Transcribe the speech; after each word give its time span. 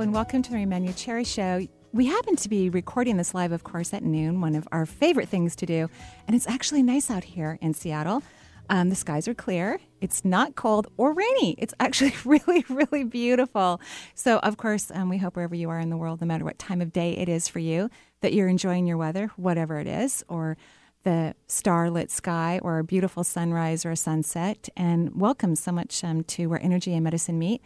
And 0.00 0.14
welcome 0.14 0.40
to 0.40 0.50
the 0.50 0.64
Marie 0.64 0.94
Cherry 0.94 1.24
Show. 1.24 1.66
We 1.92 2.06
happen 2.06 2.34
to 2.36 2.48
be 2.48 2.70
recording 2.70 3.18
this 3.18 3.34
live, 3.34 3.52
of 3.52 3.64
course, 3.64 3.92
at 3.92 4.02
noon, 4.02 4.40
one 4.40 4.54
of 4.54 4.66
our 4.72 4.86
favorite 4.86 5.28
things 5.28 5.54
to 5.56 5.66
do. 5.66 5.90
And 6.26 6.34
it's 6.34 6.48
actually 6.48 6.82
nice 6.82 7.10
out 7.10 7.22
here 7.22 7.58
in 7.60 7.74
Seattle. 7.74 8.22
Um, 8.70 8.88
the 8.88 8.94
skies 8.94 9.28
are 9.28 9.34
clear. 9.34 9.78
It's 10.00 10.24
not 10.24 10.54
cold 10.54 10.86
or 10.96 11.12
rainy. 11.12 11.54
It's 11.58 11.74
actually 11.78 12.14
really, 12.24 12.64
really 12.70 13.04
beautiful. 13.04 13.78
So, 14.14 14.38
of 14.38 14.56
course, 14.56 14.90
um, 14.94 15.10
we 15.10 15.18
hope 15.18 15.36
wherever 15.36 15.54
you 15.54 15.68
are 15.68 15.78
in 15.78 15.90
the 15.90 15.98
world, 15.98 16.22
no 16.22 16.26
matter 16.26 16.46
what 16.46 16.58
time 16.58 16.80
of 16.80 16.94
day 16.94 17.12
it 17.18 17.28
is 17.28 17.46
for 17.46 17.58
you, 17.58 17.90
that 18.22 18.32
you're 18.32 18.48
enjoying 18.48 18.86
your 18.86 18.96
weather, 18.96 19.30
whatever 19.36 19.78
it 19.80 19.86
is, 19.86 20.24
or 20.28 20.56
the 21.02 21.34
starlit 21.46 22.10
sky, 22.10 22.58
or 22.62 22.78
a 22.78 22.84
beautiful 22.84 23.22
sunrise 23.22 23.84
or 23.84 23.90
a 23.90 23.96
sunset. 23.96 24.70
And 24.78 25.20
welcome 25.20 25.56
so 25.56 25.72
much 25.72 26.02
um, 26.04 26.24
to 26.24 26.46
where 26.46 26.62
energy 26.62 26.94
and 26.94 27.04
medicine 27.04 27.38
meet. 27.38 27.60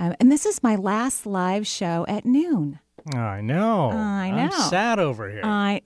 Um, 0.00 0.14
and 0.18 0.32
this 0.32 0.46
is 0.46 0.62
my 0.62 0.76
last 0.76 1.26
live 1.26 1.66
show 1.66 2.04
at 2.08 2.24
noon. 2.24 2.80
I 3.14 3.40
know. 3.42 3.90
I 3.90 4.30
know. 4.30 4.48
I'm 4.52 4.70
sad 4.70 4.98
over 4.98 5.30
here. 5.30 5.42
I 5.44 5.82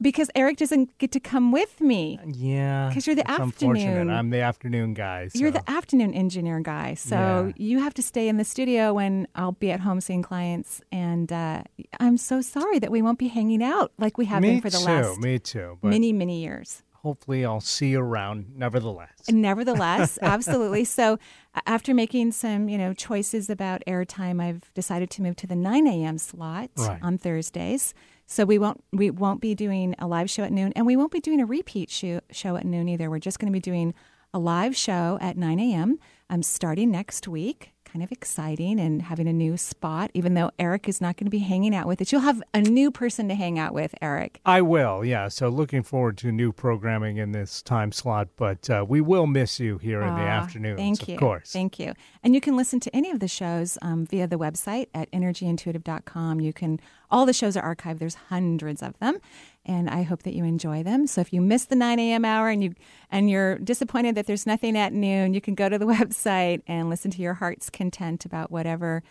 because 0.00 0.30
Eric 0.36 0.58
doesn't 0.58 0.96
get 0.98 1.10
to 1.12 1.18
come 1.20 1.50
with 1.50 1.80
me. 1.80 2.20
Yeah. 2.24 2.88
Because 2.88 3.04
you're 3.08 3.16
the 3.16 3.22
it's 3.28 3.38
Unfortunate. 3.38 3.80
afternoon- 3.88 4.10
I'm 4.10 4.30
the 4.30 4.40
afternoon 4.40 4.94
guy. 4.94 5.28
You're 5.34 5.50
the 5.50 5.68
afternoon 5.68 6.14
engineer 6.14 6.60
guy, 6.60 6.94
so 6.94 7.16
Yeah. 7.16 7.52
you 7.56 7.80
have 7.80 7.94
to 7.94 8.02
stay 8.02 8.28
in 8.28 8.36
the 8.36 8.44
studio 8.44 8.94
when 8.94 9.26
I'll 9.34 9.52
be 9.58 9.72
at 9.72 9.80
home 9.80 10.00
seeing 10.00 10.22
clients. 10.22 10.80
And 10.92 11.32
uh, 11.32 11.62
I'm 11.98 12.16
so 12.16 12.40
sorry 12.40 12.78
that 12.78 12.92
we 12.92 13.02
won't 13.02 13.18
be 13.18 13.26
hanging 13.28 13.60
out 13.62 13.90
like 13.98 14.16
we 14.18 14.26
have 14.26 14.40
me 14.40 14.52
been 14.52 14.60
for 14.60 14.70
the 14.70 14.78
too. 14.78 14.84
last 14.84 15.18
me 15.18 15.38
too. 15.40 15.78
But 15.82 15.88
many, 15.88 16.12
many 16.12 16.42
years. 16.42 16.84
Hopefully, 17.02 17.44
I'll 17.44 17.60
see 17.60 17.88
you 17.90 18.00
around. 18.00 18.46
Nevertheless. 18.56 19.10
Nevertheless, 19.28 20.18
absolutely. 20.22 20.84
So, 20.84 21.18
after 21.66 21.94
making 21.94 22.32
some, 22.32 22.68
you 22.68 22.78
know, 22.78 22.92
choices 22.94 23.50
about 23.50 23.82
airtime, 23.86 24.40
I've 24.42 24.72
decided 24.74 25.10
to 25.10 25.22
move 25.22 25.36
to 25.36 25.46
the 25.46 25.56
9 25.56 25.86
a.m. 25.86 26.18
slot 26.18 26.70
Right. 26.76 26.98
on 27.02 27.18
Thursdays. 27.18 27.94
So 28.30 28.44
we 28.44 28.58
won't 28.58 28.84
we 28.92 29.10
won't 29.10 29.40
be 29.40 29.54
doing 29.54 29.94
a 29.98 30.06
live 30.06 30.28
show 30.28 30.42
at 30.44 30.52
noon, 30.52 30.72
and 30.76 30.84
we 30.84 30.96
won't 30.96 31.10
be 31.12 31.20
doing 31.20 31.40
a 31.40 31.46
repeat 31.46 31.88
show, 31.90 32.20
show 32.30 32.56
at 32.56 32.66
noon 32.66 32.86
either. 32.88 33.08
We're 33.08 33.18
just 33.20 33.38
going 33.38 33.50
to 33.50 33.56
be 33.56 33.60
doing 33.60 33.94
a 34.34 34.38
live 34.38 34.76
show 34.76 35.16
at 35.22 35.38
9 35.38 35.58
a.m. 35.58 35.98
I'm 36.28 36.42
starting 36.42 36.90
next 36.90 37.26
week. 37.26 37.72
Kind 37.92 38.02
of 38.02 38.12
exciting 38.12 38.78
and 38.78 39.02
having 39.02 39.26
a 39.26 39.32
new 39.32 39.56
spot, 39.56 40.10
even 40.12 40.34
though 40.34 40.50
Eric 40.58 40.88
is 40.88 41.00
not 41.00 41.16
going 41.16 41.24
to 41.24 41.30
be 41.30 41.38
hanging 41.38 41.74
out 41.74 41.86
with 41.86 42.00
it. 42.00 42.12
You'll 42.12 42.20
have 42.20 42.42
a 42.52 42.60
new 42.60 42.90
person 42.90 43.28
to 43.28 43.34
hang 43.34 43.58
out 43.58 43.72
with, 43.72 43.94
Eric. 44.02 44.40
I 44.44 44.60
will, 44.60 45.04
yeah. 45.04 45.28
So 45.28 45.48
looking 45.48 45.82
forward 45.82 46.18
to 46.18 46.30
new 46.30 46.52
programming 46.52 47.16
in 47.16 47.32
this 47.32 47.62
time 47.62 47.92
slot, 47.92 48.28
but 48.36 48.68
uh, 48.68 48.84
we 48.86 49.00
will 49.00 49.26
miss 49.26 49.58
you 49.58 49.78
here 49.78 50.02
in 50.02 50.14
the 50.14 50.20
afternoon. 50.20 50.76
Thank 50.76 51.08
you. 51.08 51.14
of 51.14 51.20
course. 51.20 51.50
Thank 51.50 51.78
you. 51.78 51.94
And 52.22 52.34
you 52.34 52.40
can 52.40 52.56
listen 52.56 52.78
to 52.80 52.94
any 52.94 53.10
of 53.10 53.20
the 53.20 53.28
shows 53.28 53.78
um, 53.80 54.04
via 54.06 54.26
the 54.26 54.38
website 54.38 54.88
at 54.92 55.10
energyintuitive.com. 55.12 56.40
You 56.40 56.52
can 56.52 56.80
all 57.10 57.24
the 57.24 57.32
shows 57.32 57.56
are 57.56 57.74
archived. 57.74 57.98
There's 58.00 58.14
hundreds 58.14 58.82
of 58.82 58.98
them, 58.98 59.18
and 59.68 59.88
I 59.90 60.02
hope 60.02 60.22
that 60.22 60.34
you 60.34 60.44
enjoy 60.44 60.82
them. 60.82 61.06
So 61.06 61.20
if 61.20 61.32
you 61.32 61.40
miss 61.40 61.66
the 61.66 61.76
9 61.76 61.98
a.m. 61.98 62.24
hour 62.24 62.48
and 62.48 62.64
you 62.64 62.74
and 63.10 63.30
you're 63.30 63.58
disappointed 63.58 64.14
that 64.14 64.26
there's 64.26 64.46
nothing 64.46 64.76
at 64.76 64.92
noon, 64.92 65.34
you 65.34 65.40
can 65.40 65.54
go 65.54 65.68
to 65.68 65.78
the 65.78 65.86
website 65.96 66.62
and 66.66 66.88
listen 66.88 67.10
to 67.12 67.22
your 67.22 67.34
heart's 67.34 67.70
content 67.70 68.24
about 68.24 68.50
whatever 68.50 69.02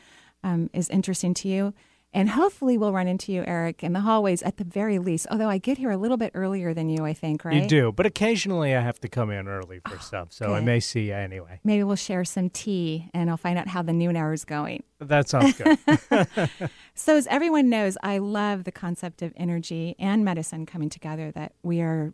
um, 0.43 0.69
is 0.73 0.89
interesting 0.89 1.33
to 1.35 1.47
you. 1.47 1.73
And 2.17 2.31
hopefully, 2.31 2.79
we'll 2.79 2.93
run 2.93 3.07
into 3.07 3.31
you, 3.31 3.43
Eric, 3.45 3.83
in 3.83 3.93
the 3.93 3.99
hallways 3.99 4.41
at 4.41 4.57
the 4.57 4.63
very 4.63 4.97
least. 4.97 5.27
Although 5.29 5.49
I 5.49 5.59
get 5.59 5.77
here 5.77 5.91
a 5.91 5.97
little 5.97 6.17
bit 6.17 6.31
earlier 6.33 6.73
than 6.73 6.89
you, 6.89 7.05
I 7.05 7.13
think, 7.13 7.45
right? 7.45 7.61
You 7.61 7.67
do, 7.67 7.91
but 7.91 8.07
occasionally 8.07 8.73
I 8.73 8.81
have 8.81 8.99
to 9.01 9.07
come 9.07 9.29
in 9.29 9.47
early 9.47 9.81
for 9.87 9.97
oh, 9.97 9.99
stuff, 9.99 10.33
so 10.33 10.55
I 10.55 10.61
may 10.61 10.79
see 10.79 11.09
you 11.09 11.13
anyway. 11.13 11.59
Maybe 11.63 11.83
we'll 11.83 11.95
share 11.95 12.25
some 12.25 12.49
tea, 12.49 13.07
and 13.13 13.29
I'll 13.29 13.37
find 13.37 13.59
out 13.59 13.67
how 13.67 13.83
the 13.83 13.93
noon 13.93 14.15
hour 14.15 14.33
is 14.33 14.45
going. 14.45 14.81
That 14.97 15.29
sounds 15.29 15.53
good. 15.53 15.77
So, 16.95 17.15
as 17.15 17.27
everyone 17.27 17.69
knows, 17.69 17.95
I 18.01 18.17
love 18.17 18.63
the 18.63 18.71
concept 18.71 19.21
of 19.21 19.31
energy 19.37 19.95
and 19.99 20.25
medicine 20.25 20.65
coming 20.65 20.89
together, 20.89 21.31
that 21.33 21.53
we 21.61 21.81
are 21.81 22.13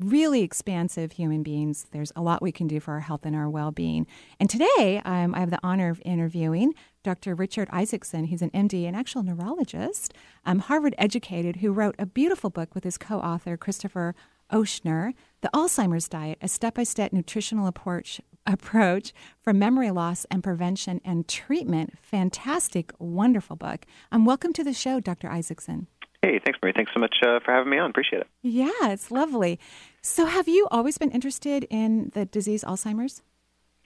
really 0.00 0.42
expansive 0.42 1.12
human 1.12 1.42
beings. 1.42 1.86
There's 1.92 2.12
a 2.16 2.22
lot 2.22 2.42
we 2.42 2.52
can 2.52 2.66
do 2.66 2.80
for 2.80 2.94
our 2.94 3.00
health 3.00 3.24
and 3.24 3.36
our 3.36 3.48
well 3.48 3.70
being. 3.70 4.06
And 4.38 4.48
today, 4.48 5.00
um, 5.04 5.34
I 5.34 5.40
have 5.40 5.50
the 5.50 5.60
honor 5.62 5.90
of 5.90 6.00
interviewing 6.04 6.74
Dr. 7.02 7.34
Richard 7.34 7.68
Isaacson. 7.70 8.24
He's 8.24 8.42
an 8.42 8.50
MD, 8.50 8.86
an 8.88 8.94
actual 8.94 9.22
neurologist, 9.22 10.14
um, 10.44 10.60
Harvard 10.60 10.94
educated, 10.98 11.56
who 11.56 11.72
wrote 11.72 11.94
a 11.98 12.06
beautiful 12.06 12.50
book 12.50 12.74
with 12.74 12.84
his 12.84 12.98
co 12.98 13.18
author, 13.18 13.56
Christopher 13.56 14.14
Ochner, 14.52 15.12
The 15.42 15.50
Alzheimer's 15.54 16.08
Diet, 16.08 16.38
a 16.42 16.48
step 16.48 16.74
by 16.74 16.84
step 16.84 17.12
nutritional 17.12 17.66
approach. 17.66 18.20
Approach 18.46 19.12
for 19.38 19.52
memory 19.52 19.90
loss 19.90 20.24
and 20.30 20.42
prevention 20.42 21.00
and 21.04 21.28
treatment. 21.28 21.98
Fantastic, 22.00 22.90
wonderful 22.98 23.54
book. 23.54 23.84
Um, 24.10 24.24
welcome 24.24 24.54
to 24.54 24.64
the 24.64 24.72
show, 24.72 24.98
Dr. 24.98 25.28
Isaacson. 25.28 25.88
Hey, 26.22 26.38
thanks, 26.44 26.58
Marie. 26.62 26.72
Thanks 26.74 26.92
so 26.92 27.00
much 27.00 27.16
uh, 27.22 27.40
for 27.40 27.52
having 27.52 27.70
me 27.70 27.78
on. 27.78 27.90
Appreciate 27.90 28.20
it. 28.20 28.26
Yeah, 28.42 28.88
it's 28.88 29.10
lovely. 29.10 29.58
So, 30.02 30.24
have 30.24 30.48
you 30.48 30.66
always 30.70 30.96
been 30.96 31.10
interested 31.10 31.66
in 31.68 32.10
the 32.14 32.24
disease 32.24 32.64
Alzheimer's? 32.64 33.22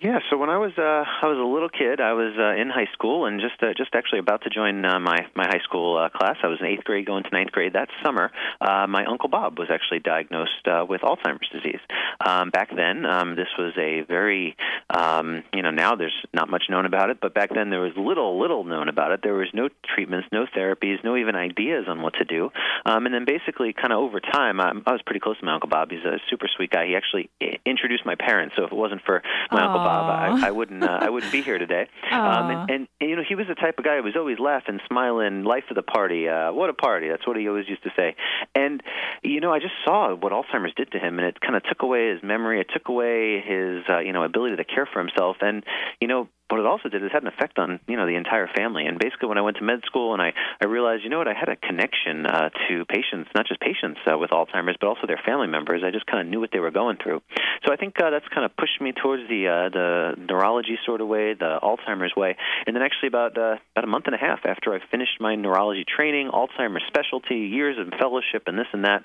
Yeah. 0.00 0.18
So 0.28 0.36
when 0.36 0.50
I 0.50 0.58
was 0.58 0.72
uh, 0.76 0.82
I 0.82 1.28
was 1.28 1.38
a 1.38 1.46
little 1.46 1.68
kid, 1.68 2.00
I 2.00 2.14
was 2.14 2.34
uh, 2.36 2.60
in 2.60 2.68
high 2.68 2.88
school 2.92 3.26
and 3.26 3.40
just 3.40 3.62
uh, 3.62 3.72
just 3.76 3.94
actually 3.94 4.18
about 4.18 4.42
to 4.42 4.50
join 4.50 4.84
uh, 4.84 4.98
my 4.98 5.26
my 5.36 5.46
high 5.46 5.62
school 5.62 5.96
uh, 5.96 6.08
class. 6.08 6.36
I 6.42 6.48
was 6.48 6.58
in 6.60 6.66
eighth 6.66 6.82
grade, 6.82 7.06
going 7.06 7.22
to 7.22 7.30
ninth 7.30 7.52
grade 7.52 7.74
that 7.74 7.88
summer. 8.02 8.32
Uh, 8.60 8.88
my 8.88 9.04
uncle 9.04 9.28
Bob 9.28 9.56
was 9.56 9.68
actually 9.70 10.00
diagnosed 10.00 10.66
uh, 10.66 10.84
with 10.86 11.02
Alzheimer's 11.02 11.48
disease. 11.52 11.78
Um, 12.26 12.50
back 12.50 12.70
then, 12.74 13.06
um, 13.06 13.36
this 13.36 13.46
was 13.56 13.72
a 13.78 14.02
very 14.02 14.56
um, 14.90 15.44
you 15.54 15.62
know 15.62 15.70
now 15.70 15.94
there's 15.94 16.26
not 16.34 16.50
much 16.50 16.64
known 16.68 16.86
about 16.86 17.10
it, 17.10 17.18
but 17.22 17.32
back 17.32 17.54
then 17.54 17.70
there 17.70 17.80
was 17.80 17.92
little 17.96 18.40
little 18.40 18.64
known 18.64 18.88
about 18.88 19.12
it. 19.12 19.20
There 19.22 19.34
was 19.34 19.48
no 19.54 19.68
treatments, 19.94 20.26
no 20.32 20.44
therapies, 20.44 21.04
no 21.04 21.16
even 21.16 21.36
ideas 21.36 21.84
on 21.86 22.02
what 22.02 22.14
to 22.14 22.24
do. 22.24 22.50
Um, 22.84 23.06
and 23.06 23.14
then 23.14 23.24
basically, 23.24 23.72
kind 23.72 23.92
of 23.92 24.00
over 24.00 24.18
time, 24.18 24.60
I, 24.60 24.72
I 24.86 24.90
was 24.90 25.02
pretty 25.06 25.20
close 25.20 25.38
to 25.38 25.46
my 25.46 25.54
uncle 25.54 25.68
Bob. 25.68 25.92
He's 25.92 26.04
a 26.04 26.18
super 26.28 26.48
sweet 26.56 26.70
guy. 26.70 26.88
He 26.88 26.96
actually 26.96 27.30
introduced 27.64 28.04
my 28.04 28.16
parents. 28.16 28.56
So 28.58 28.64
if 28.64 28.72
it 28.72 28.76
wasn't 28.76 29.02
for 29.06 29.22
my 29.52 29.62
uncle 29.62 29.83
Bob, 29.84 30.42
I, 30.42 30.48
I 30.48 30.50
wouldn't 30.50 30.82
uh, 30.82 30.98
I 31.00 31.10
wouldn't 31.10 31.32
be 31.32 31.42
here 31.42 31.58
today. 31.58 31.88
Um, 32.14 32.50
and, 32.50 32.70
and, 32.70 32.88
and 33.00 33.10
you 33.10 33.16
know 33.16 33.22
he 33.28 33.34
was 33.34 33.48
the 33.48 33.56
type 33.56 33.76
of 33.76 33.84
guy 33.84 33.96
who 33.96 34.04
was 34.04 34.14
always 34.16 34.38
laughing, 34.38 34.78
smiling, 34.86 35.42
life 35.42 35.64
of 35.68 35.74
the 35.74 35.82
party. 35.82 36.28
Uh, 36.28 36.52
what 36.52 36.70
a 36.70 36.72
party! 36.72 37.08
That's 37.08 37.26
what 37.26 37.36
he 37.36 37.48
always 37.48 37.68
used 37.68 37.82
to 37.82 37.90
say. 37.96 38.14
And 38.54 38.80
you 39.22 39.40
know 39.40 39.52
I 39.52 39.58
just 39.58 39.74
saw 39.84 40.14
what 40.14 40.32
Alzheimer's 40.32 40.74
did 40.76 40.92
to 40.92 40.98
him, 41.00 41.18
and 41.18 41.26
it 41.26 41.40
kind 41.40 41.56
of 41.56 41.64
took 41.64 41.82
away 41.82 42.10
his 42.10 42.22
memory. 42.22 42.60
It 42.60 42.68
took 42.72 42.88
away 42.88 43.40
his 43.40 43.82
uh, 43.88 43.98
you 43.98 44.12
know 44.12 44.22
ability 44.22 44.56
to 44.56 44.64
care 44.64 44.86
for 44.86 45.00
himself. 45.00 45.38
And 45.40 45.64
you 46.00 46.06
know 46.06 46.28
what 46.48 46.60
it 46.60 46.66
also 46.66 46.88
did 46.88 47.02
is 47.02 47.10
had 47.12 47.22
an 47.22 47.28
effect 47.28 47.58
on 47.58 47.80
you 47.88 47.96
know 47.96 48.06
the 48.06 48.16
entire 48.16 48.48
family. 48.54 48.86
And 48.86 48.98
basically, 48.98 49.28
when 49.28 49.38
I 49.38 49.42
went 49.42 49.56
to 49.58 49.64
med 49.64 49.80
school 49.86 50.12
and 50.12 50.22
I 50.22 50.32
I 50.60 50.66
realized 50.66 51.02
you 51.04 51.10
know 51.10 51.18
what 51.18 51.28
I 51.28 51.34
had 51.34 51.48
a 51.48 51.56
connection 51.56 52.26
uh, 52.26 52.50
to 52.68 52.84
patients, 52.84 53.30
not 53.34 53.46
just 53.46 53.60
patients 53.60 54.00
uh, 54.06 54.18
with 54.18 54.30
Alzheimer's, 54.30 54.76
but 54.80 54.86
also 54.86 55.06
their 55.06 55.20
family 55.24 55.46
members. 55.46 55.82
I 55.84 55.90
just 55.90 56.06
kind 56.06 56.20
of 56.20 56.26
knew 56.30 56.40
what 56.40 56.50
they 56.52 56.60
were 56.60 56.70
going 56.70 56.98
through. 57.02 57.22
So 57.64 57.72
I 57.72 57.76
think 57.76 58.00
uh, 58.00 58.10
that's 58.10 58.28
kind 58.28 58.44
of 58.44 58.56
pushed 58.56 58.80
me 58.80 58.92
towards 58.92 59.26
the 59.28 59.48
uh, 59.48 59.68
the 59.70 60.14
neurology 60.18 60.78
sort 60.84 61.00
of 61.00 61.08
way, 61.08 61.34
the 61.34 61.58
Alzheimer's 61.62 62.14
way. 62.16 62.36
And 62.66 62.76
then 62.76 62.82
actually 62.82 63.08
about 63.08 63.38
uh, 63.38 63.56
about 63.74 63.84
a 63.84 63.88
month 63.88 64.06
and 64.06 64.14
a 64.14 64.18
half 64.18 64.40
after 64.44 64.74
I 64.74 64.80
finished 64.90 65.20
my 65.20 65.34
neurology 65.34 65.84
training, 65.84 66.28
Alzheimer's 66.28 66.84
specialty, 66.88 67.48
years 67.48 67.78
of 67.78 67.88
fellowship, 67.98 68.44
and 68.46 68.58
this 68.58 68.68
and 68.72 68.84
that, 68.84 69.04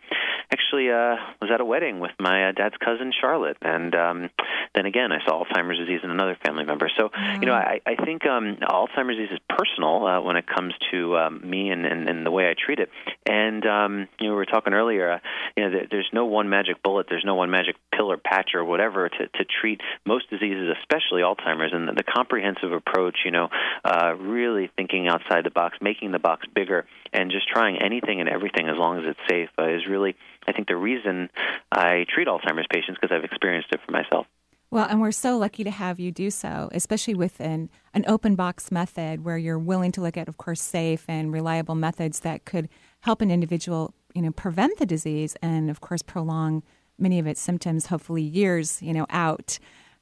actually 0.52 0.90
uh, 0.90 1.16
was 1.42 1.50
at 1.54 1.62
a 1.62 1.66
wedding 1.66 2.00
with 2.00 2.12
my 2.20 2.50
uh, 2.50 2.52
dad's 2.52 2.76
cousin 2.84 3.12
Charlotte, 3.20 3.58
and 3.62 3.96
um, 3.96 4.30
then 4.76 4.86
again 4.86 5.12
I 5.12 5.24
saw 5.26 5.44
Alzheimer's 5.44 5.80
disease 5.80 6.02
in 6.04 6.12
another 6.12 6.38
family 6.44 6.66
member. 6.66 6.90
So 6.98 7.10
you 7.40 7.46
know 7.46 7.54
I, 7.54 7.82
I 7.86 7.96
think 7.96 8.26
um, 8.26 8.58
Alzheimer's 8.62 9.18
disease 9.18 9.34
is 9.34 9.40
personal 9.50 10.06
uh, 10.06 10.22
when 10.22 10.36
it 10.36 10.46
comes 10.48 10.74
to 10.92 11.18
um, 11.18 11.50
me 11.50 11.70
and, 11.70 11.86
and, 11.86 12.10
and 12.10 12.26
the 12.26 12.32
way 12.32 12.50
I 12.50 12.54
treat 12.54 12.80
it. 12.80 12.90
And 13.26 13.66
um, 13.66 14.08
you 14.20 14.28
know 14.28 14.34
we 14.34 14.38
were 14.38 14.46
talking 14.46 14.74
earlier, 14.74 15.14
uh, 15.14 15.20
you 15.56 15.64
know 15.64 15.72
there, 15.72 15.88
there's 15.90 16.10
no 16.14 16.26
one 16.26 16.50
magic 16.50 16.82
bullet, 16.84 17.08
there's 17.10 17.26
no 17.26 17.36
one 17.36 17.50
magic 17.52 17.76
pill 17.94 18.12
or 18.12 18.18
patch 18.18 18.52
or 18.54 18.64
whatever 18.64 19.10
to, 19.10 19.28
to 19.28 19.46
treat 19.62 19.82
most 20.06 20.30
diseases, 20.30 20.74
especially 20.80 21.22
Alzheimer's. 21.22 21.74
And 21.74 21.88
the, 21.88 21.94
the 21.94 22.04
comprehensive 22.04 22.72
approach, 22.72 23.20
you 23.26 23.32
know, 23.32 23.50
uh, 23.84 24.14
really 24.16 24.72
thinking 24.76 25.08
outside 25.08 25.44
the 25.44 25.52
box, 25.52 25.78
making 25.82 26.12
the 26.12 26.20
box 26.20 26.46
bigger, 26.54 26.86
and 27.14 27.32
just 27.32 27.48
trying 27.48 27.82
anything 27.82 28.20
and 28.20 28.30
everything 28.30 28.68
as 28.70 28.78
long 28.78 29.00
as 29.00 29.04
it's 29.06 29.20
safe 29.30 29.50
uh, 29.60 29.70
is 29.70 29.88
really, 29.88 30.16
I 30.48 30.54
think, 30.54 30.68
the 30.68 30.76
reason 30.76 31.30
I 31.72 32.06
treat 32.14 32.28
Alzheimer's 32.28 32.68
patients 32.72 32.98
because 33.02 33.16
I've 33.16 33.24
experienced 33.24 33.70
it 33.72 33.80
for 33.86 33.92
myself. 33.92 34.26
Well, 34.72 34.86
and 34.88 35.02
we're 35.02 35.12
so 35.12 35.38
lucky 35.38 35.64
to 35.64 35.72
have 35.72 36.00
you 36.00 36.12
do 36.12 36.30
so, 36.30 36.70
especially 36.72 37.16
with 37.16 37.40
an, 37.40 37.70
an 37.94 38.06
open 38.08 38.36
box 38.36 38.72
method 38.72 39.26
where 39.26 39.38
you're 39.38 39.58
willing 39.58 39.92
to 39.94 40.02
look 40.02 40.16
at, 40.16 40.28
of 40.28 40.38
course, 40.38 40.62
safe 40.62 41.06
and 41.08 41.34
reliable 41.34 41.74
methods 41.74 42.20
that 42.20 42.46
could 42.46 42.70
help 43.00 43.22
an 43.22 43.32
individual, 43.32 43.96
you 44.14 44.22
know, 44.22 44.32
prevent 44.32 44.78
the 44.78 44.86
disease 44.86 45.36
and, 45.42 45.72
of 45.72 45.82
course, 45.82 46.04
prolong 46.04 46.62
many 47.00 47.18
of 47.18 47.26
its 47.26 47.42
symptoms, 47.42 47.88
hopefully 47.88 48.22
years, 48.22 48.80
you 48.82 48.94
know, 48.94 49.08
out 49.10 49.58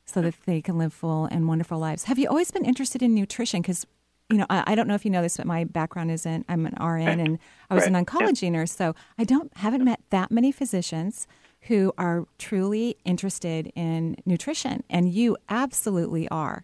so 0.05 0.21
that 0.21 0.35
they 0.45 0.61
can 0.61 0.77
live 0.77 0.93
full 0.93 1.25
and 1.25 1.47
wonderful 1.47 1.79
lives. 1.79 2.03
Have 2.05 2.19
you 2.19 2.27
always 2.27 2.51
been 2.51 2.65
interested 2.65 3.01
in 3.01 3.13
nutrition? 3.15 3.61
Because 3.61 3.85
you 4.29 4.37
know, 4.37 4.45
I, 4.49 4.63
I, 4.67 4.75
don't 4.75 4.89
know 4.89 4.95
if 4.95 5.05
you 5.05 5.11
know 5.11 5.21
this, 5.21 5.37
but 5.37 5.47
my 5.47 5.63
background 5.63 6.11
is 6.11 6.25
in 6.25 6.43
I'm 6.49 6.65
an 6.65 6.75
RN 6.85 7.21
and 7.21 7.39
I 7.69 7.75
was 7.75 7.83
right. 7.83 7.93
an 7.93 8.05
oncology 8.05 8.43
yeah. 8.43 8.49
nurse, 8.49 8.73
so 8.73 8.93
I 9.17 9.23
don't 9.23 9.55
haven't 9.55 9.85
met 9.85 10.01
that 10.09 10.31
many 10.31 10.51
physicians 10.51 11.27
who 11.67 11.93
are 11.97 12.25
truly 12.37 12.97
interested 13.05 13.71
in 13.75 14.15
nutrition, 14.25 14.83
and 14.89 15.13
you 15.13 15.37
absolutely 15.49 16.27
are. 16.29 16.63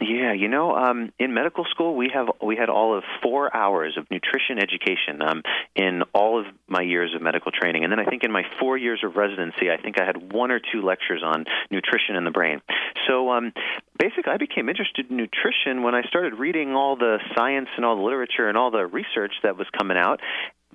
Yeah, 0.00 0.32
you 0.32 0.48
know, 0.48 0.74
um, 0.74 1.12
in 1.18 1.34
medical 1.34 1.64
school 1.70 1.94
we 1.96 2.10
have 2.12 2.26
we 2.44 2.56
had 2.56 2.68
all 2.68 2.96
of 2.96 3.04
four 3.22 3.54
hours 3.54 3.96
of 3.96 4.10
nutrition 4.10 4.58
education 4.58 5.22
um, 5.22 5.42
in 5.76 6.02
all 6.14 6.40
of 6.40 6.46
my 6.66 6.82
years 6.82 7.14
of 7.14 7.22
medical 7.22 7.52
training, 7.52 7.84
and 7.84 7.92
then 7.92 8.00
I 8.00 8.04
think 8.04 8.24
in 8.24 8.32
my 8.32 8.42
four 8.58 8.76
years 8.76 9.02
of 9.04 9.16
residency, 9.16 9.70
I 9.70 9.80
think 9.80 10.00
I 10.00 10.04
had 10.04 10.32
one 10.32 10.50
or 10.50 10.60
two 10.60 10.82
lectures 10.82 11.22
on 11.24 11.44
nutrition 11.70 12.16
in 12.16 12.24
the 12.24 12.30
brain. 12.30 12.62
So 13.06 13.30
um, 13.30 13.52
basically, 13.98 14.32
I 14.32 14.38
became 14.38 14.68
interested 14.68 15.10
in 15.10 15.16
nutrition 15.16 15.82
when 15.82 15.94
I 15.94 16.02
started 16.08 16.34
reading 16.34 16.74
all 16.74 16.96
the 16.96 17.18
science 17.36 17.68
and 17.76 17.84
all 17.84 17.96
the 17.96 18.02
literature 18.02 18.48
and 18.48 18.56
all 18.56 18.70
the 18.70 18.86
research 18.86 19.32
that 19.42 19.56
was 19.56 19.66
coming 19.78 19.98
out, 19.98 20.20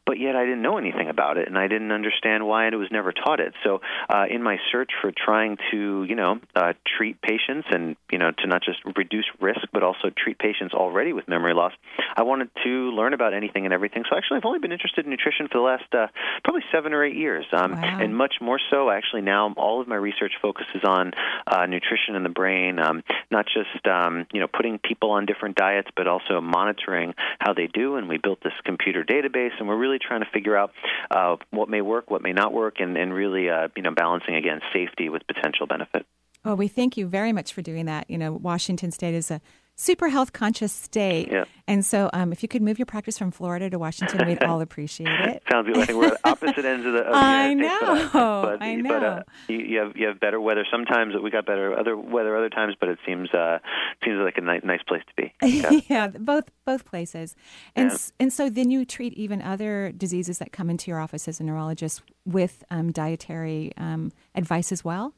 but 0.07 0.17
yet 0.19 0.37
I 0.37 0.45
didn't 0.45 0.61
know 0.61 0.77
anything 0.77 1.09
about 1.09 1.37
it, 1.37 1.49
and 1.49 1.57
I 1.57 1.67
didn't 1.67 1.91
understand 1.91 2.47
why 2.47 2.67
it 2.67 2.73
was 2.75 2.87
never 2.89 3.11
taught 3.11 3.41
it. 3.41 3.53
So, 3.63 3.81
uh, 4.09 4.23
in 4.29 4.41
my 4.41 4.57
search 4.71 4.91
for 5.01 5.11
trying 5.11 5.57
to, 5.71 6.05
you 6.05 6.15
know, 6.15 6.39
uh, 6.55 6.73
treat 6.97 7.21
patients 7.21 7.67
and 7.69 7.97
you 8.09 8.17
know 8.17 8.31
to 8.31 8.47
not 8.47 8.63
just 8.63 8.79
reduce 8.95 9.25
risk, 9.41 9.67
but 9.73 9.83
also 9.83 10.09
treat 10.17 10.39
patients 10.39 10.73
already 10.73 11.11
with 11.11 11.27
memory 11.27 11.53
loss, 11.53 11.73
I 12.15 12.23
wanted 12.23 12.49
to 12.63 12.69
learn 12.69 13.13
about 13.13 13.33
anything 13.33 13.65
and 13.65 13.73
everything. 13.73 14.05
So, 14.09 14.15
actually, 14.15 14.37
I've 14.37 14.45
only 14.45 14.59
been 14.59 14.71
interested 14.71 15.03
in 15.05 15.11
nutrition 15.11 15.49
for 15.49 15.57
the 15.57 15.63
last 15.63 15.93
uh, 15.93 16.07
probably 16.43 16.63
seven 16.71 16.93
or 16.93 17.03
eight 17.03 17.17
years, 17.17 17.45
um, 17.51 17.73
wow. 17.73 17.99
and 18.01 18.15
much 18.15 18.35
more 18.39 18.59
so. 18.71 18.89
Actually, 18.89 19.23
now 19.23 19.53
all 19.57 19.81
of 19.81 19.89
my 19.89 19.97
research 19.97 20.33
focuses 20.41 20.85
on 20.85 21.11
uh, 21.45 21.65
nutrition 21.65 22.15
in 22.15 22.23
the 22.23 22.29
brain, 22.29 22.79
um, 22.79 23.03
not 23.29 23.45
just 23.45 23.85
um, 23.85 24.25
you 24.31 24.39
know 24.39 24.47
putting 24.47 24.79
people 24.79 25.11
on 25.11 25.25
different 25.25 25.57
diets, 25.57 25.89
but 25.97 26.07
also 26.07 26.39
monitoring 26.39 27.13
how 27.39 27.53
they 27.53 27.67
do. 27.67 27.97
And 27.97 28.07
we 28.07 28.17
built 28.17 28.39
this 28.41 28.53
computer 28.63 29.03
database, 29.03 29.51
and 29.59 29.67
we're 29.67 29.75
really 29.75 29.96
really 29.97 30.07
trying 30.07 30.21
to 30.21 30.29
figure 30.31 30.55
out 30.55 30.71
uh, 31.11 31.37
what 31.51 31.69
may 31.69 31.81
work, 31.81 32.09
what 32.09 32.21
may 32.21 32.33
not 32.33 32.53
work, 32.53 32.75
and, 32.79 32.97
and 32.97 33.13
really 33.13 33.49
uh, 33.49 33.67
you 33.75 33.81
know 33.81 33.91
balancing 33.93 34.35
again 34.35 34.59
safety 34.73 35.09
with 35.09 35.25
potential 35.27 35.67
benefit. 35.67 36.05
Well, 36.45 36.55
we 36.55 36.67
thank 36.67 36.97
you 36.97 37.07
very 37.07 37.33
much 37.33 37.53
for 37.53 37.61
doing 37.61 37.85
that. 37.85 38.09
You 38.09 38.17
know, 38.17 38.31
Washington 38.31 38.91
State 38.91 39.15
is 39.15 39.31
a 39.31 39.41
super 39.77 40.09
health 40.09 40.33
conscious 40.33 40.73
state. 40.73 41.29
Yeah. 41.31 41.45
And 41.67 41.85
so, 41.85 42.09
um, 42.13 42.31
if 42.31 42.41
you 42.43 42.49
could 42.49 42.61
move 42.61 42.79
your 42.79 42.85
practice 42.85 43.17
from 43.17 43.29
Florida 43.31 43.69
to 43.69 43.77
Washington, 43.77 44.25
we'd 44.25 44.43
all 44.43 44.61
appreciate 44.61 45.07
it. 45.07 45.43
Sounds 45.51 45.67
good. 45.67 45.77
I 45.77 45.85
think 45.85 45.99
we're 45.99 46.07
at 46.07 46.19
opposite 46.23 46.65
ends 46.65 46.85
of 46.85 46.93
the. 46.93 46.99
Of 46.99 47.11
the 47.11 47.17
I 47.17 47.53
States, 47.53 48.13
know. 48.13 48.41
But, 48.41 48.61
I 48.61 48.75
know. 48.75 48.89
But, 48.89 49.03
uh, 49.03 49.23
you, 49.47 49.57
you, 49.57 49.79
have 49.79 49.95
you 49.95 50.07
have 50.07 50.19
better 50.19 50.41
weather. 50.41 50.65
Sometimes 50.69 51.13
we 51.21 51.29
got 51.29 51.45
better 51.45 51.77
other 51.77 51.95
weather 51.95 52.35
other 52.35 52.49
times, 52.49 52.75
but 52.79 52.89
it 52.89 52.99
seems 53.05 53.29
uh, 53.33 53.59
seems 54.03 54.17
like 54.19 54.37
a 54.37 54.41
nice, 54.41 54.61
nice 54.63 54.81
place 54.83 55.03
to 55.07 55.13
be. 55.21 55.33
Yeah. 55.57 55.79
yeah, 55.89 56.07
both 56.07 56.51
both 56.65 56.85
places. 56.85 57.35
And 57.75 57.91
Yeah. 57.91 57.97
and 58.19 58.33
so 58.33 58.49
then 58.49 58.71
you 58.71 58.85
treat 58.85 59.13
even 59.13 59.41
other 59.41 59.91
diseases 59.91 60.37
that 60.39 60.51
come 60.51 60.69
into 60.69 60.89
your 60.89 60.99
office 60.99 61.27
as 61.27 61.39
a 61.39 61.43
neurologist 61.43 62.01
with 62.25 62.63
um, 62.71 62.91
dietary 62.91 63.71
um, 63.77 64.11
advice 64.35 64.71
as 64.71 64.83
well. 64.85 65.13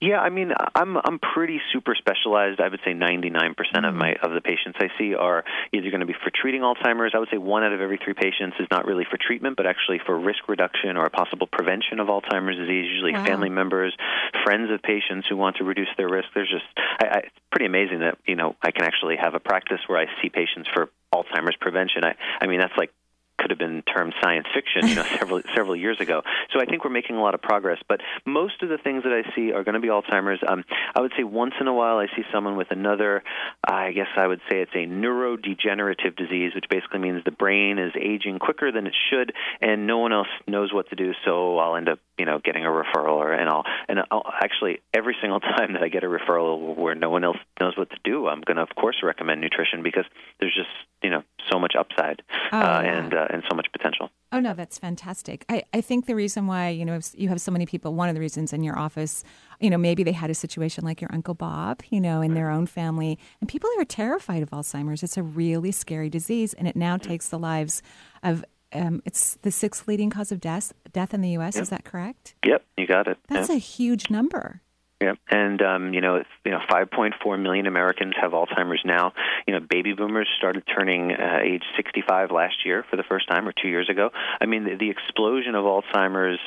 Yeah, 0.00 0.20
I 0.20 0.30
mean, 0.30 0.52
I'm 0.76 0.96
I'm 0.96 1.18
pretty 1.18 1.60
super 1.72 1.96
specialized. 1.96 2.60
I 2.60 2.68
would 2.68 2.78
say 2.84 2.92
99% 2.94 3.26
of 3.50 3.56
mm-hmm. 3.58 3.98
my 3.98 4.14
of 4.22 4.30
the 4.32 4.40
patients 4.40 4.78
I 4.78 4.88
see 4.96 5.14
are 5.14 5.42
either 5.72 5.90
going 5.90 6.00
to 6.00 6.06
be 6.06 6.14
for 6.14 6.30
treating 6.30 6.60
Alzheimer's. 6.62 7.12
I 7.14 7.18
would 7.18 7.28
say 7.32 7.38
one 7.38 7.64
out 7.64 7.72
of 7.72 7.80
every 7.80 7.98
three 7.98 8.14
patients 8.14 8.56
is 8.60 8.68
not 8.70 8.86
really 8.86 9.04
for 9.10 9.18
treatment, 9.18 9.56
but 9.56 9.66
actually 9.66 9.98
for 10.06 10.16
risk 10.16 10.48
reduction 10.48 10.96
or 10.96 11.04
a 11.04 11.10
possible 11.10 11.48
prevention 11.50 11.98
of 11.98 12.06
Alzheimer's 12.06 12.56
disease. 12.56 12.86
Usually, 12.86 13.12
Wow. 13.12 13.24
family 13.24 13.48
members, 13.50 13.96
friends 14.44 14.70
of 14.70 14.80
patients 14.82 15.26
who 15.28 15.36
want 15.36 15.56
to 15.56 15.64
reduce 15.64 15.88
their 15.96 16.08
risk. 16.08 16.28
There's 16.32 16.50
just 16.50 16.66
I, 16.76 17.06
I, 17.06 17.18
it's 17.26 17.38
pretty 17.50 17.66
amazing 17.66 18.00
that 18.00 18.18
you 18.24 18.36
know 18.36 18.54
I 18.62 18.70
can 18.70 18.84
actually 18.84 19.16
have 19.16 19.34
a 19.34 19.40
practice 19.40 19.80
where 19.88 19.98
I 19.98 20.06
see 20.22 20.28
patients 20.28 20.68
for 20.72 20.90
Alzheimer's 21.12 21.56
prevention. 21.60 22.04
I 22.04 22.14
I 22.40 22.46
mean 22.46 22.60
that's 22.60 22.76
like 22.78 22.92
could 23.38 23.50
have 23.50 23.58
been 23.58 23.82
termed 23.82 24.14
science 24.20 24.46
fiction, 24.54 24.88
you 24.88 24.96
know, 24.96 25.04
several 25.18 25.40
several 25.54 25.76
years 25.76 26.00
ago. 26.00 26.22
So 26.52 26.60
I 26.60 26.66
think 26.66 26.84
we're 26.84 26.90
making 26.90 27.16
a 27.16 27.22
lot 27.22 27.34
of 27.34 27.42
progress. 27.42 27.78
But 27.88 28.00
most 28.26 28.62
of 28.62 28.68
the 28.68 28.78
things 28.78 29.04
that 29.04 29.12
I 29.12 29.34
see 29.34 29.52
are 29.52 29.64
going 29.64 29.74
to 29.74 29.80
be 29.80 29.88
Alzheimer's. 29.88 30.40
Um, 30.46 30.64
I 30.94 31.00
would 31.00 31.12
say 31.16 31.24
once 31.24 31.54
in 31.60 31.68
a 31.68 31.74
while 31.74 31.98
I 31.98 32.06
see 32.16 32.22
someone 32.32 32.56
with 32.56 32.70
another. 32.70 33.22
I 33.66 33.92
guess 33.92 34.08
I 34.16 34.26
would 34.26 34.40
say 34.50 34.60
it's 34.60 34.74
a 34.74 34.86
neurodegenerative 34.86 36.16
disease, 36.16 36.52
which 36.54 36.66
basically 36.68 36.98
means 36.98 37.22
the 37.24 37.30
brain 37.30 37.78
is 37.78 37.92
aging 37.98 38.38
quicker 38.38 38.72
than 38.72 38.86
it 38.86 38.94
should, 39.10 39.32
and 39.60 39.86
no 39.86 39.98
one 39.98 40.12
else 40.12 40.28
knows 40.46 40.72
what 40.72 40.88
to 40.90 40.96
do. 40.96 41.12
So 41.24 41.58
I'll 41.58 41.76
end 41.76 41.88
up, 41.88 42.00
you 42.18 42.26
know, 42.26 42.40
getting 42.42 42.64
a 42.64 42.68
referral, 42.68 43.16
or 43.16 43.32
and 43.32 43.48
I'll 43.48 43.64
and 43.88 44.00
I'll, 44.10 44.24
actually 44.42 44.80
every 44.94 45.16
single 45.20 45.40
time 45.56 45.74
that 45.74 45.82
I 45.82 45.88
get 45.88 46.04
a 46.04 46.08
referral 46.08 46.76
where 46.76 46.94
no 46.94 47.10
one 47.10 47.24
else 47.24 47.38
knows 47.60 47.76
what 47.76 47.90
to 47.90 47.96
do, 48.04 48.26
I'm 48.26 48.40
going 48.40 48.56
to 48.56 48.62
of 48.62 48.74
course 48.74 48.96
recommend 49.02 49.40
nutrition 49.40 49.82
because 49.82 50.04
there's 50.40 50.54
just 50.54 50.68
you 51.02 51.10
know 51.10 51.22
so 51.50 51.58
much 51.58 51.74
upside 51.78 52.22
Oh, 52.52 52.58
uh, 52.58 52.80
yeah. 52.82 52.98
and 52.98 53.14
uh, 53.14 53.26
and 53.30 53.42
so 53.48 53.54
much 53.56 53.66
potential. 53.72 54.10
Oh 54.32 54.40
no, 54.40 54.52
that's 54.54 54.78
fantastic. 54.78 55.44
I, 55.48 55.62
I 55.72 55.80
think 55.80 56.06
the 56.06 56.14
reason 56.14 56.46
why 56.46 56.68
you 56.68 56.84
know 56.84 56.98
you 57.14 57.28
have 57.28 57.40
so 57.40 57.50
many 57.50 57.66
people, 57.66 57.94
one 57.94 58.08
of 58.08 58.14
the 58.14 58.20
reasons 58.20 58.52
in 58.52 58.62
your 58.62 58.78
office, 58.78 59.24
you 59.60 59.70
know, 59.70 59.78
maybe 59.78 60.02
they 60.02 60.12
had 60.12 60.30
a 60.30 60.34
situation 60.34 60.84
like 60.84 61.00
your 61.00 61.10
uncle 61.12 61.34
Bob, 61.34 61.82
you 61.90 62.00
know, 62.00 62.20
in 62.20 62.34
their 62.34 62.50
own 62.50 62.66
family, 62.66 63.18
and 63.40 63.48
people 63.48 63.70
are 63.78 63.84
terrified 63.84 64.42
of 64.42 64.50
Alzheimer's. 64.50 65.02
It's 65.02 65.16
a 65.16 65.22
really 65.22 65.72
scary 65.72 66.10
disease, 66.10 66.54
and 66.54 66.68
it 66.68 66.76
now 66.76 66.96
takes 66.96 67.28
the 67.28 67.38
lives 67.38 67.82
of. 68.22 68.44
Um, 68.70 69.00
it's 69.06 69.38
the 69.40 69.50
sixth 69.50 69.88
leading 69.88 70.10
cause 70.10 70.30
of 70.30 70.40
death 70.40 70.74
death 70.92 71.14
in 71.14 71.22
the 71.22 71.30
U.S. 71.30 71.56
Is 71.56 71.70
that 71.70 71.86
correct? 71.86 72.34
Yep, 72.44 72.62
you 72.76 72.86
got 72.86 73.08
it. 73.08 73.16
That's 73.26 73.48
yeah. 73.48 73.56
a 73.56 73.58
huge 73.58 74.10
number. 74.10 74.60
Yeah, 75.00 75.14
and 75.30 75.62
um, 75.62 75.94
you 75.94 76.00
know, 76.00 76.24
you 76.44 76.50
know, 76.50 76.58
5.4 76.68 77.40
million 77.40 77.66
Americans 77.66 78.14
have 78.20 78.32
Alzheimer's 78.32 78.82
now. 78.84 79.12
You 79.46 79.54
know, 79.54 79.60
baby 79.60 79.92
boomers 79.92 80.28
started 80.38 80.64
turning 80.66 81.12
uh, 81.12 81.38
age 81.40 81.62
65 81.76 82.32
last 82.32 82.64
year 82.64 82.84
for 82.90 82.96
the 82.96 83.04
first 83.04 83.28
time, 83.28 83.46
or 83.46 83.52
two 83.52 83.68
years 83.68 83.88
ago. 83.88 84.10
I 84.40 84.46
mean, 84.46 84.64
the, 84.64 84.74
the 84.74 84.90
explosion 84.90 85.54
of 85.54 85.64
Alzheimer's 85.64 86.40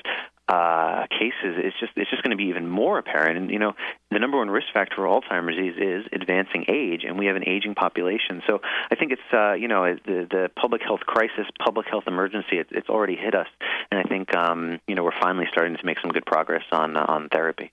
uh, 0.49 1.07
cases 1.07 1.63
is 1.63 1.71
just 1.79 1.93
it's 1.95 2.09
just 2.09 2.23
going 2.23 2.31
to 2.31 2.35
be 2.35 2.49
even 2.49 2.67
more 2.67 2.97
apparent. 2.97 3.37
And 3.37 3.49
you 3.49 3.59
know, 3.59 3.71
the 4.09 4.19
number 4.19 4.37
one 4.37 4.49
risk 4.49 4.67
factor 4.73 4.97
for 4.97 5.03
Alzheimer's 5.03 5.55
disease 5.55 5.77
is 5.79 6.05
advancing 6.11 6.65
age, 6.67 7.05
and 7.07 7.17
we 7.17 7.27
have 7.27 7.37
an 7.37 7.47
aging 7.47 7.73
population. 7.73 8.41
So 8.47 8.59
I 8.91 8.95
think 8.95 9.13
it's 9.13 9.33
uh, 9.33 9.53
you 9.53 9.69
know 9.69 9.95
the 10.05 10.27
the 10.29 10.49
public 10.59 10.81
health 10.81 11.01
crisis, 11.07 11.47
public 11.63 11.87
health 11.89 12.03
emergency. 12.05 12.57
It, 12.57 12.67
it's 12.71 12.89
already 12.89 13.15
hit 13.15 13.33
us, 13.33 13.47
and 13.91 13.99
I 14.01 14.03
think 14.03 14.35
um, 14.35 14.81
you 14.87 14.95
know 14.95 15.05
we're 15.05 15.19
finally 15.21 15.45
starting 15.49 15.77
to 15.77 15.85
make 15.85 15.99
some 16.01 16.11
good 16.11 16.25
progress 16.25 16.63
on 16.73 16.97
uh, 16.97 17.05
on 17.07 17.29
therapy. 17.29 17.71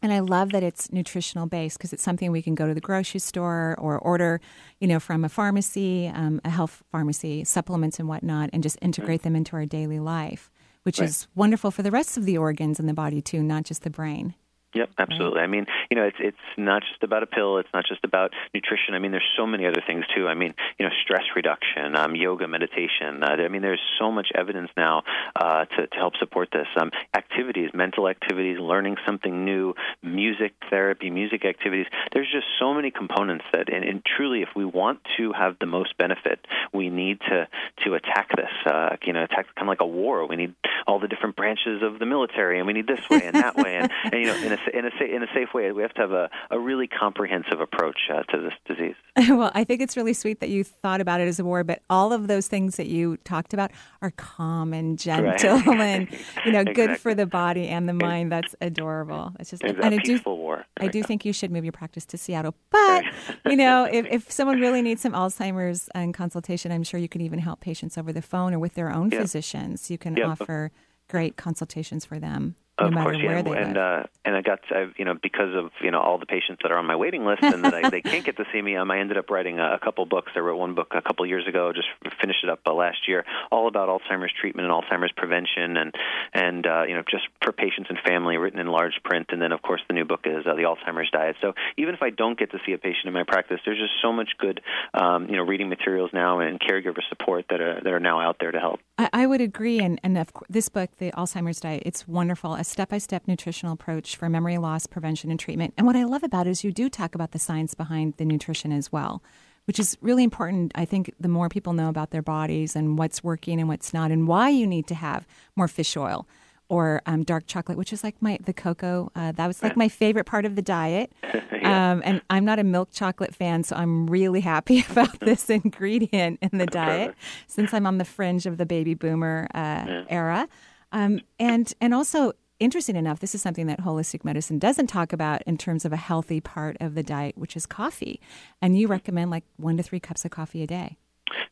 And 0.00 0.12
I 0.12 0.20
love 0.20 0.50
that 0.52 0.62
it's 0.62 0.92
nutritional 0.92 1.46
based 1.46 1.76
because 1.78 1.92
it's 1.92 2.02
something 2.04 2.30
we 2.30 2.42
can 2.42 2.54
go 2.54 2.66
to 2.68 2.74
the 2.74 2.80
grocery 2.80 3.18
store 3.20 3.74
or 3.78 3.98
order, 3.98 4.40
you 4.80 4.86
know, 4.86 5.00
from 5.00 5.24
a 5.24 5.28
pharmacy, 5.28 6.06
um, 6.06 6.40
a 6.44 6.50
health 6.50 6.82
pharmacy, 6.92 7.42
supplements 7.44 7.98
and 7.98 8.08
whatnot, 8.08 8.50
and 8.52 8.62
just 8.62 8.78
integrate 8.80 9.22
them 9.22 9.34
into 9.34 9.56
our 9.56 9.66
daily 9.66 9.98
life, 9.98 10.50
which 10.84 11.00
Right. 11.00 11.08
is 11.08 11.26
wonderful 11.34 11.70
for 11.72 11.82
the 11.82 11.90
rest 11.90 12.16
of 12.16 12.24
the 12.26 12.38
organs 12.38 12.78
in 12.78 12.86
the 12.86 12.94
body 12.94 13.20
too, 13.20 13.42
not 13.42 13.64
just 13.64 13.82
the 13.82 13.90
brain. 13.90 14.34
Yep, 14.74 14.90
absolutely. 14.98 15.40
I 15.40 15.46
mean, 15.46 15.64
you 15.90 15.96
know, 15.96 16.04
it's 16.04 16.18
it's 16.20 16.36
not 16.58 16.82
just 16.82 17.02
about 17.02 17.22
a 17.22 17.26
pill. 17.26 17.56
It's 17.56 17.68
not 17.72 17.86
just 17.88 18.04
about 18.04 18.32
nutrition. 18.52 18.92
I 18.92 18.98
mean, 18.98 19.12
there's 19.12 19.28
so 19.34 19.46
many 19.46 19.64
other 19.64 19.82
things 19.86 20.04
too. 20.14 20.28
I 20.28 20.34
mean, 20.34 20.54
you 20.78 20.84
know, 20.84 20.92
stress 21.02 21.24
reduction, 21.34 21.96
um, 21.96 22.14
yoga, 22.14 22.46
meditation. 22.46 23.22
Uh, 23.22 23.36
I 23.40 23.48
mean, 23.48 23.62
there's 23.62 23.80
so 23.98 24.12
much 24.12 24.28
evidence 24.34 24.68
now 24.76 25.04
uh, 25.34 25.64
to 25.64 25.86
to 25.86 25.96
help 25.96 26.16
support 26.18 26.50
this. 26.52 26.66
Um, 26.78 26.90
activities, 27.16 27.70
mental 27.72 28.08
activities, 28.08 28.58
learning 28.60 28.96
something 29.06 29.46
new, 29.46 29.74
music 30.02 30.52
therapy, 30.68 31.08
music 31.08 31.46
activities. 31.46 31.86
There's 32.12 32.30
just 32.30 32.46
so 32.58 32.74
many 32.74 32.90
components 32.90 33.46
that, 33.54 33.72
and, 33.72 33.84
and 33.84 34.04
truly, 34.04 34.42
if 34.42 34.50
we 34.54 34.66
want 34.66 35.00
to 35.16 35.32
have 35.32 35.56
the 35.60 35.66
most 35.66 35.96
benefit, 35.96 36.40
we 36.74 36.90
need 36.90 37.20
to 37.22 37.48
to 37.84 37.94
attack 37.94 38.28
this. 38.36 38.52
Uh, 38.66 38.96
you 39.02 39.14
know, 39.14 39.24
attack 39.24 39.46
kind 39.54 39.62
of 39.62 39.68
like 39.68 39.80
a 39.80 39.86
war. 39.86 40.26
We 40.26 40.36
need 40.36 40.54
all 40.86 41.00
the 41.00 41.08
different 41.08 41.36
branches 41.36 41.82
of 41.82 41.98
the 41.98 42.06
military, 42.06 42.58
and 42.58 42.66
we 42.66 42.74
need 42.74 42.86
this 42.86 43.08
way 43.08 43.22
and 43.24 43.34
that 43.34 43.56
way, 43.56 43.76
and, 43.76 43.90
and 44.04 44.14
you 44.14 44.26
know, 44.26 44.36
in 44.36 44.52
a 44.52 44.57
in 44.72 44.84
a 44.84 45.04
in 45.16 45.22
a 45.22 45.26
safe 45.34 45.54
way. 45.54 45.70
We 45.72 45.82
have 45.82 45.94
to 45.94 46.00
have 46.00 46.12
a, 46.12 46.30
a 46.50 46.58
really 46.58 46.86
comprehensive 46.86 47.60
approach 47.60 47.98
uh, 48.12 48.22
to 48.24 48.40
this 48.40 48.52
disease. 48.66 48.94
well, 49.30 49.50
I 49.54 49.64
think 49.64 49.80
it's 49.80 49.96
really 49.96 50.12
sweet 50.12 50.40
that 50.40 50.48
you 50.48 50.64
thought 50.64 51.00
about 51.00 51.20
it 51.20 51.28
as 51.28 51.38
a 51.38 51.44
war, 51.44 51.64
but 51.64 51.82
all 51.90 52.12
of 52.12 52.28
those 52.28 52.48
things 52.48 52.76
that 52.76 52.86
you 52.86 53.16
talked 53.18 53.52
about 53.54 53.70
are 54.02 54.10
calm 54.12 54.72
and 54.72 54.98
gentle 54.98 55.58
and 55.80 56.08
you 56.44 56.52
know 56.52 56.64
good 56.64 56.98
for 56.98 57.14
the 57.14 57.26
body 57.26 57.68
and 57.68 57.88
the 57.88 57.94
mind. 57.94 58.30
That's 58.32 58.54
adorable. 58.60 59.32
It's 59.40 59.50
just 59.50 59.62
It's 59.64 59.78
and 59.82 59.94
a 59.94 59.96
I 59.96 60.00
do 60.00 60.14
peaceful 60.14 60.38
war. 60.38 60.64
I 60.80 60.88
do 60.88 61.02
think 61.08 61.24
you 61.24 61.32
should 61.32 61.50
move 61.50 61.64
your 61.64 61.72
practice 61.72 62.04
to 62.06 62.18
Seattle. 62.18 62.54
But, 62.70 63.04
you 63.48 63.56
know, 63.56 63.84
if, 63.90 64.06
if 64.10 64.30
someone 64.30 64.60
really 64.60 64.82
needs 64.82 65.00
some 65.02 65.12
Alzheimer's 65.12 65.88
and 65.94 66.14
consultation, 66.14 66.70
I'm 66.72 66.82
sure 66.82 67.00
you 67.00 67.08
can 67.08 67.20
even 67.20 67.38
help 67.38 67.60
patients 67.60 67.98
over 67.98 68.12
the 68.12 68.22
phone 68.22 68.54
or 68.54 68.58
with 68.58 68.74
their 68.74 68.90
own 68.90 69.10
Yeah. 69.10 69.20
physicians. 69.20 69.90
You 69.90 69.98
can 69.98 70.16
Yeah. 70.16 70.26
offer 70.28 70.70
great 71.08 71.36
consultations 71.36 72.04
for 72.04 72.18
them. 72.18 72.56
No 72.80 72.86
of 72.86 72.94
matter 72.94 73.10
course, 73.10 73.22
yeah, 73.22 73.38
and 73.38 73.76
uh, 73.76 74.02
and 74.24 74.36
I 74.36 74.42
got 74.42 74.60
I, 74.70 74.86
you 74.96 75.04
know 75.04 75.14
because 75.14 75.54
of 75.54 75.70
you 75.80 75.90
know 75.90 76.00
all 76.00 76.18
the 76.18 76.26
patients 76.26 76.60
that 76.62 76.70
are 76.70 76.78
on 76.78 76.86
my 76.86 76.96
waiting 76.96 77.24
list 77.24 77.42
and 77.42 77.64
that 77.64 77.74
I, 77.74 77.90
they 77.90 78.02
can't 78.02 78.24
get 78.24 78.36
to 78.36 78.44
see 78.52 78.62
me. 78.62 78.76
Um, 78.76 78.90
I 78.90 78.98
ended 78.98 79.16
up 79.16 79.30
writing 79.30 79.58
a, 79.58 79.74
a 79.74 79.78
couple 79.78 80.04
books. 80.06 80.32
I 80.36 80.40
wrote 80.40 80.58
one 80.58 80.74
book 80.74 80.92
a 80.94 81.02
couple 81.02 81.26
years 81.26 81.46
ago, 81.46 81.72
just 81.72 81.88
finished 82.20 82.44
it 82.44 82.50
up 82.50 82.60
uh, 82.66 82.74
last 82.74 83.08
year, 83.08 83.24
all 83.50 83.68
about 83.68 83.88
Alzheimer's 83.88 84.32
treatment 84.38 84.70
and 84.70 84.72
Alzheimer's 84.72 85.12
prevention, 85.16 85.76
and 85.76 85.94
and 86.32 86.66
uh, 86.66 86.82
you 86.84 86.94
know 86.94 87.02
just 87.10 87.24
for 87.42 87.52
patients 87.52 87.88
and 87.88 87.98
family, 88.06 88.36
written 88.36 88.60
in 88.60 88.68
large 88.68 89.00
print. 89.04 89.26
And 89.30 89.40
then 89.42 89.52
of 89.52 89.62
course 89.62 89.80
the 89.88 89.94
new 89.94 90.04
book 90.04 90.20
is 90.24 90.46
uh, 90.46 90.54
the 90.54 90.62
Alzheimer's 90.62 91.10
Diet. 91.10 91.36
So 91.40 91.54
even 91.76 91.94
if 91.94 92.02
I 92.02 92.10
don't 92.10 92.38
get 92.38 92.50
to 92.52 92.58
see 92.66 92.72
a 92.72 92.78
patient 92.78 93.06
in 93.06 93.12
my 93.12 93.24
practice, 93.24 93.60
there's 93.64 93.78
just 93.78 93.94
so 94.02 94.12
much 94.12 94.30
good 94.38 94.60
um, 94.94 95.28
you 95.28 95.36
know 95.36 95.42
reading 95.42 95.68
materials 95.68 96.10
now 96.12 96.40
and 96.40 96.60
caregiver 96.60 97.00
support 97.08 97.46
that 97.50 97.60
are 97.60 97.80
that 97.82 97.92
are 97.92 98.00
now 98.00 98.20
out 98.20 98.36
there 98.40 98.52
to 98.52 98.60
help. 98.60 98.80
I, 98.98 99.08
I 99.12 99.26
would 99.26 99.40
agree, 99.40 99.80
and 99.80 100.00
and 100.02 100.16
of 100.18 100.32
course, 100.32 100.46
this 100.48 100.68
book, 100.68 100.90
the 100.98 101.10
Alzheimer's 101.12 101.60
Diet, 101.60 101.82
it's 101.86 102.06
wonderful, 102.06 102.54
a 102.68 102.70
step-by-step 102.70 103.26
nutritional 103.26 103.72
approach 103.72 104.16
for 104.16 104.28
memory 104.28 104.58
loss 104.58 104.86
prevention 104.86 105.30
and 105.30 105.40
treatment. 105.40 105.74
And 105.76 105.86
what 105.86 105.96
I 105.96 106.04
love 106.04 106.22
about 106.22 106.46
it 106.46 106.50
is 106.50 106.64
you 106.64 106.72
do 106.72 106.88
talk 106.88 107.14
about 107.14 107.32
the 107.32 107.38
science 107.38 107.74
behind 107.74 108.14
the 108.16 108.24
nutrition 108.24 108.72
as 108.72 108.92
well, 108.92 109.22
which 109.64 109.78
is 109.78 109.96
really 110.00 110.24
important. 110.24 110.72
I 110.74 110.84
think 110.84 111.14
the 111.18 111.28
more 111.28 111.48
people 111.48 111.72
know 111.72 111.88
about 111.88 112.10
their 112.10 112.22
bodies 112.22 112.76
and 112.76 112.98
what's 112.98 113.24
working 113.24 113.58
and 113.58 113.68
what's 113.68 113.94
not, 113.94 114.10
and 114.10 114.28
why 114.28 114.50
you 114.50 114.66
need 114.66 114.86
to 114.88 114.94
have 114.94 115.26
more 115.56 115.68
fish 115.68 115.96
oil 115.96 116.26
or 116.68 117.00
um, 117.06 117.24
dark 117.24 117.46
chocolate, 117.46 117.78
which 117.78 117.92
is 117.92 118.04
like 118.04 118.20
my 118.20 118.38
the 118.44 118.52
cocoa. 118.52 119.10
Uh, 119.16 119.32
that 119.32 119.46
was 119.46 119.62
like 119.62 119.76
my 119.76 119.88
favorite 119.88 120.24
part 120.24 120.44
of 120.44 120.54
the 120.54 120.62
diet. 120.62 121.10
um, 121.64 122.02
and 122.04 122.20
I'm 122.28 122.44
not 122.44 122.58
a 122.58 122.64
milk 122.64 122.90
chocolate 122.92 123.34
fan, 123.34 123.64
so 123.64 123.76
I'm 123.76 124.06
really 124.06 124.40
happy 124.40 124.84
about 124.90 125.20
this 125.20 125.48
ingredient 125.48 126.38
in 126.42 126.58
the 126.58 126.66
diet 126.66 127.14
since 127.46 127.72
I'm 127.72 127.86
on 127.86 127.98
the 127.98 128.04
fringe 128.04 128.44
of 128.46 128.58
the 128.58 128.66
baby 128.66 128.94
boomer 128.94 129.48
uh, 129.54 130.04
era. 130.08 130.48
Um, 130.92 131.20
and 131.38 131.72
and 131.80 131.94
also 131.94 132.32
interesting 132.60 132.96
enough, 132.96 133.20
this 133.20 133.34
is 133.34 133.42
something 133.42 133.66
that 133.66 133.80
holistic 133.80 134.24
medicine 134.24 134.58
doesn't 134.58 134.88
talk 134.88 135.12
about 135.12 135.42
in 135.42 135.58
terms 135.58 135.84
of 135.84 135.92
a 135.92 135.96
healthy 135.96 136.40
part 136.40 136.76
of 136.80 136.94
the 136.94 137.02
diet, 137.02 137.36
which 137.38 137.56
is 137.56 137.66
coffee. 137.66 138.20
And 138.60 138.78
you 138.78 138.86
mm-hmm. 138.86 138.92
recommend 138.92 139.30
like 139.30 139.44
one 139.56 139.76
to 139.76 139.82
three 139.82 140.00
cups 140.00 140.24
of 140.24 140.30
coffee 140.30 140.62
a 140.62 140.66
day. 140.66 140.96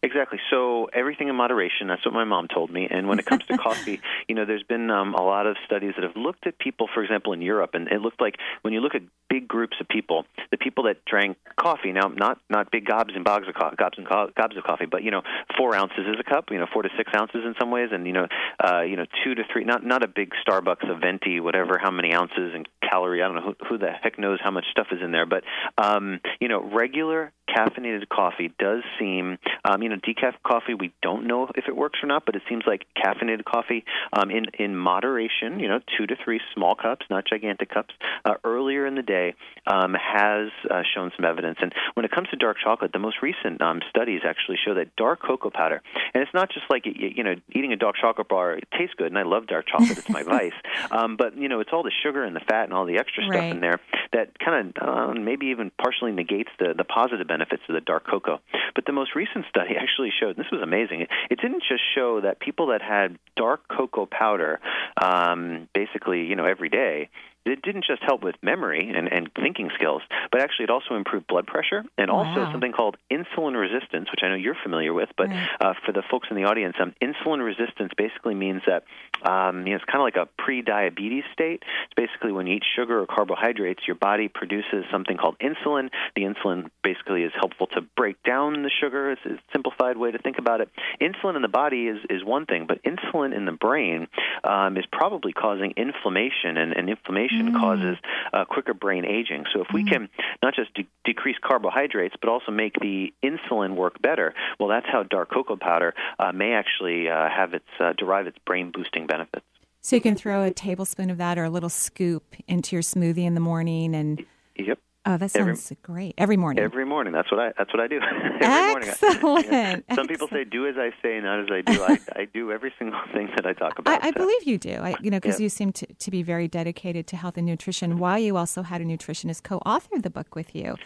Exactly. 0.03 0.39
So 0.51 0.87
everything 0.93 1.29
in 1.29 1.37
moderation. 1.37 1.89
That's 1.89 2.05
what 2.05 2.15
my 2.15 2.25
mom 2.25 2.49
told 2.49 2.71
me. 2.71 2.89
And 2.91 3.09
when 3.09 3.19
it 3.19 3.27
comes 3.27 3.45
to 3.47 3.57
coffee, 3.59 4.01
you 4.29 4.35
know, 4.35 4.45
there's 4.45 4.63
been 4.63 4.91
um, 4.91 5.15
a 5.15 5.23
lot 5.23 5.47
of 5.47 5.57
studies 5.65 5.95
that 5.97 6.05
have 6.05 6.17
looked 6.17 6.47
at 6.47 6.59
people, 6.59 6.89
for 6.93 7.03
example, 7.03 7.33
in 7.33 7.43
Europe, 7.43 7.71
and 7.75 7.89
it 7.89 8.01
looked 8.01 8.21
like 8.21 8.37
when 8.63 8.73
you 8.73 8.81
look 8.81 8.95
at 8.95 9.03
big 9.29 9.49
groups 9.49 9.77
of 9.81 9.89
people, 9.89 10.25
the 10.51 10.57
people 10.57 10.85
that 10.85 11.05
drank 11.05 11.37
coffee, 11.59 11.93
now 11.93 12.09
not 12.09 12.39
not 12.49 12.71
big 12.71 12.87
gobs 12.87 13.13
and 13.15 13.25
bogs 13.25 13.49
of 13.49 13.55
coffee, 13.55 13.77
gobs 13.77 13.99
and 13.99 14.09
co- 14.09 14.31
gobs 14.37 14.57
of 14.57 14.65
coffee, 14.65 14.87
but 14.87 15.03
you 15.03 15.11
know, 15.11 15.23
four 15.57 15.75
ounces 15.75 16.07
is 16.07 16.17
a 16.19 16.25
cup. 16.25 16.47
You 16.51 16.59
know, 16.59 16.67
four 16.73 16.83
to 16.83 16.89
six 16.97 17.13
ounces 17.15 17.43
in 17.45 17.55
some 17.59 17.71
ways, 17.71 17.89
and 17.93 18.07
you 18.07 18.13
know, 18.13 18.27
uh, 18.63 18.83
you 18.83 18.97
know, 18.97 19.07
two 19.25 19.35
to 19.35 19.43
three. 19.53 19.65
Not 19.65 19.85
not 19.85 20.05
a 20.05 20.09
big 20.09 20.33
Starbucks, 20.47 20.89
a 20.91 20.99
venti, 20.99 21.41
whatever. 21.41 21.79
How 21.83 21.91
many 21.91 22.15
ounces 22.15 22.53
and 22.55 22.69
calorie? 22.83 23.23
I 23.23 23.27
don't 23.27 23.37
know 23.37 23.55
who, 23.61 23.67
who 23.69 23.79
the 23.79 23.91
heck 23.91 24.19
knows 24.19 24.39
how 24.43 24.51
much 24.51 24.67
stuff 24.71 24.89
is 24.93 25.01
in 25.03 25.13
there, 25.13 25.27
but 25.27 25.45
um, 25.79 26.21
you 26.41 26.49
know, 26.49 26.63
regular 26.63 27.33
caffeinated 27.49 28.09
coffee 28.09 28.53
does 28.59 28.83
seem, 28.99 29.39
um, 29.65 29.83
you 29.87 29.91
know, 29.91 29.99
decaf 30.03 30.35
coffee. 30.45 30.75
We 30.75 30.93
don't 31.01 31.29
know 31.29 31.49
if 31.55 31.69
it 31.69 31.77
works 31.77 32.01
or 32.03 32.07
not, 32.09 32.27
but 32.27 32.35
it 32.35 32.43
seems 32.49 32.65
like 32.67 32.87
caffeinated 32.97 33.45
coffee 33.45 33.85
um, 34.13 34.31
in 34.33 34.47
in 34.59 34.75
moderation, 34.77 35.61
you 35.61 35.69
know, 35.69 35.79
two 35.97 36.09
to 36.09 36.17
three 36.25 36.41
small 36.55 36.75
cups, 36.75 37.07
not 37.09 37.25
gigantic 37.25 37.71
cups, 37.71 37.95
uh, 38.25 38.35
earlier 38.43 38.85
in 38.85 38.97
the 38.97 39.03
day 39.03 39.35
um, 39.69 39.95
has 39.95 40.49
uh, 40.69 40.83
shown 40.93 41.13
some 41.15 41.25
evidence. 41.25 41.59
And 41.61 41.73
when 41.95 42.05
it 42.05 42.11
comes 42.11 42.29
to 42.31 42.37
dark 42.37 42.57
chocolate, 42.63 42.91
the 42.93 42.99
most 42.99 43.19
recent 43.23 43.63
um, 43.63 43.81
studies 43.89 44.23
actually 44.27 44.59
show 44.67 44.75
that 44.75 44.97
dark 44.97 45.23
cocoa 45.23 45.51
powder, 45.51 45.83
and 46.13 46.23
it's 46.25 46.35
not 46.35 46.51
just 46.51 46.67
like 46.69 46.83
you 46.85 47.23
know 47.23 47.37
eating 47.55 47.73
a 47.73 47.77
dark 47.77 47.95
chocolate 48.01 48.29
bar. 48.29 48.55
It 48.55 48.67
tastes 48.77 48.95
good, 48.97 49.07
and 49.07 49.19
I 49.19 49.23
love 49.23 49.47
dark 49.47 49.67
chocolate; 49.69 49.99
it's 49.99 50.11
my 50.11 50.23
vice. 50.35 50.59
Um, 50.91 51.17
but 51.17 51.37
you 51.37 51.49
know, 51.49 51.61
it's 51.61 51.71
all 51.73 51.85
the 51.85 51.93
sugar 52.03 52.25
and 52.25 52.35
the 52.35 52.41
fat 52.41 52.65
and 52.65 52.73
all 52.73 52.87
the 52.87 52.99
extra 52.99 53.23
stuff 53.23 53.37
Right. 53.37 53.53
in 53.53 53.61
there 53.61 53.79
that 54.13 54.39
kind 54.39 54.75
of 54.77 54.89
uh, 54.89 55.13
maybe 55.15 55.47
even 55.47 55.71
partially 55.83 56.13
negates 56.13 56.51
the 56.59 56.75
the 56.77 56.85
positive 56.85 57.27
benefits 57.27 57.63
of 57.69 57.75
the 57.75 57.81
dark 57.81 58.07
cocoa. 58.07 58.41
But 58.75 58.87
the 58.87 58.93
most 58.93 59.15
recent 59.15 59.47
study 59.49 59.75
actually 59.81 60.13
showed 60.19 60.37
and 60.37 60.45
this 60.45 60.51
was 60.51 60.63
amazing. 60.63 61.03
It, 61.03 61.11
it 61.31 61.41
didn't 61.41 61.63
just 61.69 61.83
show 61.95 62.21
that 62.21 62.41
people 62.41 62.69
that 62.69 62.83
had 62.83 63.19
dark 63.37 63.69
cocoa 63.69 64.07
powder, 64.07 64.61
um, 65.01 65.69
basically, 65.75 66.25
you 66.25 66.37
know, 66.37 66.45
every 66.45 66.69
day, 66.69 67.09
it 67.47 67.63
didn't 67.63 67.85
just 67.85 68.03
help 68.03 68.23
with 68.23 68.35
memory 68.43 68.93
and, 68.95 69.09
and 69.13 69.31
thinking 69.35 69.71
skills, 69.75 70.03
but 70.31 70.41
actually 70.41 70.65
it 70.65 70.71
also 70.71 70.95
improved 70.95 71.27
blood 71.27 71.47
pressure 71.47 71.85
and 71.97 72.11
also 72.11 72.41
Wow. 72.41 72.49
something 72.53 72.73
called 72.73 72.97
insulin 73.11 73.55
resistance, 73.59 74.11
which 74.11 74.21
I 74.23 74.29
know 74.29 74.35
you're 74.35 74.57
familiar 74.63 74.93
with. 74.93 75.09
But 75.17 75.31
Right. 75.31 75.49
uh, 75.61 75.75
for 75.85 75.93
the 75.93 76.03
folks 76.11 76.29
in 76.31 76.37
the 76.37 76.45
audience, 76.45 76.77
um, 76.81 76.95
insulin 77.01 77.45
resistance 77.45 77.93
basically 77.97 78.35
means 78.35 78.63
that 78.67 78.85
um, 79.23 79.67
you 79.67 79.71
know, 79.71 79.77
it's 79.77 79.85
kind 79.85 79.99
of 80.01 80.05
like 80.05 80.17
a 80.17 80.27
pre-diabetes 80.43 81.25
state. 81.33 81.63
It's 81.85 81.95
basically 81.97 82.33
when 82.33 82.47
you 82.47 82.57
eat 82.57 82.65
sugar 82.77 83.01
or 83.01 83.07
carbohydrates, 83.07 83.87
your 83.87 83.97
body 83.97 84.29
produces 84.29 84.85
something 84.91 85.17
called 85.17 85.37
insulin. 85.39 85.91
The 86.15 86.23
insulin 86.23 86.71
basically 86.83 87.23
is 87.23 87.33
helpful 87.39 87.67
to 87.69 87.81
break 87.97 88.23
down 88.23 88.63
the 88.63 88.71
sugar. 88.81 89.13
It's 89.13 89.25
a 89.25 89.39
simplified 89.53 89.97
way 89.97 90.11
to 90.11 90.19
think 90.19 90.39
about 90.39 90.61
it. 90.61 90.69
Insulin 91.01 91.37
in 91.37 91.43
the 91.43 91.49
body 91.49 91.87
is, 91.87 91.99
is 92.11 92.25
one 92.25 92.47
thing, 92.47 92.67
but 92.67 92.83
insulin 92.83 93.35
in 93.37 93.45
the 93.47 93.53
brain 93.53 94.09
um, 94.45 94.77
is 94.77 94.85
probably 94.93 95.33
causing 95.33 95.73
inflammation, 95.77 96.57
and, 96.57 96.73
and 96.73 96.89
inflammation 96.89 97.36
causes 97.55 97.97
uh, 98.33 98.45
quicker 98.45 98.75
brain 98.75 99.05
aging. 99.05 99.45
So 99.53 99.61
if 99.61 99.69
we 99.73 99.85
can 99.85 100.09
not 100.43 100.55
just 100.55 100.73
de- 100.75 100.89
decrease 101.05 101.37
carbohydrates, 101.43 102.15
but 102.21 102.29
also 102.29 102.53
make 102.53 102.75
the 102.81 103.13
insulin 103.23 103.75
work 103.75 104.01
better, 104.01 104.35
well, 104.59 104.69
that's 104.69 104.87
how 104.87 105.03
dark 105.03 105.31
cocoa 105.31 105.57
powder 105.57 105.95
uh, 106.19 106.33
may 106.33 106.53
actually 106.53 107.09
uh, 107.09 107.29
have 107.29 107.55
its 107.55 107.69
uh, 107.81 107.93
derive 107.97 108.27
its 108.27 108.39
brain 108.47 108.71
boosting 108.71 109.07
benefits. 109.07 109.45
So 109.81 109.95
you 109.97 110.03
can 110.03 110.17
throw 110.17 110.43
a 110.43 110.51
tablespoon 110.51 111.11
of 111.11 111.19
that 111.19 111.39
or 111.39 111.45
a 111.45 111.51
little 111.51 111.69
scoop 111.69 112.35
into 112.49 112.75
your 112.75 112.83
smoothie 112.83 113.25
in 113.25 113.35
the 113.35 113.41
morning, 113.41 113.95
and 113.95 114.25
Yep. 114.57 114.79
Oh, 115.07 115.17
that 115.17 115.35
Every- 115.37 115.55
sounds 115.57 115.73
great. 115.83 116.15
Every 116.19 116.37
morning. 116.37 116.63
Every 116.63 116.85
morning, 116.85 117.13
that's 117.13 117.31
what 117.31 117.41
I 117.41 117.53
that's 117.57 117.73
what 117.73 117.81
I 117.81 117.87
do. 117.89 118.01
every 118.41 118.69
morning. 118.73 118.89
Excellent. 118.91 119.47
Yeah. 119.47 119.81
Some 119.95 120.07
people 120.09 120.29
say, 120.29 120.45
"Do 120.45 120.67
as 120.67 120.77
I 120.77 120.91
say, 121.03 121.21
not 121.21 121.41
as 121.41 121.47
I 121.51 121.61
do." 121.63 121.83
I, 121.83 121.99
I 122.15 122.25
do 122.27 122.53
every 122.53 122.73
single 122.79 123.01
thing 123.13 123.29
that 123.37 123.47
I 123.47 123.53
talk 123.53 123.79
about. 123.79 124.03
I, 124.05 124.09
I 124.09 124.11
so. 124.11 124.19
believe 124.19 124.43
you 124.45 124.59
do. 124.59 124.75
I, 124.75 124.97
you 125.01 125.11
know, 125.11 125.19
because 125.19 125.41
Yeah. 125.41 125.45
you 125.45 125.49
seem 125.49 125.73
to, 125.73 125.87
to 125.87 126.11
be 126.11 126.23
very 126.23 126.49
dedicated 126.49 127.07
to 127.09 127.17
health 127.17 127.37
and 127.37 127.47
nutrition. 127.47 127.99
While 127.99 128.19
you 128.19 128.37
also 128.37 128.63
had 128.63 128.81
a 128.81 128.85
nutritionist 128.85 129.43
co-author 129.43 129.99
the 130.01 130.11
book 130.11 130.35
with 130.35 130.55
you. 130.55 130.77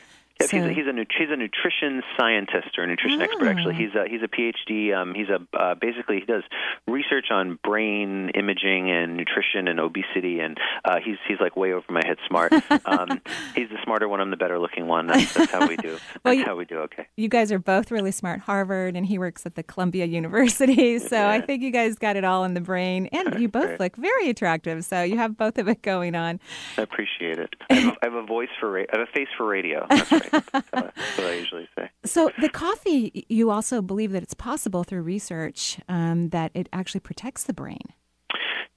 Yeah, 0.40 0.46
So- 0.46 0.56
he's, 0.56 0.66
a, 0.66 0.68
he's 0.72 0.86
a 0.86 1.06
he's 1.18 1.30
a 1.30 1.36
nutrition 1.36 2.02
scientist 2.18 2.78
or 2.78 2.84
a 2.84 2.86
nutrition 2.86 3.20
expert. 3.22 3.46
Actually, 3.48 3.74
he's 3.74 3.94
a 3.94 4.08
he's 4.08 4.22
a 4.22 4.28
PhD. 4.28 4.94
Um, 4.96 5.14
he's 5.14 5.28
a 5.28 5.40
uh, 5.56 5.74
basically 5.74 6.20
he 6.20 6.26
does 6.26 6.42
research 6.86 7.26
on 7.30 7.58
brain 7.64 8.30
imaging 8.34 8.90
and 8.90 9.16
nutrition 9.16 9.68
and 9.68 9.78
obesity, 9.80 10.40
and 10.40 10.58
uh, 10.84 10.96
he's 11.04 11.16
he's 11.28 11.38
like 11.40 11.56
way 11.56 11.72
over 11.72 11.86
my 11.90 12.02
head 12.06 12.16
smart. 12.28 12.52
Um, 12.86 13.20
he's 13.54 13.68
the 13.68 13.76
smarter 13.84 14.08
one. 14.08 14.20
I'm 14.20 14.30
the 14.30 14.36
better 14.36 14.58
looking 14.58 14.86
one. 14.88 15.06
That's, 15.06 15.32
that's 15.34 15.52
how 15.52 15.68
we 15.68 15.76
do. 15.76 15.92
That's 16.12 16.24
Well, 16.24 16.34
you- 16.34 16.44
how 16.44 16.56
we 16.56 16.64
do. 16.64 16.78
Okay. 16.78 17.06
you 17.16 17.28
guys 17.28 17.52
are 17.52 17.58
both 17.58 17.90
really 17.90 18.10
smart. 18.10 18.40
Harvard, 18.40 18.96
and 18.96 19.04
he 19.06 19.18
works 19.18 19.44
at 19.46 19.54
the 19.54 19.62
Columbia 19.62 20.06
University. 20.06 20.98
So 21.10 21.26
I 21.26 21.40
think 21.40 21.62
you 21.62 21.70
guys 21.70 21.96
got 21.96 22.16
it 22.16 22.24
all 22.24 22.44
in 22.44 22.54
the 22.54 22.60
brain, 22.60 23.06
and 23.12 23.38
you 23.40 23.48
both 23.48 23.78
look 23.80 23.96
very 23.96 24.28
attractive. 24.30 24.84
So 24.84 25.02
you 25.02 25.16
have 25.18 25.36
both 25.36 25.58
of 25.58 25.68
it 25.68 25.82
going 25.82 26.14
on. 26.14 26.40
I 26.78 26.82
appreciate 26.82 27.38
it. 27.38 27.54
I 27.68 27.74
have, 27.74 27.92
a, 27.94 27.96
I 28.02 28.04
have 28.06 28.14
a 28.14 28.22
voice 28.22 28.48
for 28.58 28.70
ra- 28.70 28.84
I 28.92 28.98
have 28.98 29.08
a 29.08 29.12
face 29.12 29.28
for 29.36 29.46
radio. 29.46 29.86
That's 29.90 30.10
right. 30.12 30.29
What 30.30 30.94
I 31.18 31.32
usually 31.34 31.68
say. 31.76 31.90
So 32.04 32.30
the 32.40 32.48
coffee, 32.48 33.26
you 33.28 33.50
also 33.50 33.82
believe 33.82 34.12
that 34.12 34.22
it's 34.22 34.34
possible 34.34 34.84
through 34.84 35.02
research 35.02 35.78
um, 35.88 36.30
that 36.30 36.50
it 36.54 36.68
actually 36.72 37.00
protects 37.00 37.44
the 37.44 37.52
brain. 37.52 37.82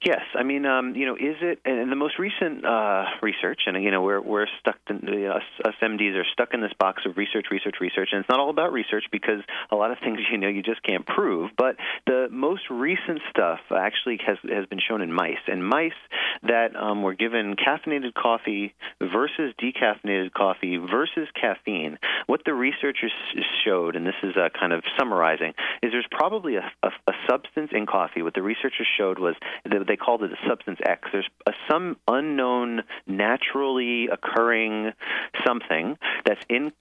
Yes, 0.04 0.20
I 0.38 0.42
mean, 0.42 0.66
um, 0.66 0.94
you 0.94 1.06
know, 1.06 1.14
is 1.14 1.36
it? 1.40 1.60
And 1.64 1.90
the 1.90 1.96
most 1.96 2.18
recent 2.18 2.64
uh, 2.64 3.04
research, 3.22 3.62
and 3.66 3.82
you 3.82 3.90
know, 3.90 4.02
we're 4.02 4.20
we're 4.20 4.46
stuck. 4.60 4.76
In, 4.88 5.00
you 5.02 5.28
know, 5.28 5.32
us, 5.32 5.42
us 5.64 5.74
MDs 5.82 6.14
are 6.14 6.26
stuck 6.32 6.52
in 6.52 6.60
this 6.60 6.72
box 6.78 7.02
of 7.06 7.16
research, 7.16 7.46
research, 7.50 7.76
research, 7.80 8.10
and 8.12 8.20
it's 8.20 8.28
not 8.28 8.38
all 8.38 8.50
about 8.50 8.72
research 8.72 9.04
because 9.10 9.40
a 9.70 9.76
lot 9.76 9.90
of 9.90 9.98
things 9.98 10.18
you 10.32 10.38
know 10.38 10.48
you 10.48 10.62
just 10.62 10.82
can't 10.82 11.06
prove. 11.06 11.50
But 11.56 11.76
the 12.06 12.28
most 12.30 12.62
recent 12.70 13.20
stuff 13.30 13.60
actually 13.74 14.18
has 14.26 14.38
has 14.44 14.66
been 14.66 14.80
shown 14.86 15.00
in 15.00 15.12
mice, 15.12 15.42
and 15.46 15.66
mice 15.66 15.92
that 16.42 16.76
um, 16.76 17.02
were 17.02 17.14
given 17.14 17.56
caffeinated 17.56 18.14
coffee 18.14 18.74
versus 19.00 19.54
decaffeinated 19.60 20.32
coffee 20.32 20.76
versus 20.76 21.28
caffeine. 21.40 21.98
What 22.26 22.42
the 22.44 22.52
researchers 22.52 23.12
showed, 23.64 23.96
and 23.96 24.06
this 24.06 24.14
is 24.22 24.36
uh, 24.36 24.48
kind 24.58 24.72
of 24.72 24.82
summarizing, 24.98 25.54
is 25.82 25.92
there's 25.92 26.06
probably 26.10 26.56
a, 26.56 26.70
a, 26.82 26.88
a 27.06 27.12
substance 27.28 27.70
in 27.72 27.86
coffee. 27.86 28.22
What 28.22 28.34
the 28.34 28.42
researchers 28.42 28.86
showed 28.98 29.18
was 29.18 29.34
they 29.86 29.96
called 29.96 30.22
it 30.22 30.32
a 30.32 30.48
substance 30.48 30.78
X. 30.84 31.08
There's 31.12 31.28
a, 31.46 31.52
some 31.70 31.96
unknown, 32.08 32.82
naturally 33.06 34.08
occurring 34.08 34.92
something 35.46 35.96
that's 36.24 36.40
in 36.48 36.72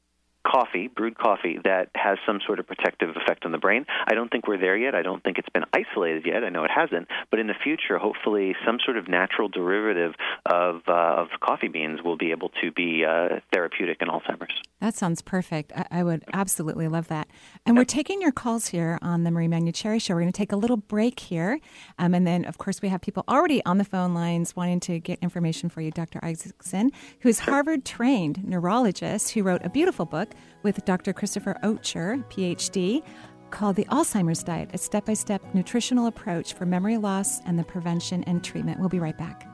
coffee, 0.46 0.90
brewed 0.90 1.18
coffee, 1.18 1.58
that 1.64 1.90
has 1.96 2.18
some 2.26 2.40
sort 2.46 2.60
of 2.60 2.68
protective 2.68 3.10
effect 3.16 3.46
on 3.46 3.52
the 3.52 3.58
brain. 3.58 3.86
I 4.06 4.14
don't 4.14 4.30
think 4.30 4.48
we're 4.48 4.58
there 4.58 4.76
yet. 4.76 4.94
I 4.94 5.02
don't 5.02 5.24
think 5.24 5.38
it's 5.38 5.50
been 5.50 5.64
isolated 5.74 6.26
yet. 6.26 6.44
I 6.44 6.50
know 6.50 6.64
it 6.64 6.72
hasn't. 6.72 7.08
But 7.32 7.40
in 7.40 7.48
the 7.48 7.54
future, 7.54 7.98
hopefully, 7.98 8.56
some 8.66 8.78
sort 8.84 8.98
of 8.98 9.08
natural 9.08 9.48
derivative 9.48 10.14
of, 10.46 10.82
uh, 10.88 10.92
of 10.92 11.28
coffee 11.40 11.70
beans 11.70 12.02
will 12.04 12.18
be 12.18 12.32
able 12.32 12.50
to 12.62 12.72
be 12.72 13.06
uh, 13.06 13.40
therapeutic 13.54 14.02
in 14.02 14.10
Alzheimer's. 14.10 14.54
That 14.82 14.96
sounds 14.96 15.22
perfect. 15.22 15.72
I, 15.76 15.88
I 15.92 16.04
would 16.04 16.26
absolutely 16.34 16.90
love 16.90 17.08
that. 17.08 17.30
And 17.65 17.77
we're 17.77 17.86
taking 17.86 18.22
your 18.22 18.34
calls 18.34 18.67
here 18.67 19.00
on 19.01 19.24
the 19.24 19.32
Marie 19.32 19.48
Manuchehri 19.48 20.01
Show. 20.01 20.15
We're 20.15 20.22
going 20.22 20.34
to 20.34 20.38
take 20.38 20.51
a 20.51 20.58
little 20.58 20.75
break 20.75 21.20
here. 21.20 21.62
Um, 21.98 22.13
and 22.13 22.27
then, 22.27 22.43
of 22.43 22.58
course, 22.58 22.82
we 22.82 22.89
have 22.89 23.00
people 23.00 23.24
already 23.29 23.63
on 23.65 23.77
the 23.77 23.86
phone 23.86 24.13
lines 24.13 24.53
wanting 24.53 24.82
to 24.82 25.00
get 25.00 25.20
information 25.20 25.70
for 25.70 25.79
you. 25.79 25.89
Dr. 25.89 26.20
Isaacson, 26.24 26.91
who 27.22 27.29
is 27.29 27.39
Harvard 27.39 27.86
trained 27.86 28.43
neurologist, 28.43 29.32
who 29.32 29.43
wrote 29.43 29.63
a 29.63 29.70
beautiful 29.70 30.05
book 30.05 30.34
with 30.63 30.84
Dr. 30.84 31.13
Christopher 31.13 31.58
Ochner, 31.63 32.25
PhD, 32.29 33.01
called 33.50 33.77
The 33.77 33.86
Alzheimer's 33.86 34.43
Diet, 34.43 34.72
a 34.74 34.77
step 34.77 35.05
by 35.05 35.13
step 35.13 35.41
nutritional 35.53 36.08
approach 36.08 36.53
for 36.53 36.65
memory 36.65 36.98
loss 36.98 37.39
and 37.46 37.58
the 37.58 37.63
prevention 37.63 38.25
and 38.25 38.43
treatment. 38.43 38.79
We'll 38.79 38.89
be 38.89 39.00
right 39.00 39.17
back. 39.17 39.48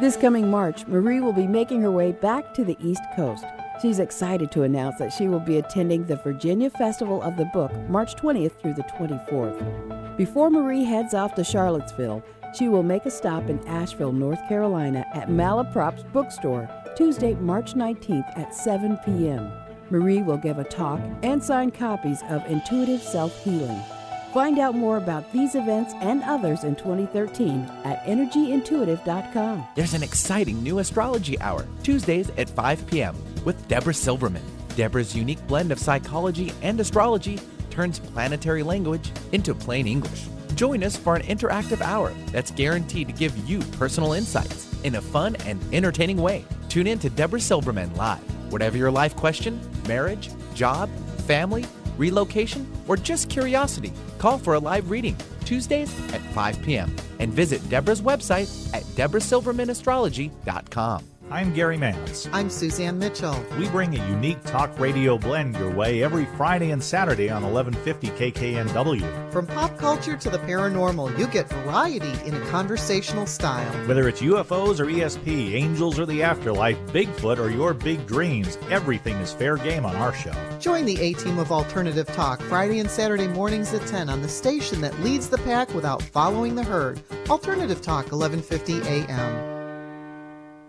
This 0.00 0.16
coming 0.16 0.50
March, 0.50 0.86
Marie 0.86 1.20
will 1.20 1.34
be 1.34 1.46
making 1.46 1.82
her 1.82 1.90
way 1.90 2.12
back 2.12 2.54
to 2.54 2.64
the 2.64 2.74
East 2.80 3.02
Coast. 3.14 3.44
She's 3.82 3.98
excited 3.98 4.50
to 4.52 4.62
announce 4.62 4.96
that 4.98 5.12
she 5.12 5.28
will 5.28 5.40
be 5.40 5.58
attending 5.58 6.06
the 6.06 6.16
Virginia 6.16 6.70
Festival 6.70 7.20
of 7.20 7.36
the 7.36 7.44
Book 7.44 7.70
March 7.86 8.16
20th 8.16 8.58
through 8.62 8.72
the 8.72 8.82
24th. 8.84 10.16
Before 10.16 10.48
Marie 10.48 10.84
heads 10.84 11.12
off 11.12 11.34
to 11.34 11.44
Charlottesville, 11.44 12.24
she 12.56 12.70
will 12.70 12.82
make 12.82 13.04
a 13.04 13.10
stop 13.10 13.50
in 13.50 13.66
Asheville, 13.68 14.12
North 14.12 14.40
Carolina 14.48 15.04
at 15.12 15.28
Malaprop's 15.28 16.04
bookstore 16.14 16.66
Tuesday, 16.96 17.34
March 17.34 17.74
19th 17.74 18.38
at 18.38 18.54
7 18.54 18.96
p.m. 19.04 19.52
Marie 19.90 20.22
will 20.22 20.38
give 20.38 20.58
a 20.58 20.64
talk 20.64 21.00
and 21.22 21.44
sign 21.44 21.70
copies 21.70 22.22
of 22.30 22.42
Intuitive 22.46 23.02
Self 23.02 23.44
Healing. 23.44 23.82
Find 24.32 24.60
out 24.60 24.76
more 24.76 24.96
about 24.96 25.32
these 25.32 25.56
events 25.56 25.92
and 26.00 26.22
others 26.22 26.62
in 26.62 26.76
2013 26.76 27.62
at 27.82 28.04
energyintuitive.com. 28.04 29.66
There's 29.74 29.94
an 29.94 30.04
exciting 30.04 30.62
new 30.62 30.78
astrology 30.78 31.40
hour, 31.40 31.66
Tuesdays 31.82 32.30
at 32.38 32.48
5 32.48 32.86
p.m., 32.86 33.16
with 33.44 33.66
Deborah 33.66 33.92
Silverman. 33.92 34.42
Deborah's 34.76 35.16
unique 35.16 35.44
blend 35.48 35.72
of 35.72 35.80
psychology 35.80 36.52
and 36.62 36.78
astrology 36.78 37.40
turns 37.70 37.98
planetary 37.98 38.62
language 38.62 39.10
into 39.32 39.52
plain 39.52 39.88
English. 39.88 40.26
Join 40.54 40.84
us 40.84 40.96
for 40.96 41.16
an 41.16 41.22
interactive 41.22 41.80
hour 41.80 42.12
that's 42.30 42.52
guaranteed 42.52 43.08
to 43.08 43.14
give 43.14 43.36
you 43.48 43.58
personal 43.78 44.12
insights 44.12 44.72
in 44.84 44.94
a 44.94 45.00
fun 45.00 45.34
and 45.46 45.60
entertaining 45.74 46.18
way. 46.18 46.44
Tune 46.68 46.86
in 46.86 47.00
to 47.00 47.10
Deborah 47.10 47.40
Silverman 47.40 47.92
live. 47.96 48.22
Whatever 48.52 48.76
your 48.76 48.92
life 48.92 49.16
question, 49.16 49.60
marriage, 49.88 50.30
job, 50.54 50.88
family, 51.26 51.64
relocation, 52.00 52.66
or 52.88 52.96
just 52.96 53.28
curiosity, 53.28 53.92
call 54.18 54.38
for 54.38 54.54
a 54.54 54.58
live 54.58 54.90
reading 54.90 55.16
Tuesdays 55.44 55.92
at 56.12 56.20
5 56.32 56.62
p.m. 56.62 56.92
and 57.18 57.32
visit 57.32 57.60
Deborah's 57.68 58.02
website 58.02 58.48
at 58.74 58.82
deborahsilvermanastrology.com. 58.96 61.09
I'm 61.32 61.54
Gary 61.54 61.76
Mance. 61.76 62.28
I'm 62.32 62.50
Suzanne 62.50 62.98
Mitchell. 62.98 63.40
We 63.56 63.68
bring 63.68 63.96
a 63.96 64.08
unique 64.08 64.42
talk 64.42 64.76
radio 64.80 65.16
blend 65.16 65.56
your 65.56 65.70
way 65.70 66.02
every 66.02 66.24
Friday 66.36 66.72
and 66.72 66.82
Saturday 66.82 67.30
on 67.30 67.44
1150 67.44 68.32
KKNW. 68.32 69.32
From 69.32 69.46
pop 69.46 69.78
culture 69.78 70.16
to 70.16 70.28
the 70.28 70.38
paranormal, 70.38 71.16
you 71.16 71.28
get 71.28 71.48
variety 71.48 72.12
in 72.26 72.34
a 72.34 72.46
conversational 72.46 73.26
style. 73.26 73.70
Whether 73.86 74.08
it's 74.08 74.20
UFOs 74.22 74.80
or 74.80 74.86
ESP, 74.86 75.54
angels 75.54 76.00
or 76.00 76.06
the 76.06 76.20
afterlife, 76.20 76.78
Bigfoot 76.88 77.38
or 77.38 77.48
your 77.48 77.74
big 77.74 78.04
dreams, 78.08 78.58
everything 78.68 79.14
is 79.18 79.32
fair 79.32 79.56
game 79.56 79.86
on 79.86 79.94
our 79.94 80.12
show. 80.12 80.34
Join 80.58 80.84
the 80.84 81.00
A 81.00 81.12
team 81.12 81.38
of 81.38 81.52
Alternative 81.52 82.08
Talk 82.08 82.42
Friday 82.42 82.80
and 82.80 82.90
Saturday 82.90 83.28
mornings 83.28 83.72
at 83.72 83.86
10 83.86 84.08
on 84.10 84.20
the 84.20 84.28
station 84.28 84.80
that 84.80 84.98
leads 84.98 85.28
the 85.28 85.38
pack 85.38 85.72
without 85.74 86.02
following 86.02 86.56
the 86.56 86.64
herd. 86.64 87.00
Alternative 87.28 87.80
Talk 87.80 88.10
1150 88.10 88.82
AM. 88.82 89.59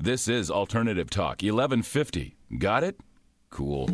This 0.00 0.26
is 0.26 0.50
Alternative 0.50 1.08
Talk 1.08 1.40
1150. 1.40 2.36
Got 2.58 2.82
it? 2.82 3.00
Cool. 3.50 3.88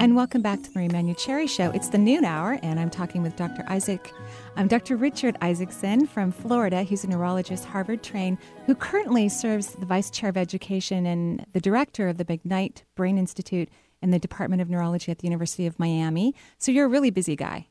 And 0.00 0.16
welcome 0.16 0.40
back 0.40 0.62
to 0.62 0.72
the 0.72 0.78
Marie 0.78 0.88
Manuchehri 0.88 1.48
Show. 1.48 1.70
It's 1.72 1.90
the 1.90 1.98
noon 1.98 2.24
hour, 2.24 2.58
and 2.62 2.80
I'm 2.80 2.88
talking 2.88 3.22
with 3.22 3.36
Dr. 3.36 3.64
Isaac. 3.68 4.12
I'm 4.56 4.66
Dr. 4.66 4.96
Richard 4.96 5.36
Isaacson 5.42 6.06
from 6.06 6.32
Florida. 6.32 6.82
He's 6.82 7.04
a 7.04 7.06
neurologist, 7.06 7.66
Harvard 7.66 8.02
trained, 8.02 8.38
who 8.64 8.74
currently 8.74 9.28
serves 9.28 9.74
the 9.74 9.86
vice 9.86 10.10
chair 10.10 10.30
of 10.30 10.38
education 10.38 11.04
and 11.04 11.44
the 11.52 11.60
director 11.60 12.08
of 12.08 12.16
the 12.16 12.24
McKnight 12.24 12.82
Brain 12.96 13.18
Institute 13.18 13.68
in 14.00 14.10
the 14.10 14.18
Department 14.18 14.62
of 14.62 14.70
Neurology 14.70 15.12
at 15.12 15.18
the 15.18 15.26
University 15.26 15.66
of 15.66 15.78
Miami. 15.78 16.34
So 16.58 16.72
you're 16.72 16.86
a 16.86 16.88
really 16.88 17.10
busy 17.10 17.36
guy. 17.36 17.68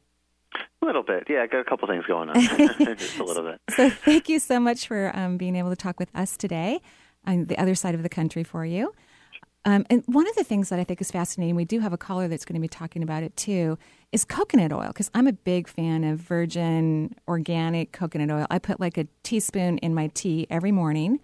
A 0.81 0.85
little 0.85 1.03
bit, 1.03 1.25
yeah. 1.29 1.43
I 1.43 1.47
got 1.47 1.59
a 1.59 1.63
couple 1.63 1.87
things 1.87 2.05
going 2.05 2.29
on, 2.29 2.35
just 2.97 3.17
a 3.17 3.23
little 3.23 3.43
bit. 3.43 3.59
So 3.75 3.89
thank 3.89 4.27
you 4.29 4.39
so 4.39 4.59
much 4.59 4.87
for 4.87 5.11
um, 5.15 5.37
being 5.37 5.55
able 5.55 5.69
to 5.69 5.75
talk 5.75 5.99
with 5.99 6.09
us 6.13 6.35
today 6.35 6.81
on 7.25 7.45
the 7.45 7.57
other 7.57 7.75
side 7.75 7.95
of 7.95 8.03
the 8.03 8.09
country 8.09 8.43
for 8.43 8.65
you. 8.65 8.93
Um, 9.65 9.85
and 9.89 10.03
one 10.07 10.27
of 10.27 10.35
the 10.35 10.43
things 10.43 10.69
that 10.69 10.79
I 10.79 10.83
think 10.83 10.99
is 10.99 11.09
fascinating, 11.09 11.55
we 11.55 11.63
do 11.63 11.79
have 11.79 11.93
a 11.93 11.97
caller 11.97 12.27
that's 12.27 12.43
going 12.43 12.55
to 12.55 12.61
be 12.61 12.67
talking 12.67 13.01
about 13.01 13.23
it 13.23 13.35
too, 13.37 13.77
is 14.11 14.25
coconut 14.25 14.73
oil. 14.73 14.87
Because 14.87 15.09
I'm 15.13 15.25
a 15.25 15.33
big 15.33 15.69
fan 15.69 16.03
of 16.03 16.19
virgin 16.19 17.15
organic 17.27 17.93
coconut 17.93 18.29
oil. 18.29 18.45
I 18.49 18.59
put 18.59 18.79
like 18.79 18.97
a 18.97 19.07
teaspoon 19.23 19.77
in 19.77 19.93
my 19.93 20.07
tea 20.07 20.47
every 20.49 20.71
morning. 20.71 21.21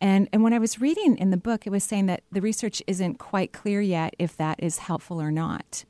And, 0.00 0.28
and 0.32 0.42
when 0.44 0.52
I 0.52 0.58
was 0.58 0.80
reading 0.80 1.16
in 1.16 1.30
the 1.30 1.36
book, 1.36 1.66
it 1.66 1.70
was 1.70 1.82
saying 1.82 2.06
that 2.06 2.22
the 2.30 2.40
research 2.40 2.82
isn't 2.86 3.18
quite 3.18 3.52
clear 3.52 3.80
yet 3.80 4.14
if 4.18 4.36
that 4.36 4.62
is 4.62 4.78
helpful 4.78 5.20
or 5.20 5.30
not. 5.30 5.84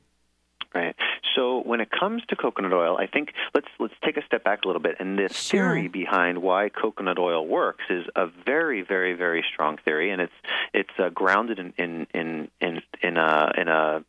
Right. 0.74 0.94
So 1.34 1.62
when 1.64 1.80
it 1.80 1.90
comes 1.90 2.22
to 2.28 2.36
coconut 2.36 2.72
oil, 2.72 2.96
I 2.98 3.06
think 3.06 3.32
let's 3.54 3.68
let's 3.78 3.94
take 4.04 4.16
a 4.16 4.24
step 4.26 4.44
back 4.44 4.64
a 4.64 4.66
little 4.66 4.82
bit. 4.82 4.96
And 4.98 5.18
this 5.18 5.36
Sure. 5.36 5.74
theory 5.74 5.88
behind 5.88 6.42
why 6.42 6.68
coconut 6.68 7.18
oil 7.18 7.46
works 7.46 7.84
is 7.90 8.06
a 8.16 8.26
very, 8.26 8.82
very, 8.82 9.14
very 9.14 9.44
strong 9.52 9.78
theory, 9.84 10.10
and 10.10 10.22
it's 10.22 10.32
it's 10.72 10.90
uh, 10.98 11.08
grounded 11.10 11.58
in 11.58 11.72
in 11.78 12.06
in 12.14 12.48
in 12.60 12.82
in 13.02 13.16
a 13.16 13.52
in 13.56 13.68
a 13.68 14.04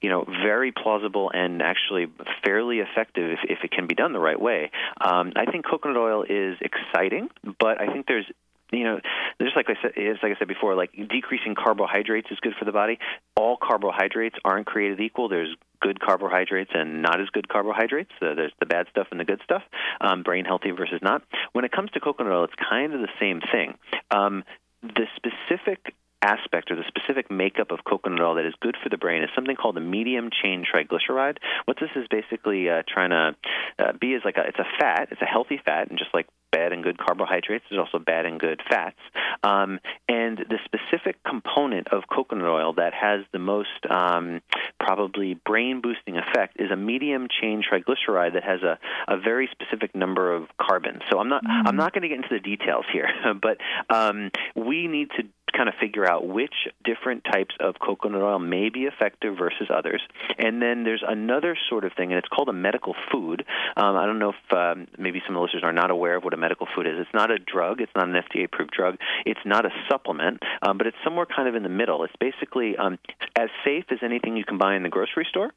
you 0.00 0.10
know 0.10 0.24
very 0.42 0.72
plausible 0.72 1.30
and 1.32 1.62
actually 1.62 2.06
fairly 2.44 2.78
effective 2.78 3.32
if, 3.32 3.38
if 3.50 3.64
it 3.64 3.70
can 3.70 3.86
be 3.86 3.94
done 3.94 4.12
the 4.12 4.20
right 4.20 4.40
way. 4.40 4.70
Um, 5.00 5.32
I 5.36 5.46
think 5.50 5.66
coconut 5.66 5.96
oil 5.96 6.24
is 6.28 6.56
exciting, 6.60 7.28
but 7.58 7.80
I 7.80 7.92
think 7.92 8.06
there's 8.06 8.26
you 8.70 8.84
know, 8.84 9.00
just 9.40 9.56
like 9.56 9.66
I 9.70 9.80
said, 9.80 9.92
it's 9.96 10.22
like 10.22 10.36
I 10.36 10.38
said 10.38 10.48
before, 10.48 10.74
like 10.74 10.92
decreasing 10.92 11.54
carbohydrates 11.54 12.28
is 12.30 12.38
good 12.40 12.52
for 12.58 12.64
the 12.64 12.72
body. 12.72 12.98
All 13.34 13.56
carbohydrates 13.56 14.36
aren't 14.44 14.66
created 14.66 15.00
equal. 15.00 15.28
There's 15.28 15.54
good 15.80 16.00
carbohydrates 16.00 16.70
and 16.74 17.02
not 17.02 17.20
as 17.20 17.28
good 17.30 17.48
carbohydrates. 17.48 18.10
Uh, 18.20 18.34
there's 18.34 18.52
the 18.60 18.66
bad 18.66 18.86
stuff 18.90 19.08
and 19.10 19.20
the 19.20 19.24
good 19.24 19.40
stuff. 19.44 19.62
Um, 20.00 20.22
brain 20.22 20.44
healthy 20.44 20.70
versus 20.70 21.00
not. 21.02 21.22
When 21.52 21.64
it 21.64 21.72
comes 21.72 21.90
to 21.92 22.00
coconut 22.00 22.32
oil, 22.32 22.44
it's 22.44 22.54
kind 22.68 22.94
of 22.94 23.00
the 23.00 23.08
same 23.20 23.40
thing. 23.52 23.74
Um, 24.10 24.44
the 24.82 25.06
specific 25.16 25.94
aspect 26.22 26.70
or 26.70 26.76
the 26.76 26.84
specific 26.88 27.30
makeup 27.30 27.70
of 27.70 27.84
coconut 27.84 28.20
oil 28.20 28.34
that 28.34 28.46
is 28.46 28.54
good 28.60 28.76
for 28.82 28.88
the 28.88 28.96
brain 28.96 29.22
is 29.22 29.30
something 29.34 29.56
called 29.56 29.76
a 29.76 29.80
medium 29.80 30.30
chain 30.42 30.64
triglyceride. 30.64 31.38
What 31.64 31.76
this 31.80 31.90
is 31.94 32.06
basically 32.10 32.68
uh, 32.68 32.82
trying 32.88 33.10
to 33.10 33.36
uh, 33.78 33.92
be 34.00 34.14
is 34.14 34.22
like 34.24 34.36
a 34.36 34.42
it's 34.46 34.58
a 34.58 34.66
fat, 34.78 35.08
it's 35.10 35.22
a 35.22 35.26
healthy 35.26 35.60
fat, 35.64 35.90
and 35.90 35.98
just 35.98 36.12
like 36.12 36.26
bad 36.50 36.72
and 36.72 36.82
good 36.82 36.98
carbohydrates, 36.98 37.64
there's 37.70 37.78
also 37.78 38.02
bad 38.02 38.26
and 38.26 38.40
good 38.40 38.60
fats. 38.68 38.98
Um, 39.42 39.80
and 40.08 40.38
the 40.38 40.58
specific 40.64 41.22
component 41.24 41.88
of 41.88 42.04
coconut 42.12 42.48
oil 42.48 42.74
that 42.74 42.94
has 42.94 43.24
the 43.32 43.38
most 43.38 43.68
um, 43.88 44.40
probably 44.80 45.34
brain 45.34 45.80
boosting 45.80 46.16
effect 46.16 46.56
is 46.58 46.70
a 46.70 46.76
medium 46.76 47.28
chain 47.40 47.62
triglyceride 47.62 48.34
that 48.34 48.44
has 48.44 48.62
a, 48.62 48.78
a 49.06 49.18
very 49.18 49.48
specific 49.52 49.94
number 49.94 50.34
of 50.34 50.44
carbons. 50.60 51.02
So 51.10 51.18
I'm 51.18 51.28
not 51.28 51.42
I'm 51.46 51.76
not 51.76 51.92
going 51.92 52.02
to 52.02 52.08
get 52.08 52.16
into 52.16 52.30
the 52.30 52.40
details 52.40 52.84
here, 52.92 53.08
but 53.42 53.58
um, 53.94 54.30
we 54.54 54.86
need 54.86 55.10
to 55.16 55.24
kind 55.52 55.68
of 55.68 55.74
figure 55.80 56.08
out 56.08 56.26
which 56.26 56.54
different 56.84 57.24
types 57.24 57.54
of 57.60 57.76
coconut 57.78 58.22
oil 58.22 58.38
may 58.38 58.68
be 58.68 58.84
effective 58.84 59.36
versus 59.38 59.68
others. 59.74 60.02
And 60.38 60.60
then 60.62 60.84
there's 60.84 61.02
another 61.06 61.56
sort 61.68 61.84
of 61.84 61.92
thing, 61.96 62.12
and 62.12 62.18
it's 62.18 62.28
called 62.28 62.48
a 62.48 62.52
medical 62.52 62.94
food. 63.12 63.44
Um, 63.76 63.96
I 63.96 64.06
don't 64.06 64.18
know 64.18 64.32
if 64.32 64.52
um, 64.52 64.88
maybe 64.98 65.22
some 65.26 65.36
of 65.36 65.40
the 65.40 65.44
listeners 65.44 65.64
are 65.64 65.72
not 65.72 65.90
aware 65.90 66.16
of 66.16 66.24
what 66.24 66.34
a 66.34 66.36
medical 66.36 66.66
food 66.74 66.86
is. 66.86 66.94
It's 66.98 67.14
not 67.14 67.30
a 67.30 67.38
drug, 67.38 67.80
it's 67.80 67.92
not 67.94 68.08
an 68.08 68.14
FDA 68.14 68.44
approved 68.44 68.72
drug, 68.72 68.96
it's 69.26 69.40
not 69.44 69.64
a 69.64 69.70
supplement, 69.88 70.42
um, 70.62 70.78
but 70.78 70.86
it's 70.86 70.96
somewhere 71.04 71.26
kind 71.26 71.48
of 71.48 71.54
in 71.54 71.62
the 71.62 71.68
middle. 71.68 72.04
It's 72.04 72.16
basically 72.20 72.76
um, 72.76 72.98
as 73.36 73.48
safe 73.64 73.84
as 73.90 73.98
anything 74.02 74.36
you 74.36 74.44
can 74.44 74.58
buy 74.58 74.76
in 74.76 74.82
the 74.82 74.88
grocery 74.88 75.26
store. 75.28 75.52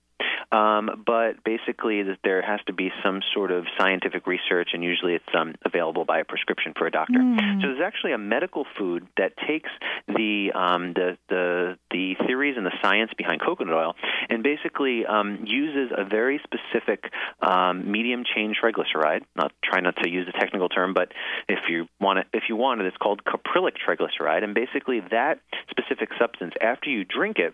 Um, 0.52 1.04
but 1.06 1.44
basically, 1.44 2.04
that 2.04 2.20
there 2.24 2.42
has 2.42 2.60
to 2.68 2.74
be 2.74 2.92
some 3.04 3.22
sort 3.34 3.52
of 3.52 3.66
scientific 3.80 4.28
research, 4.28 4.70
and 4.74 4.84
usually 4.84 5.16
it's 5.16 5.34
um, 5.38 5.56
available 5.66 6.06
by 6.06 6.20
a 6.20 6.26
prescription 6.26 6.74
for 6.78 6.88
a 6.88 6.92
doctor. 6.92 7.20
Mm. 7.20 7.62
So 7.62 7.68
there's 7.68 7.82
actually 7.82 8.14
a 8.14 8.18
medical 8.18 8.66
food 8.78 9.08
that 9.18 9.34
takes 9.48 9.70
the 10.08 10.52
um, 10.54 10.94
the 10.94 11.18
the 11.30 11.78
the 11.92 12.16
theories 12.26 12.56
and 12.58 12.66
the 12.66 12.74
science 12.82 13.12
behind 13.18 13.42
coconut 13.42 13.74
oil, 13.74 13.96
and 14.30 14.44
basically 14.44 15.06
um, 15.06 15.46
uses 15.46 15.92
a 15.96 16.04
very 16.04 16.42
specific 16.44 17.06
um, 17.42 17.92
medium 17.92 18.24
chain 18.24 18.54
triglyceride. 18.54 19.24
Not 19.36 19.52
try 19.64 19.80
not 19.80 19.96
to 20.04 20.10
use 20.10 20.26
the 20.26 20.38
technical 20.38 20.70
term, 20.70 20.94
but 20.94 21.12
if 21.48 21.60
you 21.70 21.88
want 22.00 22.20
it, 22.20 22.28
if 22.34 22.44
you 22.50 22.56
want 22.56 22.82
it, 22.82 22.88
it's 22.88 22.98
called 22.98 23.22
caprylic 23.24 23.74
triglyceride, 23.88 24.44
and 24.44 24.54
basically 24.54 25.02
that 25.12 25.40
specific 25.70 26.10
substance 26.20 26.54
after 26.62 26.90
you 26.90 27.06
drink 27.06 27.38
it 27.38 27.54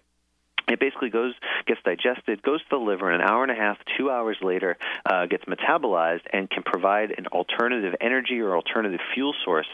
it 0.68 0.80
basically 0.80 1.10
goes 1.10 1.34
gets 1.66 1.82
digested, 1.84 2.42
goes 2.44 2.62
to 2.62 2.70
the 2.72 2.78
liver, 2.78 3.10
and 3.12 3.22
an 3.22 3.28
hour 3.28 3.44
and 3.44 3.52
a 3.52 3.56
half, 3.56 3.78
two 3.98 4.10
hours 4.10 4.38
later, 4.42 4.78
uh, 5.10 5.26
gets 5.26 5.46
metabolized 5.46 6.26
and 6.32 6.50
can 6.50 6.64
provide 6.64 7.14
an 7.18 7.28
alternative 7.28 7.96
energy 8.02 8.40
or 8.40 8.56
alternative 8.56 9.00
fuel 9.14 9.34
source 9.44 9.68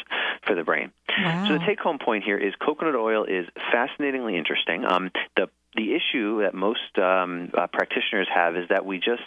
for 0.45 0.56
the 0.56 0.63
brain. 0.63 0.91
Wow. 1.17 1.45
So 1.47 1.53
the 1.58 1.65
take-home 1.65 1.99
point 1.99 2.23
here 2.23 2.38
is 2.38 2.53
coconut 2.56 2.95
oil 2.95 3.23
is 3.25 3.45
fascinatingly 3.71 4.38
interesting. 4.38 4.86
Um, 4.86 5.12
the 5.36 5.49
the 5.75 5.95
issue 5.95 6.43
that 6.43 6.53
most 6.53 6.99
um, 6.99 7.49
uh, 7.58 7.65
practitioners 7.65 8.27
have 8.34 8.56
is 8.56 8.69
that 8.69 8.86
we 8.86 8.97
just 8.97 9.25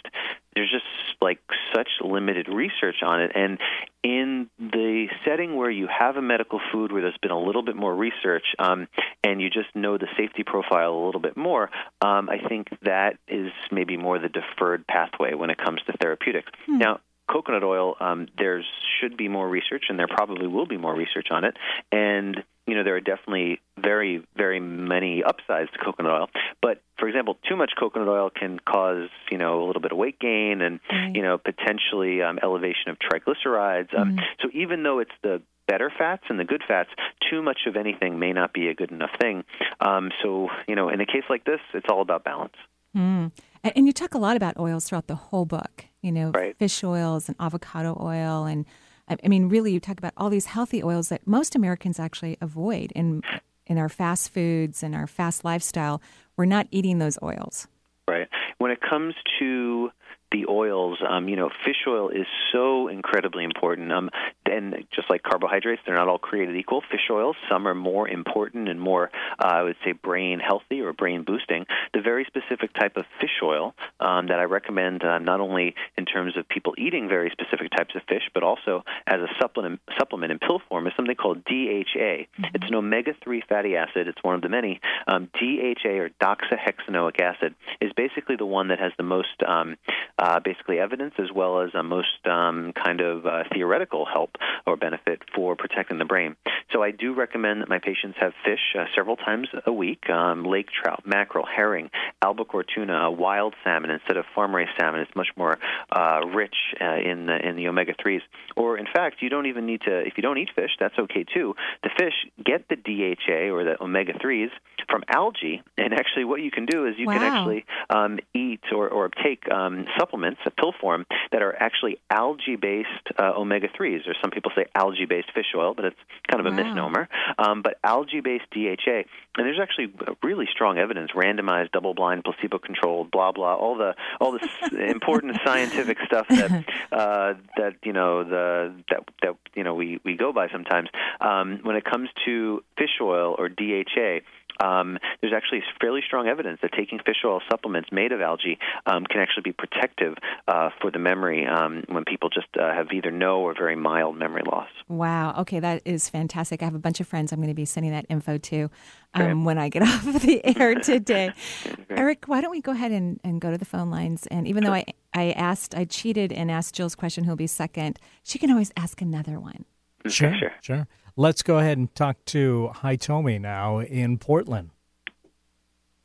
there's 0.57 0.71
just 0.71 0.85
like 1.21 1.39
such 1.75 1.87
limited 2.01 2.47
research 2.49 3.03
on 3.03 3.21
it, 3.21 3.31
and 3.35 3.59
in 4.03 4.49
the 4.57 5.07
setting 5.25 5.55
where 5.55 5.69
you 5.69 5.87
have 5.87 6.15
a 6.15 6.21
medical 6.21 6.59
food 6.71 6.91
where 6.91 7.01
there's 7.01 7.17
been 7.21 7.31
a 7.31 7.39
little 7.39 7.61
bit 7.61 7.75
more 7.75 7.93
research 7.93 8.45
um, 8.57 8.87
and 9.23 9.41
you 9.41 9.49
just 9.49 9.75
know 9.75 9.97
the 9.97 10.07
safety 10.17 10.43
profile 10.43 10.93
a 10.93 11.05
little 11.05 11.21
bit 11.21 11.35
more, 11.35 11.69
um, 12.01 12.29
I 12.29 12.39
think 12.47 12.69
that 12.83 13.17
is 13.27 13.51
maybe 13.71 13.97
more 13.97 14.17
the 14.17 14.29
deferred 14.29 14.87
pathway 14.87 15.33
when 15.33 15.49
it 15.49 15.57
comes 15.57 15.81
to 15.87 15.93
therapeutics. 16.01 16.51
Now, 16.67 16.99
coconut 17.31 17.63
oil, 17.63 17.95
um, 17.99 18.27
there 18.37 18.63
should 18.99 19.17
be 19.17 19.27
more 19.27 19.47
research, 19.47 19.85
and 19.89 19.97
there 19.99 20.07
probably 20.07 20.47
will 20.47 20.65
be 20.65 20.77
more 20.77 20.95
research 20.95 21.27
on 21.31 21.43
it. 21.43 21.55
And 21.91 22.43
you 22.65 22.75
know, 22.75 22.83
there 22.83 22.95
are 22.97 23.01
definitely 23.01 23.61
very, 23.79 24.21
very 24.35 24.59
many 24.59 25.23
upsides 25.23 25.71
to 25.71 25.77
coconut 25.79 26.11
oil. 26.11 26.29
But 26.61 26.81
for 26.99 27.07
example, 27.07 27.37
too 27.47 27.55
much 27.55 27.71
coconut 27.79 28.09
oil 28.09 28.29
can 28.29 28.59
cause 28.59 29.09
you 29.31 29.37
know 29.37 29.63
a 29.63 29.65
little 29.65 29.81
bit 29.81 29.91
of 29.93 29.97
weight 29.97 30.19
gain 30.19 30.61
and 30.61 30.79
Right. 30.91 31.15
you 31.15 31.21
know 31.21 31.37
potentially 31.37 32.21
um, 32.21 32.39
elevation 32.43 32.89
of 32.89 32.97
triglycerides. 32.99 33.97
Um, 33.97 34.19
So 34.41 34.49
even 34.53 34.83
though 34.83 34.99
it's 34.99 35.11
the 35.23 35.41
better 35.67 35.91
fats 35.97 36.23
and 36.29 36.39
the 36.39 36.45
good 36.45 36.63
fats, 36.67 36.89
too 37.29 37.41
much 37.41 37.59
of 37.67 37.75
anything 37.75 38.19
may 38.19 38.31
not 38.33 38.53
be 38.53 38.67
a 38.69 38.73
good 38.73 38.91
enough 38.91 39.11
thing. 39.19 39.43
Um, 39.79 40.11
so 40.23 40.49
you 40.67 40.75
know, 40.75 40.89
in 40.89 40.99
a 41.01 41.05
case 41.05 41.23
like 41.29 41.45
this, 41.45 41.59
it's 41.73 41.87
all 41.89 42.01
about 42.01 42.23
balance. 42.25 42.55
Mm. 42.97 43.31
And, 43.63 43.73
and 43.75 43.85
you 43.87 43.93
talk 43.93 44.13
a 44.13 44.17
lot 44.17 44.35
about 44.35 44.57
oils 44.57 44.85
throughout 44.89 45.07
the 45.07 45.15
whole 45.15 45.45
book. 45.45 45.85
You 46.01 46.11
know, 46.11 46.31
Right. 46.31 46.57
fish 46.57 46.83
oils 46.83 47.27
and 47.27 47.35
avocado 47.39 47.97
oil, 48.01 48.45
and 48.45 48.65
I 49.07 49.17
I 49.23 49.27
mean, 49.27 49.49
really, 49.49 49.71
you 49.71 49.79
talk 49.79 49.97
about 49.97 50.13
all 50.17 50.29
these 50.29 50.47
healthy 50.47 50.83
oils 50.83 51.09
that 51.09 51.25
most 51.27 51.55
Americans 51.55 51.99
actually 51.99 52.37
avoid 52.41 52.91
in 52.93 53.21
in 53.65 53.77
our 53.77 53.89
fast 53.89 54.33
foods 54.33 54.81
and 54.83 54.95
our 54.95 55.07
fast 55.07 55.43
lifestyle. 55.45 56.01
We're 56.37 56.45
not 56.45 56.67
eating 56.71 56.99
those 56.99 57.17
oils. 57.21 57.67
Right. 58.07 58.29
When 58.59 58.71
it 58.71 58.79
comes 58.81 59.13
to 59.39 59.91
the 60.31 60.45
oils, 60.49 60.99
um, 61.07 61.29
you 61.29 61.35
know, 61.35 61.49
fish 61.65 61.85
oil 61.87 62.09
is 62.09 62.25
so 62.51 62.87
incredibly 62.87 63.43
important. 63.43 63.91
Um, 63.91 64.09
and 64.45 64.75
just 64.93 65.09
like 65.09 65.23
carbohydrates, 65.23 65.81
they're 65.85 65.95
not 65.95 66.07
all 66.07 66.17
created 66.17 66.55
equal. 66.55 66.81
Fish 66.81 67.09
oils, 67.11 67.35
some 67.49 67.67
are 67.67 67.75
more 67.75 68.07
important 68.07 68.69
and 68.69 68.79
more, 68.79 69.09
uh, 69.39 69.47
I 69.47 69.63
would 69.63 69.75
say, 69.85 69.91
brain 69.91 70.39
healthy 70.39 70.81
or 70.81 70.93
brain 70.93 71.23
boosting. 71.23 71.65
The 71.93 72.01
very 72.01 72.25
specific 72.25 72.73
type 72.73 72.97
of 72.97 73.05
fish 73.19 73.39
oil 73.43 73.73
um, 73.99 74.27
that 74.27 74.39
I 74.39 74.43
recommend, 74.43 75.03
uh, 75.03 75.19
not 75.19 75.39
only 75.39 75.75
in 75.97 76.05
terms 76.05 76.37
of 76.37 76.47
people 76.47 76.73
eating 76.77 77.07
very 77.07 77.31
specific 77.31 77.71
types 77.71 77.95
of 77.95 78.01
fish, 78.07 78.23
but 78.33 78.43
also 78.43 78.83
as 79.05 79.19
a 79.19 79.27
supplement, 79.39 79.79
supplement 79.97 80.31
in 80.31 80.39
pill 80.39 80.61
form, 80.67 80.87
is 80.87 80.93
something 80.95 81.15
called 81.15 81.43
DHA. 81.45 82.27
It's 82.53 82.67
an 82.67 82.75
omega-3 82.75 83.41
fatty 83.47 83.75
acid. 83.75 84.07
It's 84.07 84.23
one 84.23 84.35
of 84.35 84.41
the 84.41 84.49
many. 84.49 84.79
Um, 85.07 85.29
DHA 85.33 85.89
or 85.89 86.09
docosahexaenoic 86.21 87.19
acid 87.21 87.55
is 87.81 87.91
basically 87.95 88.35
the 88.35 88.45
one 88.45 88.69
that 88.69 88.79
has 88.79 88.91
the 88.97 89.03
most 89.03 89.43
um, 89.45 89.75
uh, 90.19 90.39
basically 90.39 90.79
evidence 90.79 91.13
as 91.19 91.31
well 91.33 91.61
as 91.61 91.69
a 91.73 91.83
most 91.83 92.25
um, 92.25 92.73
kind 92.73 93.01
of 93.01 93.25
uh, 93.25 93.43
theoretical 93.53 94.05
help 94.05 94.31
or 94.65 94.75
benefit 94.75 95.21
for 95.35 95.55
protecting 95.55 95.97
the 95.97 96.05
brain. 96.05 96.35
So 96.71 96.83
I 96.83 96.91
do 96.91 97.13
recommend 97.13 97.61
that 97.61 97.69
my 97.69 97.79
patients 97.79 98.17
have 98.19 98.33
fish 98.43 98.75
uh, 98.77 98.85
several 98.95 99.15
times 99.15 99.47
a 99.65 99.71
week: 99.71 100.09
um, 100.09 100.43
lake 100.43 100.67
trout, 100.71 101.03
mackerel, 101.05 101.45
herring, 101.45 101.89
albacore 102.21 102.63
tuna, 102.63 103.11
wild 103.11 103.53
salmon 103.63 103.91
instead 103.91 104.17
of 104.17 104.25
farm-raised 104.35 104.71
salmon. 104.79 105.01
It's 105.01 105.15
much 105.15 105.29
more 105.35 105.57
uh, 105.91 106.21
rich 106.33 106.55
uh, 106.81 106.95
in 106.95 107.25
the 107.25 107.37
in 107.47 107.55
the 107.55 107.67
omega 107.67 107.93
threes. 108.01 108.21
Or 108.55 108.77
in 108.77 108.85
fact, 108.85 109.17
you 109.21 109.29
don't 109.29 109.45
even 109.45 109.65
need 109.65 109.81
to. 109.81 109.99
If 109.99 110.13
you 110.17 110.23
don't 110.23 110.37
eat 110.37 110.49
fish, 110.55 110.71
that's 110.79 110.97
okay 110.97 111.23
too. 111.23 111.55
The 111.83 111.89
fish 111.97 112.13
get 112.43 112.67
the 112.69 112.75
DHA 112.75 113.53
or 113.53 113.63
the 113.63 113.81
omega 113.81 114.13
threes 114.19 114.49
from 114.89 115.03
algae, 115.07 115.61
and 115.77 115.93
actually, 115.93 116.25
what 116.25 116.41
you 116.41 116.51
can 116.51 116.65
do 116.65 116.85
is 116.87 116.95
you 116.97 117.07
can 117.07 117.21
actually 117.21 117.65
um, 117.89 118.19
eat 118.33 118.61
or, 118.73 118.87
or 118.87 119.09
take 119.09 119.49
um, 119.51 119.85
supplements, 119.97 120.06
a 120.45 120.51
pill 120.51 120.73
form, 120.79 121.05
that 121.31 121.41
are 121.41 121.55
actually 121.61 121.99
algae-based 122.09 122.87
uh, 123.19 123.33
omega-3s, 123.35 124.07
or 124.07 124.13
some 124.21 124.31
people 124.31 124.51
say 124.55 124.65
algae-based 124.75 125.31
fish 125.33 125.53
oil, 125.55 125.73
but 125.73 125.85
it's 125.85 125.99
kind 126.29 126.39
of 126.39 126.45
a 126.45 126.55
Wow. 126.55 126.63
misnomer. 126.63 127.09
Um, 127.37 127.61
but 127.61 127.77
algae-based 127.83 128.45
DHA, 128.51 129.03
and 129.37 129.45
there's 129.45 129.59
actually 129.61 129.93
really 130.23 130.47
strong 130.51 130.77
evidence, 130.77 131.11
randomized, 131.11 131.71
double-blind, 131.71 132.23
placebo-controlled, 132.23 133.11
blah 133.11 133.31
blah, 133.31 133.55
all 133.55 133.75
the 133.77 133.95
all 134.19 134.31
the 134.31 134.89
important 134.89 135.37
scientific 135.45 135.97
stuff 136.05 136.27
that 136.29 136.51
uh, 136.91 137.33
that 137.57 137.75
you 137.83 137.93
know 137.93 138.23
the 138.23 138.73
that 138.89 139.03
that 139.21 139.35
you 139.55 139.63
know 139.63 139.75
we 139.75 139.99
we 140.03 140.15
go 140.15 140.31
by 140.33 140.47
sometimes. 140.49 140.89
Um, 141.21 141.59
when 141.63 141.75
it 141.75 141.85
comes 141.85 142.09
to 142.25 142.63
fish 142.77 142.99
oil 143.01 143.35
or 143.37 143.49
DHA, 143.49 144.19
um, 144.59 144.97
there's 145.21 145.33
actually 145.33 145.63
fairly 145.79 146.01
strong 146.05 146.27
evidence 146.27 146.59
that 146.61 146.71
taking 146.73 146.99
fish 146.99 147.17
oil 147.25 147.41
supplements 147.49 147.89
made 147.91 148.11
of 148.11 148.21
algae 148.21 148.57
um, 148.85 149.05
can 149.05 149.21
actually 149.21 149.43
be 149.43 149.51
protective 149.51 150.15
uh, 150.47 150.69
for 150.81 150.91
the 150.91 150.99
memory 150.99 151.45
um, 151.45 151.83
when 151.87 152.05
people 152.05 152.29
just 152.29 152.47
uh, 152.59 152.73
have 152.73 152.87
either 152.91 153.11
no 153.11 153.39
or 153.41 153.53
very 153.53 153.75
mild 153.75 154.17
memory 154.17 154.43
loss. 154.45 154.69
Wow. 154.87 155.35
Okay, 155.39 155.59
that 155.59 155.81
is 155.85 156.09
fantastic. 156.09 156.61
I 156.61 156.65
have 156.65 156.75
a 156.75 156.79
bunch 156.79 156.99
of 156.99 157.07
friends 157.07 157.31
I'm 157.31 157.39
going 157.39 157.49
to 157.49 157.53
be 157.53 157.65
sending 157.65 157.91
that 157.91 158.05
info 158.09 158.37
to 158.37 158.69
um, 159.13 159.45
when 159.45 159.57
I 159.57 159.69
get 159.69 159.81
off 159.83 160.07
of 160.07 160.21
the 160.21 160.41
air 160.57 160.75
today. 160.75 161.31
Eric, 161.89 162.25
why 162.27 162.41
don't 162.41 162.51
we 162.51 162.61
go 162.61 162.71
ahead 162.71 162.91
and, 162.91 163.19
and 163.23 163.41
go 163.41 163.51
to 163.51 163.57
the 163.57 163.65
phone 163.65 163.89
lines? 163.89 164.27
And 164.27 164.47
even 164.47 164.63
though 164.63 164.73
I, 164.73 164.85
I 165.13 165.31
asked, 165.31 165.75
I 165.75 165.85
cheated 165.85 166.31
and 166.31 166.51
asked 166.51 166.75
Jill's 166.75 166.95
question, 166.95 167.23
who'll 167.23 167.35
be 167.35 167.47
second, 167.47 167.99
she 168.23 168.39
can 168.39 168.51
always 168.51 168.71
ask 168.77 169.01
another 169.01 169.39
one. 169.39 169.65
Sure, 170.05 170.33
sure. 170.37 170.53
sure. 170.61 170.87
Let's 171.19 171.41
go 171.41 171.57
ahead 171.57 171.79
and 171.79 171.93
talk 171.95 172.23
to 172.25 172.69
Hitomi 172.75 173.41
now 173.41 173.79
in 173.79 174.19
Portland. 174.19 174.69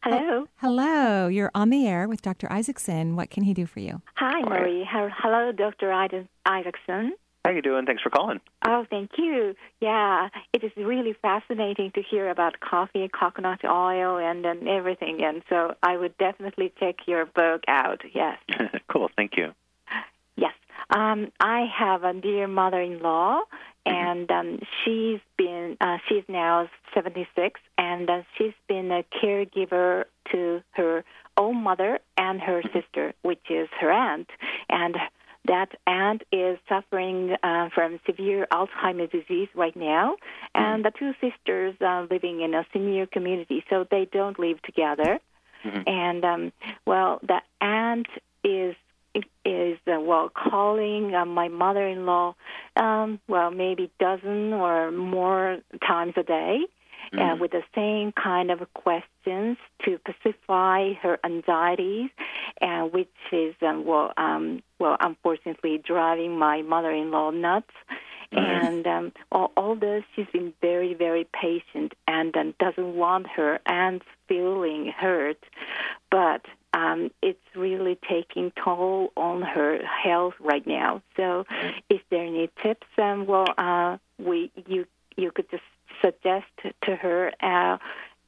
Hello. 0.02 0.46
Hello, 0.56 1.26
you're 1.28 1.50
on 1.54 1.68
the 1.68 1.86
air 1.86 2.08
with 2.08 2.22
Dr. 2.22 2.50
Isaacson. 2.50 3.14
What 3.14 3.28
can 3.28 3.42
he 3.42 3.52
do 3.52 3.66
for 3.66 3.80
you? 3.80 4.00
Hi, 4.14 4.40
Marie. 4.40 4.88
Hello, 4.90 5.52
Dr. 5.52 5.92
Isaacson. 5.92 7.12
How 7.44 7.50
are 7.50 7.52
you 7.52 7.60
doing? 7.60 7.84
Thanks 7.84 8.02
for 8.02 8.08
calling. 8.08 8.40
Oh, 8.66 8.86
thank 8.88 9.10
you. 9.18 9.54
Yeah, 9.82 10.30
it 10.54 10.64
is 10.64 10.72
really 10.78 11.14
fascinating 11.20 11.90
to 11.94 12.02
hear 12.02 12.30
about 12.30 12.60
coffee, 12.60 13.06
coconut 13.08 13.66
oil, 13.66 14.16
and, 14.16 14.46
and 14.46 14.66
everything. 14.66 15.22
And 15.22 15.42
so 15.50 15.74
I 15.82 15.98
would 15.98 16.16
definitely 16.16 16.72
check 16.80 16.96
your 17.06 17.26
book 17.26 17.64
out. 17.68 18.00
Yes. 18.14 18.38
cool. 18.90 19.10
Thank 19.14 19.32
you. 19.36 19.52
Yes. 20.36 20.54
Um, 20.88 21.30
I 21.38 21.66
have 21.78 22.04
a 22.04 22.12
dear 22.12 22.46
mother-in-law, 22.48 23.42
and 23.84 24.30
um, 24.30 24.58
she's 24.84 25.20
been 25.36 25.76
uh, 25.80 25.98
she's 26.08 26.24
now 26.28 26.68
76, 26.94 27.60
and 27.78 28.08
uh, 28.08 28.22
she's 28.36 28.54
been 28.68 28.90
a 28.90 29.04
caregiver 29.22 30.04
to 30.30 30.62
her 30.72 31.04
own 31.36 31.62
mother 31.62 31.98
and 32.16 32.40
her 32.40 32.62
sister, 32.72 33.14
which 33.22 33.50
is 33.50 33.68
her 33.80 33.90
aunt, 33.90 34.28
and 34.68 34.96
that 35.46 35.70
aunt 35.88 36.22
is 36.30 36.58
suffering 36.68 37.34
uh, 37.42 37.68
from 37.74 37.98
severe 38.06 38.46
Alzheimer's 38.52 39.10
disease 39.10 39.48
right 39.54 39.74
now, 39.74 40.16
and 40.54 40.84
the 40.84 40.92
two 40.96 41.12
sisters 41.20 41.74
are 41.80 42.06
living 42.08 42.40
in 42.42 42.54
a 42.54 42.64
senior 42.72 43.06
community, 43.06 43.64
so 43.68 43.84
they 43.90 44.08
don't 44.12 44.38
live 44.38 44.62
together. 44.62 45.18
And 45.86 46.24
um, 46.24 46.52
well, 46.86 47.20
the 47.22 47.40
aunt 47.60 48.06
is 48.44 48.74
is 49.44 49.78
uh, 49.86 50.00
well 50.00 50.30
calling 50.30 51.14
uh, 51.14 51.24
my 51.24 51.48
mother-in-law, 51.48 52.34
um, 52.76 53.20
well 53.28 53.50
maybe 53.50 53.90
dozen 53.98 54.52
or 54.52 54.90
more 54.90 55.58
times 55.86 56.14
a 56.16 56.22
day. 56.22 56.60
Uh, 57.18 57.36
with 57.38 57.50
the 57.50 57.62
same 57.74 58.10
kind 58.12 58.50
of 58.50 58.60
questions 58.72 59.58
to 59.84 59.98
pacify 59.98 60.94
her 60.94 61.18
anxieties, 61.24 62.08
and 62.58 62.90
which 62.90 63.10
is 63.32 63.54
um, 63.60 63.84
well, 63.84 64.12
um, 64.16 64.62
well, 64.78 64.96
unfortunately 64.98 65.76
driving 65.84 66.38
my 66.38 66.62
mother-in-law 66.62 67.30
nuts. 67.30 67.72
And 68.34 68.86
um, 68.86 69.12
all, 69.30 69.52
all 69.58 69.74
this, 69.74 70.04
she's 70.16 70.26
been 70.32 70.54
very, 70.62 70.94
very 70.94 71.28
patient 71.38 71.92
and 72.08 72.34
um, 72.34 72.54
doesn't 72.58 72.94
want 72.94 73.26
her 73.26 73.60
aunt's 73.66 74.06
feeling 74.26 74.90
hurt, 74.96 75.44
but 76.10 76.40
um, 76.74 77.10
it's 77.22 77.38
really 77.54 77.98
taking 78.08 78.52
toll 78.62 79.12
on 79.16 79.42
her 79.42 79.78
health 79.84 80.34
right 80.40 80.66
now. 80.66 81.02
So, 81.16 81.44
is 81.90 82.00
there 82.10 82.24
any 82.24 82.50
tips? 82.62 82.86
Um, 82.98 83.26
well, 83.26 83.46
uh, 83.58 83.98
we 84.18 84.50
you 84.66 84.86
you 85.16 85.30
could 85.30 85.50
just 85.50 85.62
suggest 86.00 86.46
to 86.84 86.96
her. 86.96 87.32
Uh, 87.40 87.78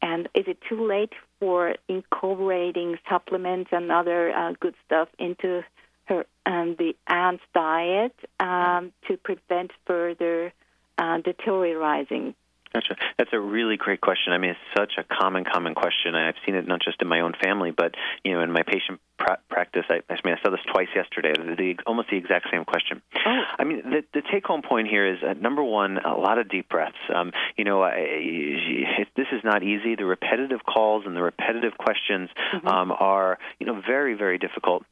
and 0.02 0.28
is 0.35 0.44
it 0.46 0.59
too 0.68 0.87
late 0.87 1.14
for 1.40 1.74
incorporating 1.88 2.98
supplements 3.09 3.70
and 3.72 3.90
other 3.90 4.30
uh, 4.33 4.52
good 4.61 4.74
stuff 4.85 5.09
into 5.18 5.64
her 6.04 6.26
um, 6.46 6.76
the 6.78 6.94
aunt's 7.07 7.42
diet 7.54 8.14
um, 8.38 8.92
to 9.09 9.16
prevent 9.16 9.70
further 9.87 10.52
uh, 10.98 11.18
deteriorating 11.18 12.35
Gotcha. 12.74 12.96
That's 13.18 13.30
a 13.32 13.38
really 13.38 13.76
great 13.76 14.00
question. 14.00 14.32
I 14.32 14.38
mean, 14.38 14.50
it's 14.50 14.60
such 14.76 14.94
a 14.98 15.04
common, 15.04 15.44
common 15.44 15.74
question. 15.74 16.14
I've 16.14 16.34
seen 16.44 16.56
it 16.56 16.66
not 16.66 16.80
just 16.82 17.00
in 17.00 17.08
my 17.08 17.20
own 17.20 17.32
family, 17.42 17.70
but 17.70 17.94
you 18.24 18.32
know, 18.32 18.40
in 18.40 18.50
my 18.50 18.62
patient 18.62 19.00
pra- 19.16 19.38
practice. 19.48 19.84
I, 19.88 20.00
I 20.10 20.16
mean, 20.24 20.34
I 20.34 20.42
saw 20.42 20.50
this 20.50 20.60
twice 20.72 20.88
yesterday. 20.94 21.32
The, 21.37 21.54
the, 21.54 21.76
almost 21.87 22.08
the 22.10 22.16
exact 22.16 22.48
same 22.52 22.64
question. 22.64 23.00
Oh. 23.24 23.42
I 23.58 23.64
mean, 23.64 23.82
the, 23.84 24.02
the 24.12 24.22
take-home 24.32 24.62
point 24.62 24.88
here 24.88 25.06
is 25.06 25.22
uh, 25.22 25.34
number 25.34 25.62
one, 25.62 25.98
a 25.98 26.16
lot 26.16 26.38
of 26.38 26.48
deep 26.48 26.68
breaths. 26.68 26.96
Um, 27.14 27.30
you 27.56 27.64
know, 27.64 27.82
I, 27.82 27.92
it, 27.96 29.08
this 29.16 29.26
is 29.32 29.42
not 29.44 29.62
easy. 29.62 29.94
The 29.94 30.04
repetitive 30.04 30.60
calls 30.64 31.04
and 31.06 31.16
the 31.16 31.22
repetitive 31.22 31.78
questions 31.78 32.28
Mm-hmm. 32.54 32.68
um, 32.68 32.92
are, 32.92 33.38
you 33.58 33.66
know, 33.66 33.80
very, 33.87 34.14
very 34.14 34.38
difficult 34.38 34.84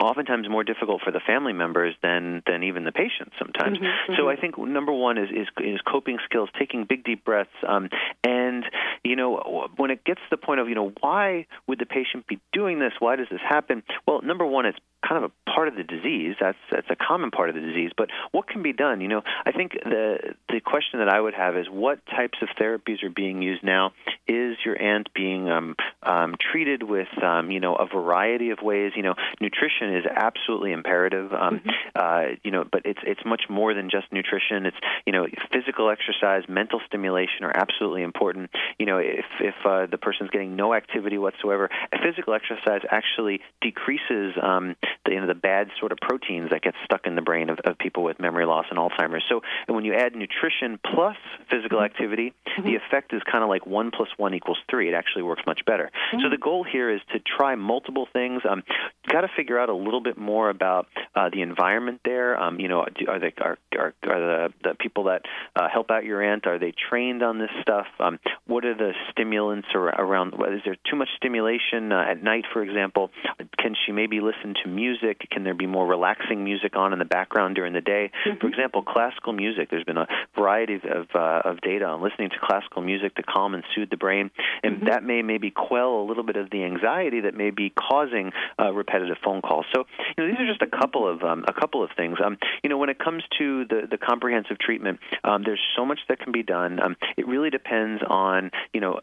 oftentimes 0.00 0.48
more 0.48 0.64
difficult 0.64 1.02
for 1.02 1.10
the 1.10 1.20
family 1.20 1.52
members 1.52 1.94
than 2.02 2.42
than 2.46 2.62
even 2.62 2.84
the 2.84 2.92
patients 2.92 3.34
sometimes. 3.38 3.78
Mm-hmm, 3.78 4.14
So 4.16 4.28
I 4.28 4.36
think 4.36 4.56
number 4.58 4.92
one 4.92 5.18
is 5.18 5.28
is, 5.30 5.48
is 5.58 5.80
coping 5.80 6.18
skills, 6.24 6.48
taking 6.58 6.84
big 6.84 7.04
deep 7.04 7.24
breaths, 7.24 7.50
um, 7.66 7.88
and 8.24 8.64
you 9.04 9.16
know 9.16 9.68
when 9.76 9.90
it 9.90 10.04
gets 10.04 10.20
to 10.20 10.26
the 10.30 10.36
point 10.36 10.60
of 10.60 10.68
you 10.68 10.74
know 10.74 10.92
why 11.00 11.46
would 11.66 11.78
the 11.78 11.86
patient 11.86 12.26
be 12.26 12.40
doing 12.52 12.78
this? 12.78 12.92
Why 12.98 13.16
does 13.16 13.28
this 13.30 13.40
happen? 13.46 13.82
Well, 14.06 14.22
number 14.22 14.46
one, 14.46 14.66
it's 14.66 14.78
kind 15.06 15.24
of 15.24 15.30
a 15.30 15.50
part 15.50 15.68
of 15.68 15.76
the 15.76 15.82
disease. 15.82 16.36
That's 16.40 16.58
that's 16.70 16.88
a 16.90 16.96
common 16.96 17.30
part 17.30 17.48
of 17.48 17.54
the 17.54 17.60
disease. 17.60 17.90
But 17.96 18.10
what 18.32 18.48
can 18.48 18.62
be 18.62 18.72
done? 18.72 19.00
You 19.00 19.08
know, 19.08 19.22
I 19.44 19.52
think 19.52 19.72
the 19.72 20.34
the 20.48 20.60
question 20.60 21.00
that 21.00 21.08
I 21.08 21.20
would 21.20 21.34
have 21.34 21.56
is 21.56 21.66
what 21.68 22.04
types 22.06 22.38
of 22.42 22.48
therapies 22.60 23.02
are 23.02 23.10
being 23.10 23.42
used 23.42 23.62
now? 23.62 23.92
Is 24.26 24.56
your 24.64 24.80
aunt 24.80 25.08
being 25.14 25.48
um, 25.48 25.76
um, 26.02 26.34
treated 26.38 26.82
with 26.82 27.08
um, 27.22 27.50
you 27.50 27.60
know 27.60 27.74
a 27.76 27.86
variety 27.86 28.50
of 28.50 28.58
ways? 28.62 28.92
You 28.96 29.02
know, 29.02 29.14
nutrition 29.40 29.96
is 29.96 30.04
absolutely 30.06 30.72
imperative. 30.72 31.32
Um, 31.32 31.60
uh, 31.94 32.22
you 32.42 32.50
know, 32.50 32.64
but 32.70 32.82
it's 32.84 33.00
it's 33.02 33.24
much 33.24 33.42
more 33.48 33.74
than 33.74 33.90
just 33.90 34.12
nutrition. 34.12 34.66
It's 34.66 34.76
you 35.06 35.12
know 35.12 35.26
physical 35.52 35.90
exercise, 35.90 36.44
mental 36.48 36.80
stimulation 36.86 37.44
are 37.44 37.56
absolutely 37.56 38.02
important. 38.02 38.50
You 38.78 38.86
know, 38.86 38.98
if 38.98 39.26
if 39.40 39.54
uh, 39.64 39.86
the 39.86 39.98
person's 39.98 40.30
getting 40.30 40.56
no 40.56 40.74
activity 40.74 41.18
whatsoever, 41.18 41.70
physical 42.02 42.34
exercise 42.34 42.82
actually 42.90 43.40
decreases 43.60 44.34
um, 44.42 44.76
the 45.04 45.12
you 45.12 45.20
know 45.20 45.26
the 45.26 45.34
bad 45.34 45.68
sort 45.78 45.92
of 45.92 45.98
proteins 45.98 46.50
that 46.50 46.62
get 46.62 46.74
stuck 46.84 47.06
in 47.06 47.16
the 47.16 47.22
brain 47.22 47.50
of, 47.50 47.58
of 47.64 47.78
people 47.78 48.02
with 48.02 48.18
memory 48.20 48.46
loss 48.46 48.66
and 48.70 48.78
Alzheimer's. 48.78 49.24
So 49.28 49.40
and 49.66 49.74
when 49.74 49.84
you 49.84 49.94
add 49.94 50.14
nutrition 50.14 50.78
plus 50.92 51.16
physical 51.50 51.82
activity, 51.82 52.32
the 52.62 52.74
effect 52.76 53.12
is 53.12 53.22
kind 53.30 53.42
of 53.42 53.48
like 53.48 53.66
one 53.66 53.90
plus 53.90 54.08
one 54.16 54.34
equals 54.34 54.58
three. 54.70 54.88
It 54.88 54.94
actually 54.94 55.22
works 55.22 55.42
much 55.46 55.64
better. 55.66 55.90
So 56.12 56.28
the 56.28 56.38
goal 56.38 56.64
here 56.64 56.90
is 56.90 57.00
to 57.12 57.20
try 57.20 57.54
multiple 57.54 58.08
things. 58.12 58.42
Um, 58.48 58.62
Got 59.08 59.22
to 59.22 59.28
figure 59.34 59.58
out 59.58 59.70
a 59.70 59.74
little 59.74 60.02
bit 60.02 60.18
more 60.18 60.50
about 60.50 60.86
uh, 61.14 61.30
the 61.32 61.40
environment 61.40 62.00
there. 62.04 62.38
Um, 62.38 62.60
you 62.60 62.68
know, 62.68 62.84
do, 62.94 63.06
are 63.08 63.18
they 63.18 63.32
are 63.40 63.56
are, 63.78 63.94
are 64.02 64.20
the 64.20 64.52
the 64.62 64.74
people 64.74 65.04
that 65.04 65.22
uh, 65.56 65.68
help 65.72 65.90
out 65.90 66.04
your 66.04 66.22
aunt 66.22 66.46
are 66.46 66.58
they 66.58 66.72
trained 66.90 67.22
on 67.22 67.38
this 67.38 67.50
stuff? 67.62 67.86
Um, 68.00 68.18
what 68.46 68.66
are 68.66 68.74
the 68.74 68.92
stimulants 69.10 69.68
around? 69.74 70.34
Is 70.34 70.60
there 70.64 70.76
too 70.90 70.96
much 70.96 71.08
stimulation 71.16 71.90
uh, 71.90 72.04
at 72.06 72.22
night, 72.22 72.44
for 72.52 72.62
example? 72.62 73.10
Can 73.58 73.74
she 73.86 73.92
maybe 73.92 74.20
listen 74.20 74.54
to 74.62 74.68
music? 74.78 75.28
Can 75.30 75.42
there 75.42 75.54
be 75.54 75.66
more 75.66 75.86
relaxing 75.86 76.44
music 76.44 76.76
on 76.76 76.92
in 76.92 76.98
the 76.98 77.04
background 77.04 77.56
during 77.56 77.72
the 77.72 77.80
day? 77.80 78.10
For 78.40 78.46
example, 78.46 78.82
classical 78.82 79.32
music. 79.32 79.70
There's 79.70 79.84
been 79.84 79.98
a 79.98 80.06
variety 80.36 80.74
of 80.74 81.06
uh, 81.14 81.42
of 81.44 81.60
data 81.60 81.84
on 81.84 82.02
listening 82.02 82.30
to 82.30 82.36
classical 82.40 82.82
music 82.82 83.16
to 83.16 83.22
calm 83.22 83.54
and 83.54 83.64
soothe 83.74 83.90
the 83.90 83.96
brain, 83.96 84.30
and 84.62 84.86
that 84.86 85.02
may 85.02 85.22
maybe 85.22 85.50
quell 85.50 86.00
a 86.00 86.04
little 86.04 86.22
bit 86.22 86.36
of 86.36 86.50
the 86.50 86.64
anxiety 86.64 87.22
that 87.22 87.34
may 87.34 87.50
be 87.50 87.70
causing 87.70 88.30
uh, 88.60 88.72
repetitive 88.72 89.16
phone 89.24 89.42
calls. 89.42 89.66
So 89.74 89.84
you 90.16 90.24
know, 90.24 90.30
these 90.30 90.40
are 90.40 90.46
just 90.46 90.62
a 90.62 90.66
couple 90.66 91.08
of 91.08 91.22
um, 91.22 91.44
a 91.48 91.52
couple 91.52 91.82
of 91.82 91.90
things. 91.96 92.18
Um, 92.24 92.38
you 92.62 92.70
know, 92.70 92.78
when 92.78 92.88
it 92.88 92.98
comes 92.98 93.24
to 93.38 93.64
the 93.64 93.88
the 93.90 93.98
comprehensive 93.98 94.58
treatment, 94.58 95.00
um, 95.24 95.42
there's 95.44 95.62
so 95.76 95.84
much 95.84 95.98
that 96.08 96.20
can 96.20 96.32
be 96.32 96.42
done. 96.42 96.80
Um, 96.80 96.96
it 97.16 97.26
really 97.26 97.50
depends 97.50 98.02
on 98.06 98.50
you 98.72 98.80
know 98.80 99.00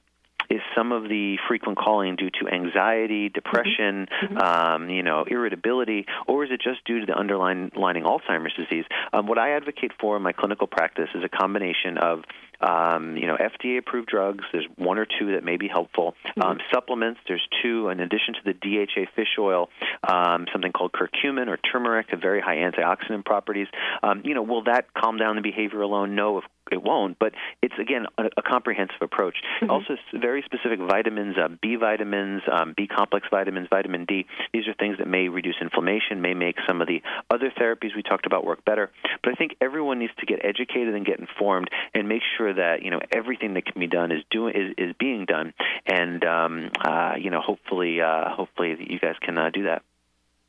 is 0.49 0.61
some 0.75 0.91
of 0.91 1.03
the 1.03 1.37
frequent 1.47 1.77
calling 1.77 2.15
due 2.15 2.29
to 2.29 2.47
anxiety, 2.51 3.29
depression, 3.29 4.07
um, 4.41 4.89
you 4.89 5.03
know, 5.03 5.25
irritability, 5.27 6.05
or 6.27 6.43
is 6.43 6.51
it 6.51 6.61
just 6.61 6.83
due 6.85 6.99
to 6.99 7.05
the 7.05 7.13
underlying 7.13 7.71
lining 7.75 8.03
Alzheimer's 8.03 8.53
disease? 8.55 8.85
Um, 9.13 9.27
what 9.27 9.37
I 9.37 9.55
advocate 9.55 9.91
for 9.99 10.17
in 10.17 10.23
my 10.23 10.31
clinical 10.31 10.67
practice 10.67 11.09
is 11.15 11.23
a 11.23 11.29
combination 11.29 11.97
of 11.97 12.23
um, 12.61 13.17
you 13.17 13.27
know, 13.27 13.37
FDA-approved 13.37 14.07
drugs. 14.07 14.43
There's 14.51 14.67
one 14.75 14.97
or 14.97 15.05
two 15.05 15.33
that 15.33 15.43
may 15.43 15.57
be 15.57 15.67
helpful. 15.67 16.15
Um, 16.41 16.59
supplements. 16.73 17.19
There's 17.27 17.45
two, 17.61 17.89
in 17.89 17.99
addition 17.99 18.33
to 18.35 18.39
the 18.45 18.53
DHA 18.53 19.11
fish 19.15 19.37
oil, 19.39 19.69
um, 20.07 20.45
something 20.51 20.71
called 20.71 20.91
curcumin 20.93 21.47
or 21.47 21.57
turmeric, 21.57 22.07
have 22.09 22.21
very 22.21 22.41
high 22.41 22.57
antioxidant 22.57 23.25
properties. 23.25 23.67
Um, 24.03 24.21
you 24.23 24.33
know, 24.33 24.41
will 24.41 24.63
that 24.63 24.93
calm 24.93 25.17
down 25.17 25.35
the 25.35 25.41
behavior 25.41 25.81
alone? 25.81 26.15
No, 26.15 26.37
of 26.37 26.43
it 26.71 26.81
won't. 26.81 27.17
But 27.19 27.33
it's 27.61 27.75
again 27.79 28.05
a, 28.17 28.25
a 28.37 28.41
comprehensive 28.41 29.01
approach. 29.01 29.35
Also, 29.69 29.97
very 30.13 30.43
specific 30.43 30.79
vitamins, 30.79 31.35
uh, 31.37 31.49
B 31.61 31.75
vitamins, 31.75 32.41
um, 32.51 32.73
B 32.75 32.87
complex 32.87 33.27
vitamins, 33.29 33.67
vitamin 33.69 34.05
D. 34.05 34.25
These 34.53 34.67
are 34.67 34.73
things 34.73 34.97
that 34.99 35.07
may 35.07 35.27
reduce 35.27 35.55
inflammation, 35.61 36.21
may 36.21 36.33
make 36.33 36.55
some 36.67 36.81
of 36.81 36.87
the 36.87 37.01
other 37.29 37.51
therapies 37.59 37.95
we 37.95 38.03
talked 38.03 38.25
about 38.25 38.45
work 38.45 38.63
better. 38.63 38.91
But 39.23 39.33
I 39.33 39.35
think 39.35 39.55
everyone 39.61 39.99
needs 39.99 40.13
to 40.19 40.25
get 40.25 40.43
educated 40.43 40.93
and 40.95 41.05
get 41.05 41.19
informed 41.19 41.69
and 41.93 42.07
make 42.07 42.21
sure 42.37 42.53
that 42.53 42.83
you 42.83 42.91
know 42.91 42.99
everything 43.11 43.55
that 43.55 43.65
can 43.65 43.79
be 43.79 43.87
done 43.87 44.11
is 44.11 44.23
doing 44.29 44.55
is, 44.55 44.73
is 44.77 44.95
being 44.99 45.25
done. 45.25 45.53
And 45.85 46.23
um, 46.23 46.69
uh, 46.83 47.13
you 47.19 47.29
know, 47.29 47.41
hopefully, 47.41 48.01
uh, 48.01 48.29
hopefully 48.29 48.75
you 48.79 48.99
guys 48.99 49.15
can 49.21 49.37
uh, 49.37 49.49
do 49.51 49.63
that. 49.63 49.83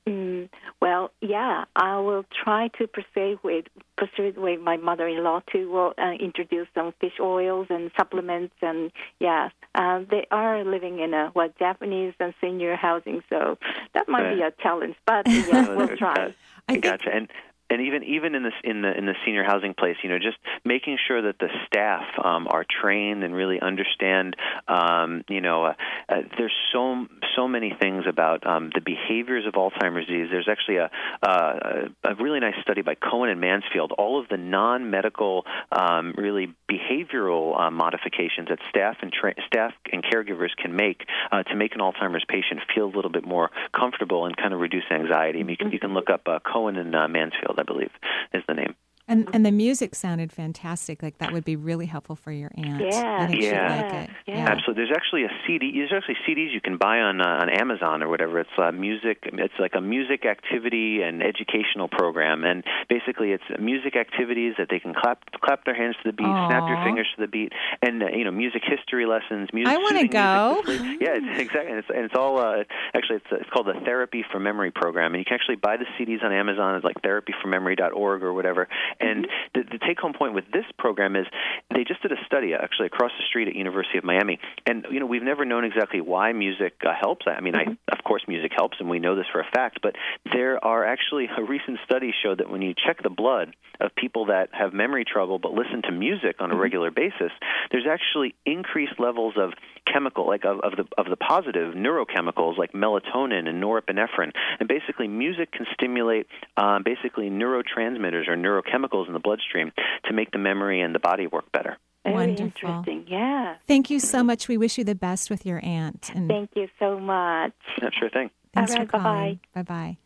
Mm, 0.09 0.49
well, 0.81 1.11
yeah, 1.21 1.65
I 1.75 1.99
will 1.99 2.25
try 2.45 2.69
to 2.79 2.87
persuade 2.87 3.39
with 3.43 3.65
persuade 3.99 4.37
with 4.37 4.61
my 4.61 4.77
mother-in-law 4.77 5.43
to 5.53 5.93
uh, 5.99 6.13
introduce 6.21 6.69
some 6.75 6.93
fish 7.01 7.15
oils 7.21 7.67
and 7.71 7.91
supplements, 7.97 8.55
and 8.63 8.93
yeah, 9.19 9.49
uh, 9.75 10.01
they 10.09 10.27
are 10.31 10.65
living 10.65 11.01
in 11.01 11.13
a 11.13 11.31
what 11.33 11.59
Japanese 11.59 12.15
and 12.21 12.35
senior 12.41 12.77
housing, 12.77 13.23
so 13.29 13.59
that 13.95 14.09
might 14.09 14.35
be 14.35 14.43
a 14.43 14.53
challenge, 14.63 14.95
but 15.07 15.27
yeah, 15.27 15.69
we'll 15.77 15.97
try. 15.97 16.33
I 16.69 16.77
gotcha. 16.77 17.11
And 17.11 17.29
and 17.69 17.81
even 17.83 18.05
even 18.05 18.35
in 18.35 18.45
in 18.63 18.83
the 18.83 18.97
in 18.97 19.07
the 19.07 19.15
senior 19.25 19.43
housing 19.43 19.75
place, 19.75 19.97
you 20.03 20.09
know, 20.09 20.19
just 20.19 20.39
making 20.65 20.99
sure 21.07 21.23
that 21.23 21.39
the 21.39 21.49
staff 21.67 22.05
um, 22.23 22.47
are 22.49 22.65
trained 22.65 23.25
and 23.25 23.35
really 23.35 23.61
understand. 23.61 24.37
Um, 24.69 25.25
you 25.29 25.41
know, 25.41 25.65
uh, 25.65 25.75
uh, 26.09 26.23
there's 26.39 26.55
so 26.73 27.07
so 27.35 27.49
many 27.49 27.75
things 27.79 28.05
about 28.09 28.47
um, 28.47 28.71
the 28.75 28.81
behaviors 28.81 29.47
of 29.47 29.55
Alzheimer's 29.55 30.07
disease. 30.07 30.29
There's 30.31 30.49
actually 30.49 30.77
a 30.77 30.91
uh, 31.23 31.89
a 32.05 32.15
really 32.15 32.39
nice 32.39 32.55
study 32.63 32.83
by 32.83 32.95
Cohen 32.95 33.31
and 33.31 33.41
Mansfield. 33.41 33.93
All 33.93 34.21
of 34.21 34.29
the 34.29 34.37
non-medical, 34.37 35.45
um, 35.73 36.15
really 36.17 36.55
behavioral 36.71 37.61
uh, 37.61 37.71
modifications 37.71 38.49
that 38.49 38.61
staff 38.69 38.97
and 39.03 39.13
tra- 39.13 39.35
staff 39.47 39.73
and 39.93 40.05
caregivers 40.05 40.55
can 40.57 40.77
make 40.77 41.05
uh, 41.33 41.43
to 41.43 41.57
make 41.57 41.75
an 41.75 41.81
Alzheimer's 41.81 42.25
patient 42.29 42.61
feel 42.75 42.85
a 42.85 42.95
little 42.95 43.11
bit 43.11 43.27
more 43.27 43.51
comfortable 43.75 44.27
and 44.27 44.37
kind 44.37 44.55
of 44.55 44.61
reduce 44.61 44.85
anxiety. 44.91 45.39
You 45.39 45.57
can 45.57 45.73
you 45.73 45.81
can 45.81 45.95
look 45.95 46.11
up 46.11 46.29
uh, 46.29 46.39
Cohen 46.39 46.77
and 46.77 46.93
Mansfield. 47.13 47.56
I 47.59 47.65
believe 47.65 47.91
is 48.33 48.43
the 48.47 48.55
name. 48.55 48.76
And 49.09 49.29
and 49.33 49.47
the 49.47 49.53
music 49.53 49.95
sounded 49.95 50.33
fantastic. 50.33 51.01
Like 51.01 51.19
that 51.19 51.33
would 51.33 51.45
be 51.45 51.55
really 51.55 51.87
helpful 51.87 52.17
for 52.17 52.33
your 52.33 52.51
aunt. 52.57 52.83
Yeah, 52.83 53.19
I 53.21 53.27
think 53.29 53.41
she'd 53.41 53.51
yeah, 53.51 53.83
like 53.83 53.95
it. 53.95 54.11
yeah. 54.27 54.49
Absolutely. 54.49 54.83
There's 54.83 54.97
actually 54.97 55.23
a 55.23 55.31
CD. 55.47 55.71
There's 55.79 55.93
actually 55.95 56.17
CDs 56.27 56.53
you 56.53 56.61
can 56.61 56.77
buy 56.77 56.99
on 56.99 57.21
uh, 57.21 57.39
on 57.41 57.49
Amazon 57.49 58.03
or 58.03 58.09
whatever. 58.09 58.41
It's 58.41 58.51
uh, 58.59 58.73
music. 58.73 59.19
It's 59.23 59.55
like 59.61 59.75
a 59.77 59.81
music 59.81 60.27
activity 60.27 61.03
and 61.03 61.23
educational 61.23 61.87
program, 61.87 62.43
and 62.43 62.65
basically 62.89 63.31
it's 63.31 63.45
music 63.61 63.95
activities 63.95 64.55
that 64.59 64.69
they 64.71 64.81
can 64.81 64.93
clap 64.93 65.23
clap 65.41 65.65
their 65.65 65.77
hands 65.77 65.95
to 66.03 66.11
the 66.11 66.13
beat, 66.13 66.27
snap 66.27 66.69
your 66.69 66.83
fingers 66.83 67.07
to 67.15 67.23
the 67.23 67.29
beat, 67.29 67.53
and 67.83 68.03
uh, 68.03 68.07
you 68.09 68.25
know 68.25 68.33
music 68.33 68.63
history 68.67 69.07
lessons. 69.07 69.49
Music. 69.53 69.73
I 69.73 69.79
wanna 69.79 70.09
go. 70.09 70.63
music 70.67 70.67
to 70.67 70.79
sleep. 70.79 71.01
yeah, 71.01 71.15
it's, 71.15 71.39
exactly. 71.47 71.71
And 71.71 71.79
it's, 71.79 71.89
and 71.91 72.05
it's 72.07 72.15
all 72.17 72.41
uh, 72.41 72.65
actually 72.93 73.23
it's, 73.23 73.31
it's 73.31 73.51
called 73.51 73.67
the 73.67 73.79
Therapy 73.85 74.25
for 74.33 74.41
Memory 74.41 74.73
program, 74.73 75.15
and 75.15 75.21
you 75.21 75.25
can 75.25 75.35
actually 75.35 75.63
buy 75.63 75.77
the 75.77 75.87
CDs 75.95 76.25
on 76.25 76.33
Amazon. 76.33 76.75
It's 76.75 76.85
like 76.85 77.01
therapyformemory.org 77.03 78.25
or 78.25 78.33
whatever. 78.33 78.67
And 79.01 79.27
the, 79.55 79.63
the 79.63 79.79
take 79.79 79.97
take-home 79.97 80.13
point 80.13 80.35
with 80.35 80.45
this 80.53 80.65
program 80.79 81.17
is 81.17 81.27
they 81.75 81.85
just 81.85 82.03
did 82.03 82.13
a 82.13 82.17
study 82.27 82.53
actually 82.55 82.87
across 82.87 83.13
the 83.19 83.25
street 83.29 83.49
at 83.49 83.55
University 83.55 83.99
of 83.99 84.05
Miami, 84.05 84.39
and 84.67 84.87
you 84.91 85.01
know 85.01 85.07
we've 85.07 85.23
never 85.23 85.45
known 85.45 85.65
exactly 85.65 86.01
why 86.01 86.33
music 86.33 86.75
uh, 86.85 86.93
helps. 86.99 87.27
I 87.27 87.41
mean, 87.41 87.55
I, 87.55 87.65
of 87.91 88.05
course, 88.05 88.23
music 88.29 88.53
helps, 88.55 88.77
and 88.81 88.89
we 88.89 88.99
know 88.99 89.17
this 89.17 89.27
for 89.33 89.41
a 89.41 89.47
fact. 89.55 89.81
But 89.83 89.97
there 90.33 90.63
are 90.65 90.85
actually 90.85 91.29
a 91.37 91.43
recent 91.43 91.79
study 91.85 92.13
showed 92.23 92.39
that 92.39 92.51
when 92.51 92.63
you 92.63 92.75
check 92.75 93.03
the 93.03 93.11
blood 93.11 93.55
of 93.81 93.95
people 93.95 94.27
that 94.27 94.49
have 94.53 94.73
memory 94.73 95.05
trouble 95.05 95.39
but 95.39 95.53
listen 95.53 95.83
to 95.83 95.93
music 95.93 96.37
on 96.41 96.51
a 96.51 96.57
regular 96.57 96.91
basis, 96.91 97.33
there's 97.71 97.87
actually 97.89 98.35
increased 98.45 98.99
levels 98.99 99.35
of 99.37 99.53
chemical, 99.91 100.27
like 100.27 100.45
of, 100.45 100.61
of 100.61 100.73
the 100.77 100.85
of 100.99 101.07
the 101.09 101.17
positive 101.17 101.75
neurochemicals 101.75 102.59
like 102.59 102.73
melatonin 102.73 103.49
and 103.49 103.63
norepinephrine. 103.63 104.33
And 104.59 104.69
basically, 104.69 105.09
music 105.09 105.53
can 105.53 105.67
stimulate 105.73 106.27
um, 106.57 106.83
basically 106.85 107.31
neurotransmitters 107.31 108.29
or 108.29 108.37
neurochemicals 108.37 108.86
in 109.07 109.13
the 109.13 109.19
bloodstream 109.21 109.73
to 110.05 110.13
make 110.13 110.31
the 110.31 110.39
memory 110.39 110.81
and 110.81 110.95
the 110.95 110.99
body 110.99 111.27
work 111.27 111.51
better. 111.53 111.77
Very 112.05 112.15
Wonderful. 112.15 112.47
interesting. 112.47 113.05
Yeah. 113.09 113.57
Thank 113.67 113.91
you 113.91 113.99
so 113.99 114.23
much. 114.23 114.47
We 114.49 114.57
wish 114.57 114.79
you 114.79 114.85
the 114.85 114.95
best 114.95 115.29
with 115.29 115.45
your 115.45 115.61
aunt. 115.65 116.11
And 116.15 116.29
Thank 116.29 116.51
you 116.55 116.69
so 116.79 116.99
much. 117.01 117.53
Yeah, 117.83 117.91
sure 117.99 118.11
thing. 118.11 118.31
thanks 118.55 118.73
All 118.73 118.79
right, 118.79 118.87
for 118.89 118.93
bye-bye. 118.99 119.03
calling. 119.03 119.41
Bye 119.55 119.63
bye. 119.63 119.97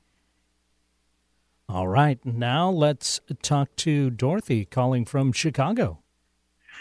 All 1.69 1.87
right, 1.89 2.19
now 2.25 2.69
let's 2.71 3.21
talk 3.43 3.77
to 3.77 4.11
Dorothy 4.11 4.65
calling 4.65 5.05
from 5.05 5.31
Chicago. 5.33 6.01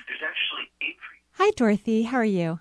There's 0.07 0.19
actually 0.23 0.71
Avery. 0.81 0.97
Hi, 1.33 1.51
Dorothy. 1.55 2.03
How 2.03 2.17
are 2.17 2.25
you? 2.25 2.59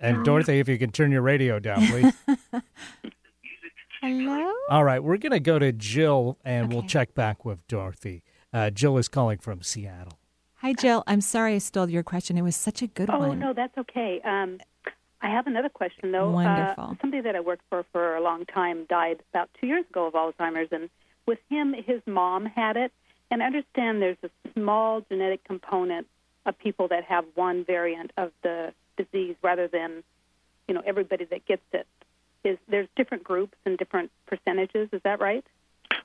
And 0.00 0.24
Dorothy, 0.24 0.60
if 0.60 0.68
you 0.68 0.78
can 0.78 0.92
turn 0.92 1.10
your 1.10 1.22
radio 1.22 1.58
down, 1.58 1.84
please. 1.86 2.12
Hello. 4.00 4.52
All 4.70 4.84
right, 4.84 5.02
we're 5.02 5.16
going 5.16 5.32
to 5.32 5.40
go 5.40 5.58
to 5.58 5.72
Jill 5.72 6.38
and 6.44 6.72
we'll 6.72 6.84
check 6.84 7.14
back 7.14 7.44
with 7.44 7.66
Dorothy. 7.66 8.22
Uh, 8.52 8.70
Jill 8.70 8.96
is 8.96 9.08
calling 9.08 9.38
from 9.38 9.62
Seattle. 9.62 10.18
Hi, 10.56 10.72
Jill. 10.72 11.02
I'm 11.06 11.20
sorry 11.20 11.54
I 11.54 11.58
stole 11.58 11.88
your 11.90 12.02
question. 12.02 12.36
It 12.38 12.42
was 12.42 12.56
such 12.56 12.82
a 12.82 12.86
good 12.86 13.10
Oh 13.12 13.18
one. 13.18 13.38
no, 13.38 13.52
that's 13.52 13.76
okay. 13.78 14.20
Um, 14.24 14.58
I 15.20 15.30
have 15.30 15.46
another 15.46 15.68
question 15.68 16.12
though. 16.12 16.30
Wonderful. 16.30 16.84
Uh, 16.84 16.94
somebody 17.00 17.22
that 17.22 17.34
I 17.34 17.40
worked 17.40 17.62
for 17.68 17.84
for 17.92 18.14
a 18.16 18.20
long 18.22 18.44
time 18.46 18.86
died 18.88 19.18
about 19.32 19.50
two 19.60 19.66
years 19.66 19.84
ago 19.90 20.06
of 20.06 20.14
Alzheimer's, 20.14 20.68
and 20.70 20.90
with 21.26 21.38
him, 21.48 21.74
his 21.74 22.00
mom 22.06 22.46
had 22.46 22.76
it. 22.76 22.92
And 23.30 23.42
I 23.42 23.46
understand 23.46 24.00
there's 24.00 24.16
a 24.22 24.30
small 24.54 25.00
genetic 25.02 25.44
component 25.44 26.06
of 26.46 26.58
people 26.58 26.88
that 26.88 27.04
have 27.04 27.24
one 27.34 27.64
variant 27.64 28.12
of 28.16 28.30
the 28.42 28.72
disease, 28.96 29.36
rather 29.42 29.68
than, 29.68 30.02
you 30.66 30.74
know, 30.74 30.82
everybody 30.86 31.24
that 31.26 31.44
gets 31.46 31.62
it. 31.72 31.86
Is 32.44 32.58
there's 32.68 32.88
different 32.96 33.24
groups 33.24 33.56
and 33.66 33.76
different 33.76 34.10
percentages? 34.26 34.88
Is 34.92 35.00
that 35.04 35.20
right? 35.20 35.44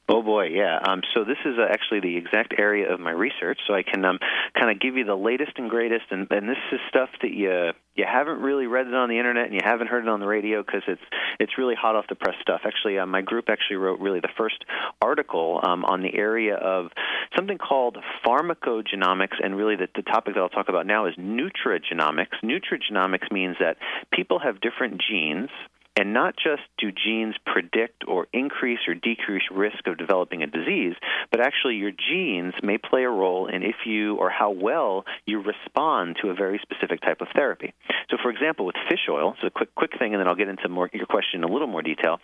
Oh 0.09 0.21
boy, 0.21 0.47
yeah. 0.47 0.79
Um, 0.85 1.01
so 1.13 1.23
this 1.23 1.37
is 1.45 1.55
uh, 1.57 1.65
actually 1.71 2.01
the 2.01 2.17
exact 2.17 2.53
area 2.57 2.93
of 2.93 2.99
my 2.99 3.11
research, 3.11 3.59
so 3.65 3.73
I 3.73 3.83
can 3.83 4.03
um, 4.03 4.19
kind 4.53 4.69
of 4.69 4.81
give 4.81 4.97
you 4.97 5.05
the 5.05 5.15
latest 5.15 5.53
and 5.55 5.69
greatest. 5.69 6.05
And, 6.11 6.27
and 6.29 6.49
this 6.49 6.57
is 6.73 6.79
stuff 6.89 7.09
that 7.21 7.31
you 7.31 7.71
you 7.95 8.05
haven't 8.11 8.41
really 8.41 8.67
read 8.67 8.87
it 8.87 8.93
on 8.93 9.07
the 9.07 9.17
internet 9.17 9.45
and 9.45 9.53
you 9.53 9.61
haven't 9.63 9.87
heard 9.87 10.03
it 10.03 10.09
on 10.09 10.19
the 10.19 10.27
radio 10.27 10.61
because 10.61 10.81
it's 10.87 11.01
it's 11.39 11.57
really 11.57 11.75
hot 11.75 11.95
off 11.95 12.05
the 12.09 12.15
press 12.15 12.35
stuff. 12.41 12.61
Actually, 12.65 12.99
uh, 12.99 13.05
my 13.05 13.21
group 13.21 13.45
actually 13.47 13.77
wrote 13.77 14.01
really 14.01 14.19
the 14.19 14.29
first 14.37 14.65
article 15.01 15.61
um, 15.63 15.85
on 15.85 16.01
the 16.01 16.13
area 16.13 16.55
of 16.55 16.87
something 17.35 17.57
called 17.57 17.97
pharmacogenomics, 18.25 19.37
and 19.41 19.55
really 19.55 19.77
the, 19.77 19.87
the 19.95 20.01
topic 20.01 20.33
that 20.33 20.41
I'll 20.41 20.49
talk 20.49 20.67
about 20.67 20.85
now 20.85 21.05
is 21.05 21.15
nutrigenomics. 21.15 22.43
Nutrigenomics 22.43 23.31
means 23.31 23.55
that 23.61 23.77
people 24.11 24.39
have 24.39 24.59
different 24.59 25.01
genes. 25.09 25.49
And 25.95 26.11
not 26.11 26.35
just 26.35 26.63
do 26.79 26.91
genes 26.91 27.35
predict 27.45 28.03
or 28.07 28.27
increase 28.33 28.79
or 28.87 28.95
decrease 28.95 29.43
risk 29.51 29.85
of 29.85 29.97
developing 29.97 30.41
a 30.41 30.47
disease, 30.47 30.95
but 31.29 31.39
actually 31.39 31.75
your 31.75 31.91
genes 31.91 32.53
may 32.63 32.79
play 32.79 33.03
a 33.03 33.09
role 33.09 33.47
in 33.47 33.61
if 33.61 33.75
you 33.85 34.15
or 34.15 34.31
how 34.31 34.49
well 34.49 35.05
you 35.27 35.41
respond 35.41 36.17
to 36.21 36.29
a 36.29 36.33
very 36.33 36.59
specific 36.63 36.99
type 37.01 37.21
of 37.21 37.27
therapy. 37.35 37.73
So, 38.09 38.17
for 38.21 38.31
example, 38.31 38.65
with 38.65 38.75
fish 38.89 39.07
oil, 39.07 39.35
so 39.39 39.47
a 39.47 39.51
quick 39.51 39.75
quick 39.75 39.91
thing, 39.99 40.13
and 40.13 40.19
then 40.19 40.27
I'll 40.27 40.35
get 40.35 40.49
into 40.49 40.67
more 40.67 40.89
your 40.93 41.05
question 41.05 41.43
in 41.43 41.49
a 41.49 41.53
little 41.53 41.67
more 41.67 41.83
detail. 41.83 42.19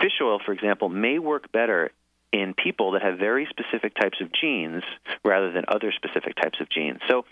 Fish 0.00 0.18
oil, 0.22 0.38
for 0.44 0.52
example, 0.52 0.88
may 0.88 1.18
work 1.18 1.52
better 1.52 1.90
in 2.32 2.54
people 2.54 2.92
that 2.92 3.02
have 3.02 3.18
very 3.18 3.46
specific 3.50 3.94
types 3.94 4.18
of 4.20 4.28
genes 4.32 4.82
rather 5.24 5.52
than 5.52 5.64
other 5.68 5.92
specific 5.92 6.34
types 6.34 6.58
of 6.60 6.68
genes. 6.70 6.98
So 7.08 7.24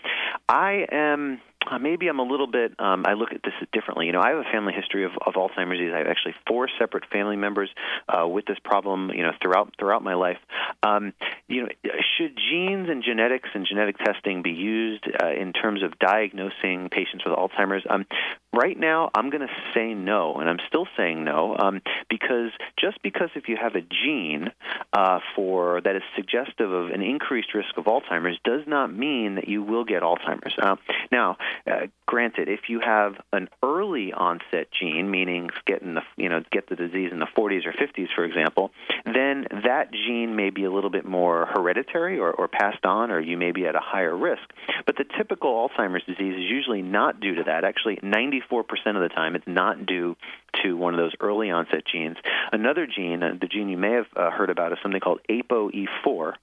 I 0.47 0.85
am 0.91 1.41
uh, 1.69 1.77
maybe 1.79 2.07
I'm 2.07 2.19
a 2.19 2.23
little 2.23 2.47
bit 2.47 2.73
um, 2.79 3.05
I 3.05 3.13
look 3.13 3.31
at 3.33 3.41
this 3.43 3.53
differently. 3.73 4.05
You 4.07 4.13
know, 4.13 4.21
I 4.21 4.29
have 4.29 4.39
a 4.39 4.51
family 4.51 4.73
history 4.73 5.05
of, 5.05 5.11
of 5.25 5.33
Alzheimer's 5.33 5.77
disease. 5.77 5.91
I 5.93 5.99
have 5.99 6.07
actually 6.07 6.35
four 6.47 6.67
separate 6.79 7.05
family 7.11 7.35
members 7.35 7.69
uh, 8.09 8.27
with 8.27 8.45
this 8.45 8.57
problem. 8.63 9.11
You 9.11 9.23
know, 9.23 9.31
throughout 9.41 9.73
throughout 9.79 10.03
my 10.03 10.15
life. 10.15 10.37
Um, 10.83 11.13
you 11.47 11.63
know, 11.63 11.69
should 12.17 12.37
genes 12.37 12.89
and 12.89 13.03
genetics 13.03 13.49
and 13.53 13.65
genetic 13.65 13.97
testing 13.97 14.41
be 14.41 14.51
used 14.51 15.05
uh, 15.21 15.31
in 15.31 15.53
terms 15.53 15.83
of 15.83 15.97
diagnosing 15.99 16.89
patients 16.89 17.23
with 17.25 17.35
Alzheimer's? 17.35 17.85
Um, 17.89 18.05
right 18.53 18.77
now, 18.77 19.09
I'm 19.13 19.29
going 19.29 19.47
to 19.47 19.53
say 19.73 19.93
no, 19.93 20.35
and 20.35 20.49
I'm 20.49 20.59
still 20.67 20.87
saying 20.97 21.23
no 21.23 21.55
um, 21.57 21.81
because 22.09 22.51
just 22.79 23.01
because 23.01 23.29
if 23.35 23.47
you 23.47 23.57
have 23.61 23.75
a 23.75 23.81
gene 23.81 24.51
uh, 24.93 25.19
for 25.35 25.81
that 25.81 25.95
is 25.95 26.03
suggestive 26.15 26.71
of 26.71 26.89
an 26.89 27.01
increased 27.01 27.53
risk 27.53 27.77
of 27.77 27.85
Alzheimer's 27.85 28.39
does 28.43 28.61
not 28.67 28.93
mean 28.93 29.35
that 29.35 29.47
you 29.47 29.63
will 29.63 29.83
get 29.83 30.03
Alzheimer's. 30.03 30.53
Uh, 30.61 30.75
now, 31.11 31.37
uh, 31.67 31.87
granted, 32.05 32.49
if 32.49 32.61
you 32.69 32.79
have 32.79 33.13
an 33.31 33.49
early 33.63 34.13
onset 34.13 34.67
gene, 34.71 35.09
meaning 35.09 35.49
get 35.65 35.81
the 35.81 36.01
you 36.17 36.29
know 36.29 36.43
get 36.51 36.67
the 36.69 36.75
disease 36.75 37.11
in 37.11 37.19
the 37.19 37.27
40s 37.37 37.65
or 37.65 37.73
50s, 37.73 38.07
for 38.15 38.23
example, 38.23 38.71
then 39.05 39.47
that 39.63 39.91
gene 39.91 40.35
may 40.35 40.49
be 40.49 40.63
a 40.63 40.71
little 40.71 40.89
bit 40.89 41.05
more 41.05 41.45
hereditary 41.47 42.19
or, 42.19 42.31
or 42.31 42.47
passed 42.47 42.85
on, 42.85 43.11
or 43.11 43.19
you 43.19 43.37
may 43.37 43.51
be 43.51 43.65
at 43.65 43.75
a 43.75 43.81
higher 43.81 44.15
risk. 44.15 44.41
But 44.85 44.97
the 44.97 45.05
typical 45.17 45.69
Alzheimer's 45.69 46.03
disease 46.05 46.35
is 46.35 46.49
usually 46.49 46.81
not 46.81 47.19
due 47.19 47.35
to 47.35 47.43
that. 47.43 47.63
Actually, 47.63 47.97
94% 47.97 48.61
of 48.95 49.01
the 49.01 49.09
time, 49.13 49.35
it's 49.35 49.47
not 49.47 49.85
due 49.85 50.15
to 50.63 50.75
one 50.75 50.93
of 50.93 50.99
those 50.99 51.13
early 51.19 51.49
onset 51.49 51.83
genes. 51.91 52.17
Another 52.51 52.87
gene, 52.87 53.23
uh, 53.23 53.33
the 53.39 53.47
gene 53.47 53.69
you 53.69 53.77
may 53.77 53.93
have 53.93 54.07
uh, 54.15 54.31
heard 54.31 54.49
about, 54.49 54.71
is 54.71 54.77
something 54.81 54.99
called 54.99 55.21
ApoE4. 55.29 56.33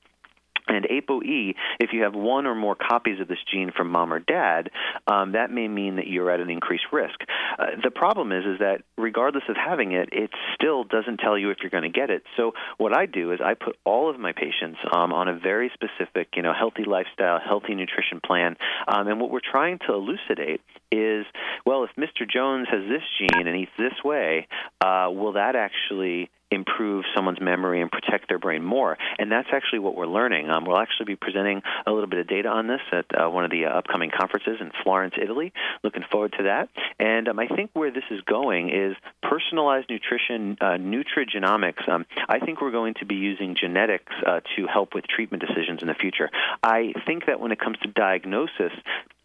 And 0.69 0.85
ApoE, 0.85 1.55
if 1.81 1.91
you 1.93 2.03
have 2.03 2.15
one 2.15 2.47
or 2.47 2.55
more 2.55 2.77
copies 2.77 3.21
of 3.21 3.29
this 3.29 3.39
gene 3.51 3.73
from 3.75 3.91
mom 3.91 4.13
or 4.13 4.21
dad, 4.21 4.71
um, 5.07 5.33
that 5.33 5.51
may 5.51 5.69
mean 5.69 5.97
that 5.97 6.07
you're 6.07 6.31
at 6.31 6.41
an 6.41 6.51
increased 6.51 6.87
risk. 6.93 7.21
Uh, 7.59 7.67
the 7.83 7.91
problem 7.91 8.33
is, 8.33 8.45
is 8.45 8.59
that 8.61 8.83
regardless 8.97 9.45
of 9.49 9.57
having 9.57 9.93
it, 9.93 10.11
it 10.13 10.31
still 10.55 10.85
doesn't 10.85 11.19
tell 11.19 11.39
you 11.39 11.51
if 11.51 11.59
you're 11.63 11.71
going 11.71 11.83
to 11.83 11.89
get 11.89 12.11
it. 12.11 12.23
So 12.37 12.53
what 12.77 12.97
I 12.97 13.07
do 13.07 13.33
is 13.33 13.41
I 13.45 13.55
put 13.55 13.77
all 13.85 14.11
of 14.11 14.19
my 14.19 14.33
patients 14.33 14.79
um, 14.93 15.13
on 15.13 15.29
a 15.29 15.39
very 15.39 15.71
specific, 15.75 16.29
you 16.37 16.43
know, 16.43 16.53
healthy 16.53 16.85
lifestyle, 16.85 17.39
healthy 17.45 17.75
nutrition 17.75 18.21
plan. 18.25 18.57
Um, 18.87 19.09
and 19.09 19.21
what 19.21 19.31
we're 19.31 19.41
trying 19.41 19.79
to 19.87 19.95
elucidate 19.95 20.61
is, 20.91 21.27
well, 21.65 21.85
if 21.85 21.91
Mr. 21.99 22.29
Jones 22.29 22.69
has 22.71 22.83
this 22.89 23.03
gene 23.19 23.47
and 23.47 23.57
eats 23.57 23.73
this 23.79 23.95
way, 24.05 24.47
uh, 24.81 25.09
will 25.11 25.33
that 25.33 25.57
actually 25.57 26.31
improve 26.51 27.05
someone's 27.15 27.41
memory 27.41 27.81
and 27.81 27.91
protect 27.91 28.29
their 28.29 28.39
brain 28.39 28.63
more. 28.63 28.97
And 29.19 29.31
that's 29.31 29.49
actually 29.53 29.81
what 29.81 29.95
we're 29.97 30.07
learning. 30.07 30.51
Um, 30.51 30.65
we'll 30.65 30.79
actually 30.79 31.07
be 31.07 31.17
presenting 31.17 31.63
a 31.87 31.93
little 31.93 32.09
bit 32.09 32.21
of 32.21 32.27
data 32.27 32.49
on 32.49 32.67
this 32.67 32.81
at 32.93 33.07
uh, 33.15 33.29
one 33.29 33.45
of 33.45 33.51
the 33.51 33.67
uh, 33.67 33.71
upcoming 33.71 34.11
conferences 34.11 34.59
in 34.61 34.71
Florence, 34.83 35.15
Italy. 35.21 35.53
Looking 35.83 36.05
forward 36.11 36.35
to 36.39 36.45
that. 36.45 36.69
And 36.99 37.29
um, 37.29 37.39
I 37.39 37.47
think 37.47 37.71
where 37.75 37.91
this 37.91 38.05
is 38.11 38.21
going 38.23 38.71
is 38.71 38.97
personalized 39.23 39.91
nutrition, 39.91 40.57
uh, 40.61 40.79
nutrigenomics. 40.79 41.89
Um, 41.89 42.07
I 42.29 42.39
think 42.39 42.61
we're 42.61 42.71
going 42.71 42.95
to 42.95 43.07
be 43.07 43.17
using 43.17 43.55
genetics 43.55 44.13
uh, 44.27 44.41
to 44.57 44.67
help 44.67 44.95
with 44.95 45.07
treatment 45.07 45.45
decisions 45.47 45.83
in 45.83 45.89
the 45.89 45.95
future. 45.95 46.31
I 46.63 46.93
think 47.07 47.27
that 47.27 47.41
when 47.41 47.53
it 47.53 47.61
comes 47.61 47.79
to 47.83 47.89
diagnosis, 47.89 48.73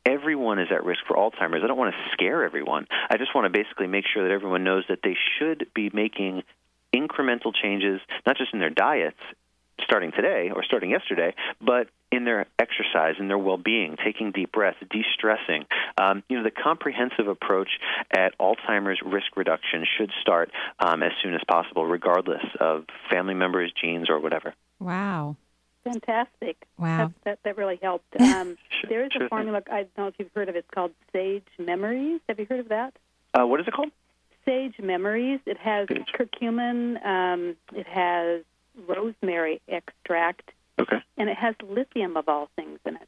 everyone 0.06 0.60
is 0.60 0.68
at 0.72 0.84
risk 0.84 1.02
for 1.08 1.16
Alzheimer's. 1.16 1.64
I 1.64 1.68
don't 1.68 1.78
want 1.78 1.94
to 1.94 2.12
scare 2.12 2.44
everyone. 2.44 2.88
I 3.10 3.18
just 3.18 3.34
want 3.34 3.46
to 3.46 3.50
basically 3.50 3.88
make 3.88 4.06
sure 4.12 4.24
that 4.24 4.34
everyone 4.34 4.64
knows 4.64 4.84
that 4.90 5.00
they 5.04 5.16
should 5.40 5.68
be 5.74 5.90
making 5.94 6.44
incremental 6.94 7.54
changes, 7.54 8.02
not 8.26 8.38
just 8.38 8.54
in 8.54 8.60
their 8.60 8.70
diets 8.70 9.20
starting 9.82 10.12
today 10.12 10.52
or 10.56 10.64
starting 10.64 10.90
yesterday, 10.90 11.34
but 11.60 11.88
in 12.12 12.26
their 12.26 12.46
exercise, 12.60 13.16
in 13.20 13.28
their 13.28 13.38
well-being, 13.38 13.98
taking 14.04 14.32
deep 14.32 14.52
breaths, 14.52 14.78
de-stressing. 14.90 15.66
Um, 15.98 16.24
you 16.30 16.38
know, 16.38 16.44
the 16.44 16.52
comprehensive 16.52 17.28
approach 17.28 17.70
at 18.12 18.38
Alzheimer's 18.38 19.02
risk 19.04 19.36
reduction 19.36 19.84
should 19.98 20.12
start 20.22 20.52
um, 20.80 21.02
as 21.02 21.12
soon 21.24 21.34
as 21.34 21.42
possible, 21.48 21.86
regardless 21.86 22.44
of 22.60 22.86
family 23.10 23.34
members, 23.34 23.74
genes, 23.82 24.10
or 24.10 24.20
whatever. 24.20 24.54
Wow. 24.80 25.38
Fantastic. 25.84 26.56
Wow. 26.78 26.98
That, 26.98 27.14
that, 27.24 27.40
that 27.44 27.58
really 27.58 27.80
helped. 27.82 28.06
Um, 28.34 28.58
there 28.90 29.06
is 29.06 29.12
sure 29.14 29.26
a 29.26 29.30
formula, 29.30 29.62
I 29.72 29.84
don't 29.84 29.98
know 29.98 30.08
if 30.08 30.16
you've 30.18 30.32
heard 30.34 30.50
of 30.50 30.56
it, 30.56 30.60
it's 30.60 30.70
called 30.74 30.92
Sage 31.14 31.46
Memories. 31.60 32.20
Have 32.28 32.40
you 32.40 32.46
heard 32.50 32.60
of 32.60 32.70
that? 32.70 32.94
Uh, 33.34 33.46
what 33.46 33.60
is 33.60 33.68
it 33.68 33.74
called? 33.74 33.92
Sage 34.46 34.76
Memories. 34.82 35.40
It 35.46 35.58
has 35.58 35.88
Sage. 35.88 36.06
curcumin, 36.18 37.06
um, 37.06 37.56
it 37.74 37.88
has 37.88 38.44
rosemary 38.88 39.62
extract, 39.68 40.52
Okay. 40.80 41.02
and 41.18 41.30
it 41.30 41.38
has 41.38 41.56
lithium 41.64 42.18
of 42.18 42.28
all 42.28 42.50
things 42.56 42.80
in 42.86 42.96
it. 42.96 43.08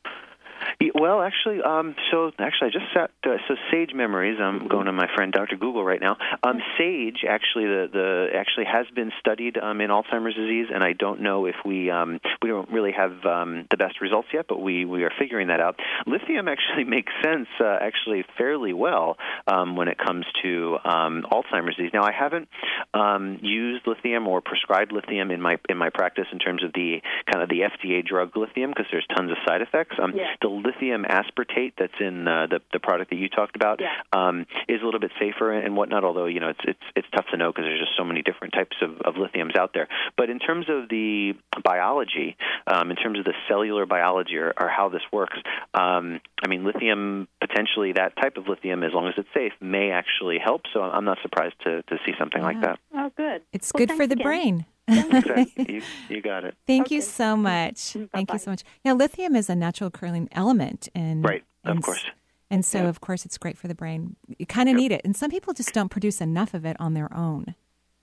Well, 0.93 1.21
actually, 1.21 1.61
um, 1.61 1.95
so 2.11 2.31
actually, 2.39 2.69
I 2.69 2.71
just 2.71 2.93
sat. 2.93 3.11
Uh, 3.25 3.37
so 3.47 3.55
Sage 3.71 3.93
Memories. 3.93 4.37
I'm 4.41 4.67
going 4.67 4.85
to 4.85 4.91
my 4.91 5.07
friend 5.15 5.31
Dr. 5.31 5.55
Google 5.55 5.83
right 5.83 6.01
now. 6.01 6.17
Um, 6.43 6.59
Sage 6.77 7.23
actually 7.27 7.65
the 7.65 7.89
the 7.91 8.27
actually 8.37 8.65
has 8.65 8.85
been 8.95 9.11
studied 9.19 9.57
um, 9.57 9.81
in 9.81 9.89
Alzheimer's 9.89 10.35
disease, 10.35 10.67
and 10.73 10.83
I 10.83 10.93
don't 10.93 11.21
know 11.21 11.45
if 11.45 11.55
we 11.65 11.89
um, 11.89 12.19
we 12.41 12.49
don't 12.49 12.69
really 12.71 12.91
have 12.91 13.25
um, 13.25 13.67
the 13.71 13.77
best 13.77 14.01
results 14.01 14.27
yet, 14.33 14.45
but 14.47 14.61
we 14.61 14.85
we 14.85 15.03
are 15.03 15.11
figuring 15.17 15.47
that 15.47 15.59
out. 15.59 15.79
Lithium 16.07 16.47
actually 16.55 16.83
makes 16.83 17.11
sense 17.23 17.47
uh, 17.59 17.77
actually 17.81 18.25
fairly 18.37 18.73
well 18.73 19.17
um, 19.47 19.75
when 19.75 19.87
it 19.87 19.97
comes 19.97 20.25
to 20.43 20.77
um, 20.83 21.25
Alzheimer's 21.31 21.75
disease. 21.75 21.91
Now, 21.93 22.03
I 22.03 22.11
haven't 22.11 22.49
um, 22.93 23.39
used 23.41 23.87
lithium 23.87 24.27
or 24.27 24.41
prescribed 24.41 24.91
lithium 24.91 25.31
in 25.31 25.41
my 25.41 25.57
in 25.69 25.77
my 25.77 25.89
practice 25.89 26.27
in 26.31 26.39
terms 26.39 26.63
of 26.63 26.73
the 26.73 27.01
kind 27.31 27.43
of 27.43 27.49
the 27.49 27.61
FDA 27.61 28.05
drug 28.05 28.35
lithium 28.35 28.71
because 28.71 28.87
there's 28.91 29.05
tons 29.15 29.31
of 29.31 29.37
side 29.47 29.61
effects. 29.61 29.95
Um, 30.01 30.13
Yeah. 30.15 30.35
The 30.41 30.47
lithium 30.65 31.05
aspartate 31.05 31.73
that's 31.77 31.93
in 31.99 32.27
uh, 32.27 32.47
the 32.49 32.59
the 32.73 32.79
product 32.79 33.11
that 33.11 33.17
you 33.17 33.29
talked 33.29 33.55
about 33.55 33.79
Yeah. 33.79 33.93
um, 34.11 34.45
is 34.67 34.81
a 34.81 34.85
little 34.85 34.99
bit 34.99 35.11
safer 35.19 35.51
and 35.51 35.75
whatnot. 35.75 36.03
Although 36.03 36.25
you 36.25 36.39
know 36.39 36.49
it's 36.49 36.59
it's 36.65 36.79
it's 36.95 37.07
tough 37.15 37.25
to 37.31 37.37
know 37.37 37.51
because 37.51 37.65
there's 37.65 37.79
just 37.79 37.97
so 37.97 38.03
many 38.03 38.21
different 38.21 38.53
types 38.53 38.75
of, 38.81 38.99
of 39.01 39.15
lithiums 39.15 39.55
out 39.55 39.71
there. 39.73 39.87
But 40.17 40.29
in 40.29 40.39
terms 40.39 40.65
of 40.69 40.89
the 40.89 41.33
biology, 41.63 42.35
um, 42.67 42.89
in 42.91 42.97
terms 42.97 43.19
of 43.19 43.25
the 43.25 43.33
cellular 43.47 43.85
biology 43.85 44.37
or, 44.37 44.53
or 44.59 44.67
how 44.67 44.89
this 44.89 45.03
works, 45.11 45.37
um, 45.73 46.19
I 46.43 46.47
mean 46.47 46.63
lithium 46.63 47.27
potentially 47.39 47.93
that 47.93 48.15
type 48.17 48.37
of 48.37 48.47
lithium, 48.47 48.83
as 48.83 48.91
long 48.93 49.07
as 49.07 49.13
it's 49.17 49.29
safe, 49.33 49.53
may 49.61 49.91
actually 49.91 50.39
help. 50.39 50.61
So 50.73 50.81
I'm 50.81 51.05
not 51.05 51.17
surprised 51.21 51.55
to 51.63 51.81
to 51.83 51.97
see 52.05 52.13
something 52.19 52.41
like 52.41 52.61
that. 52.61 52.79
Oh, 52.93 53.11
good. 53.15 53.41
It's 53.53 53.71
Well, 53.73 53.85
good 53.85 53.95
for 53.95 54.07
the 54.07 54.13
again. 54.13 54.23
brain. 54.25 54.65
You, 55.67 55.81
you 56.09 56.21
got 56.21 56.43
it. 56.43 56.55
Thank 56.67 56.91
you 56.91 57.01
so 57.01 57.35
much. 57.35 57.93
Thank 57.93 58.11
Bye-bye. 58.11 58.33
you 58.33 58.39
so 58.39 58.51
much. 58.51 58.63
Yeah, 58.83 58.93
lithium 58.93 59.35
is 59.35 59.49
a 59.49 59.55
natural 59.55 59.87
occurring 59.87 60.29
element, 60.31 60.89
and 60.93 61.23
Right, 61.23 61.43
of 61.63 61.81
course. 61.81 62.03
And 62.51 62.63
so, 62.63 62.83
Yeah. 62.83 62.89
of 62.89 63.01
course, 63.01 63.25
it's 63.25 63.37
great 63.37 63.57
for 63.57 63.67
the 63.67 63.73
brain. 63.75 64.15
You 64.37 64.45
kind 64.45 64.69
of 64.69 64.75
need 64.75 64.91
it, 64.91 65.01
and 65.03 65.15
some 65.15 65.31
people 65.31 65.53
just 65.53 65.73
don't 65.73 65.89
produce 65.89 66.21
enough 66.21 66.53
of 66.53 66.65
it 66.65 66.77
on 66.79 66.93
their 66.93 67.11
own. 67.13 67.55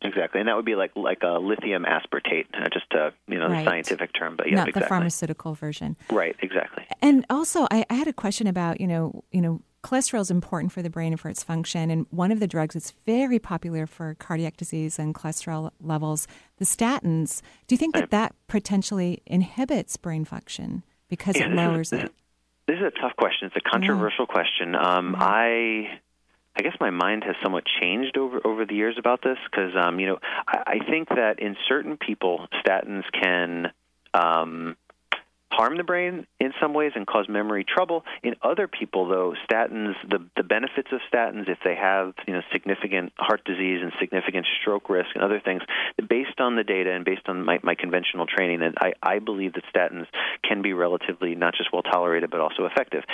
Exactly, 0.04 0.40
and 0.40 0.48
that 0.48 0.56
would 0.56 0.64
be 0.64 0.74
like 0.74 0.90
like 0.96 1.22
a 1.22 1.38
lithium 1.38 1.84
aspartate, 1.84 2.46
uh, 2.54 2.68
just 2.72 2.92
a 2.92 3.12
you 3.28 3.38
know 3.38 3.46
Right. 3.48 3.64
the 3.64 3.70
scientific 3.70 4.12
term, 4.12 4.34
but 4.36 4.48
yeah, 4.48 4.56
not 4.56 4.68
exactly. 4.68 4.82
the 4.82 4.88
pharmaceutical 4.88 5.54
version. 5.54 5.96
Right, 6.10 6.34
exactly. 6.40 6.84
And 7.00 7.24
also, 7.30 7.68
I, 7.70 7.84
I 7.88 7.94
had 7.94 8.08
a 8.08 8.12
question 8.12 8.48
about 8.48 8.80
you 8.80 8.88
know 8.88 9.22
you 9.30 9.40
know 9.40 9.60
cholesterol 9.82 10.20
is 10.20 10.30
important 10.30 10.72
for 10.72 10.82
the 10.82 10.90
brain 10.90 11.12
and 11.12 11.20
for 11.20 11.28
its 11.28 11.42
function, 11.42 11.90
and 11.90 12.06
one 12.10 12.30
of 12.30 12.40
the 12.40 12.46
drugs 12.46 12.74
that's 12.74 12.92
very 13.04 13.38
popular 13.38 13.86
for 13.86 14.14
cardiac 14.14 14.56
disease 14.56 14.98
and 14.98 15.14
cholesterol 15.14 15.70
levels, 15.80 16.26
the 16.58 16.64
statins. 16.64 17.42
Do 17.66 17.74
you 17.74 17.78
think 17.78 17.94
that 17.94 18.10
that 18.10 18.34
potentially 18.46 19.22
inhibits 19.26 19.96
brain 19.96 20.24
function 20.24 20.82
because 21.08 21.36
Yeah, 21.36 21.46
it 21.46 21.52
lowers 21.52 21.92
it? 21.92 22.12
This 22.66 22.76
is 22.76 22.84
a 22.84 23.00
tough 23.00 23.16
question. 23.16 23.50
It's 23.52 23.56
a 23.56 23.70
controversial 23.70 24.26
question. 24.26 24.74
Um, 24.74 25.16
I. 25.18 25.98
I 26.54 26.60
guess 26.60 26.76
my 26.78 26.90
mind 26.90 27.24
has 27.24 27.34
somewhat 27.42 27.64
changed 27.80 28.18
over 28.18 28.46
over 28.46 28.66
the 28.66 28.74
years 28.74 28.96
about 28.98 29.22
this 29.22 29.38
because 29.50 29.72
um, 29.74 29.98
you 29.98 30.06
know 30.06 30.18
I, 30.46 30.78
I 30.82 30.90
think 30.90 31.08
that 31.08 31.38
in 31.38 31.56
certain 31.66 31.96
people 31.96 32.46
statins 32.62 33.04
can 33.10 33.72
um, 34.12 34.76
harm 35.52 35.76
the 35.76 35.84
brain 35.84 36.26
in 36.40 36.52
some 36.60 36.72
ways 36.72 36.92
and 36.94 37.06
cause 37.06 37.28
memory 37.28 37.64
trouble. 37.64 38.04
In 38.22 38.34
other 38.42 38.66
people, 38.66 39.06
though, 39.06 39.34
statins 39.48 39.94
the 40.08 40.18
the 40.36 40.42
benefits 40.42 40.88
of 40.92 41.00
statins 41.12 41.48
if 41.48 41.58
they 41.64 41.74
have 41.74 42.14
you 42.26 42.34
know 42.34 42.40
significant 42.52 43.12
heart 43.18 43.44
disease 43.44 43.80
and 43.82 43.92
significant 44.00 44.46
stroke 44.60 44.88
risk 44.88 45.10
and 45.14 45.22
other 45.22 45.40
things, 45.40 45.62
based 46.08 46.40
on 46.40 46.56
the 46.56 46.64
data 46.64 46.92
and 46.92 47.04
based 47.04 47.28
on 47.28 47.44
my, 47.44 47.58
my 47.62 47.74
conventional 47.74 48.26
training, 48.26 48.60
that 48.60 48.74
I, 48.80 48.92
I 49.02 49.18
believe 49.18 49.52
that 49.54 49.64
statins 49.74 50.06
can 50.42 50.62
be 50.62 50.72
relatively 50.72 51.34
not 51.34 51.54
just 51.54 51.72
well 51.72 51.82
tolerated 51.82 52.30
but 52.30 52.40
also 52.40 52.64
effective. 52.64 53.04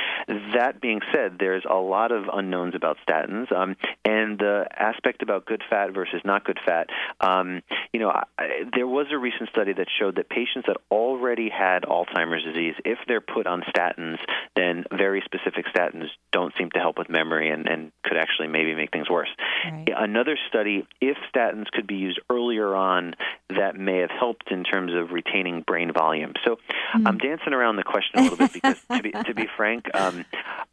That 0.55 0.81
being 0.81 1.01
said, 1.13 1.37
there's 1.39 1.65
a 1.69 1.77
lot 1.77 2.13
of 2.13 2.25
unknowns 2.33 2.75
about 2.75 2.99
statins, 3.09 3.51
um, 3.53 3.77
and 4.05 4.39
the 4.39 4.67
aspect 4.77 5.23
about 5.23 5.47
good 5.47 5.63
fat 5.69 5.93
versus 5.93 6.21
not 6.25 6.45
good 6.45 6.59
fat. 6.65 6.89
Um, 7.21 7.63
you 7.93 8.01
know, 8.01 8.11
I, 8.11 8.65
there 8.75 8.87
was 8.87 9.07
a 9.13 9.19
recent 9.19 9.51
study 9.51 9.73
that 9.73 9.87
showed 9.99 10.17
that 10.17 10.29
patients 10.29 10.67
that 10.67 10.77
already 10.91 11.49
had 11.49 11.83
Alzheimer's 11.83 12.28
disease, 12.37 12.75
if 12.85 12.99
they're 13.07 13.21
put 13.21 13.47
on 13.47 13.63
statins, 13.75 14.19
then 14.57 14.85
very 14.97 15.23
specific 15.25 15.67
statins 15.75 16.07
don't 16.33 16.53
seem 16.59 16.71
to 16.71 16.79
help 16.79 16.99
with 16.99 17.09
memory 17.09 17.51
and, 17.51 17.67
and 17.69 17.93
could 18.05 18.17
actually 18.17 18.49
maybe 18.49 18.75
make 18.75 18.91
things 18.91 19.09
worse. 19.09 19.29
Right. 19.65 19.89
Another 19.97 20.37
study, 20.49 20.87
if 21.01 21.17
statins 21.35 21.67
could 21.73 21.87
be 21.87 21.97
used 21.97 22.21
earlier 22.31 22.75
on, 22.75 23.15
that 23.51 23.77
may 23.77 23.99
have 23.99 24.11
helped 24.11 24.51
in 24.51 24.65
terms 24.65 24.93
of 24.95 25.11
retaining 25.11 25.63
brain 25.67 25.93
volume. 25.93 26.35
So 26.45 26.57
I'm 26.95 27.19
dancing 27.19 27.53
around 27.53 27.77
the 27.77 27.85
question 27.85 28.21
a 28.21 28.23
little 28.23 28.39
bit 28.39 28.53
because, 28.53 28.79
to 28.93 29.03
be 29.03 29.13
to 29.13 29.35
be 29.35 29.47
frank, 29.57 29.87
um, 29.95 30.25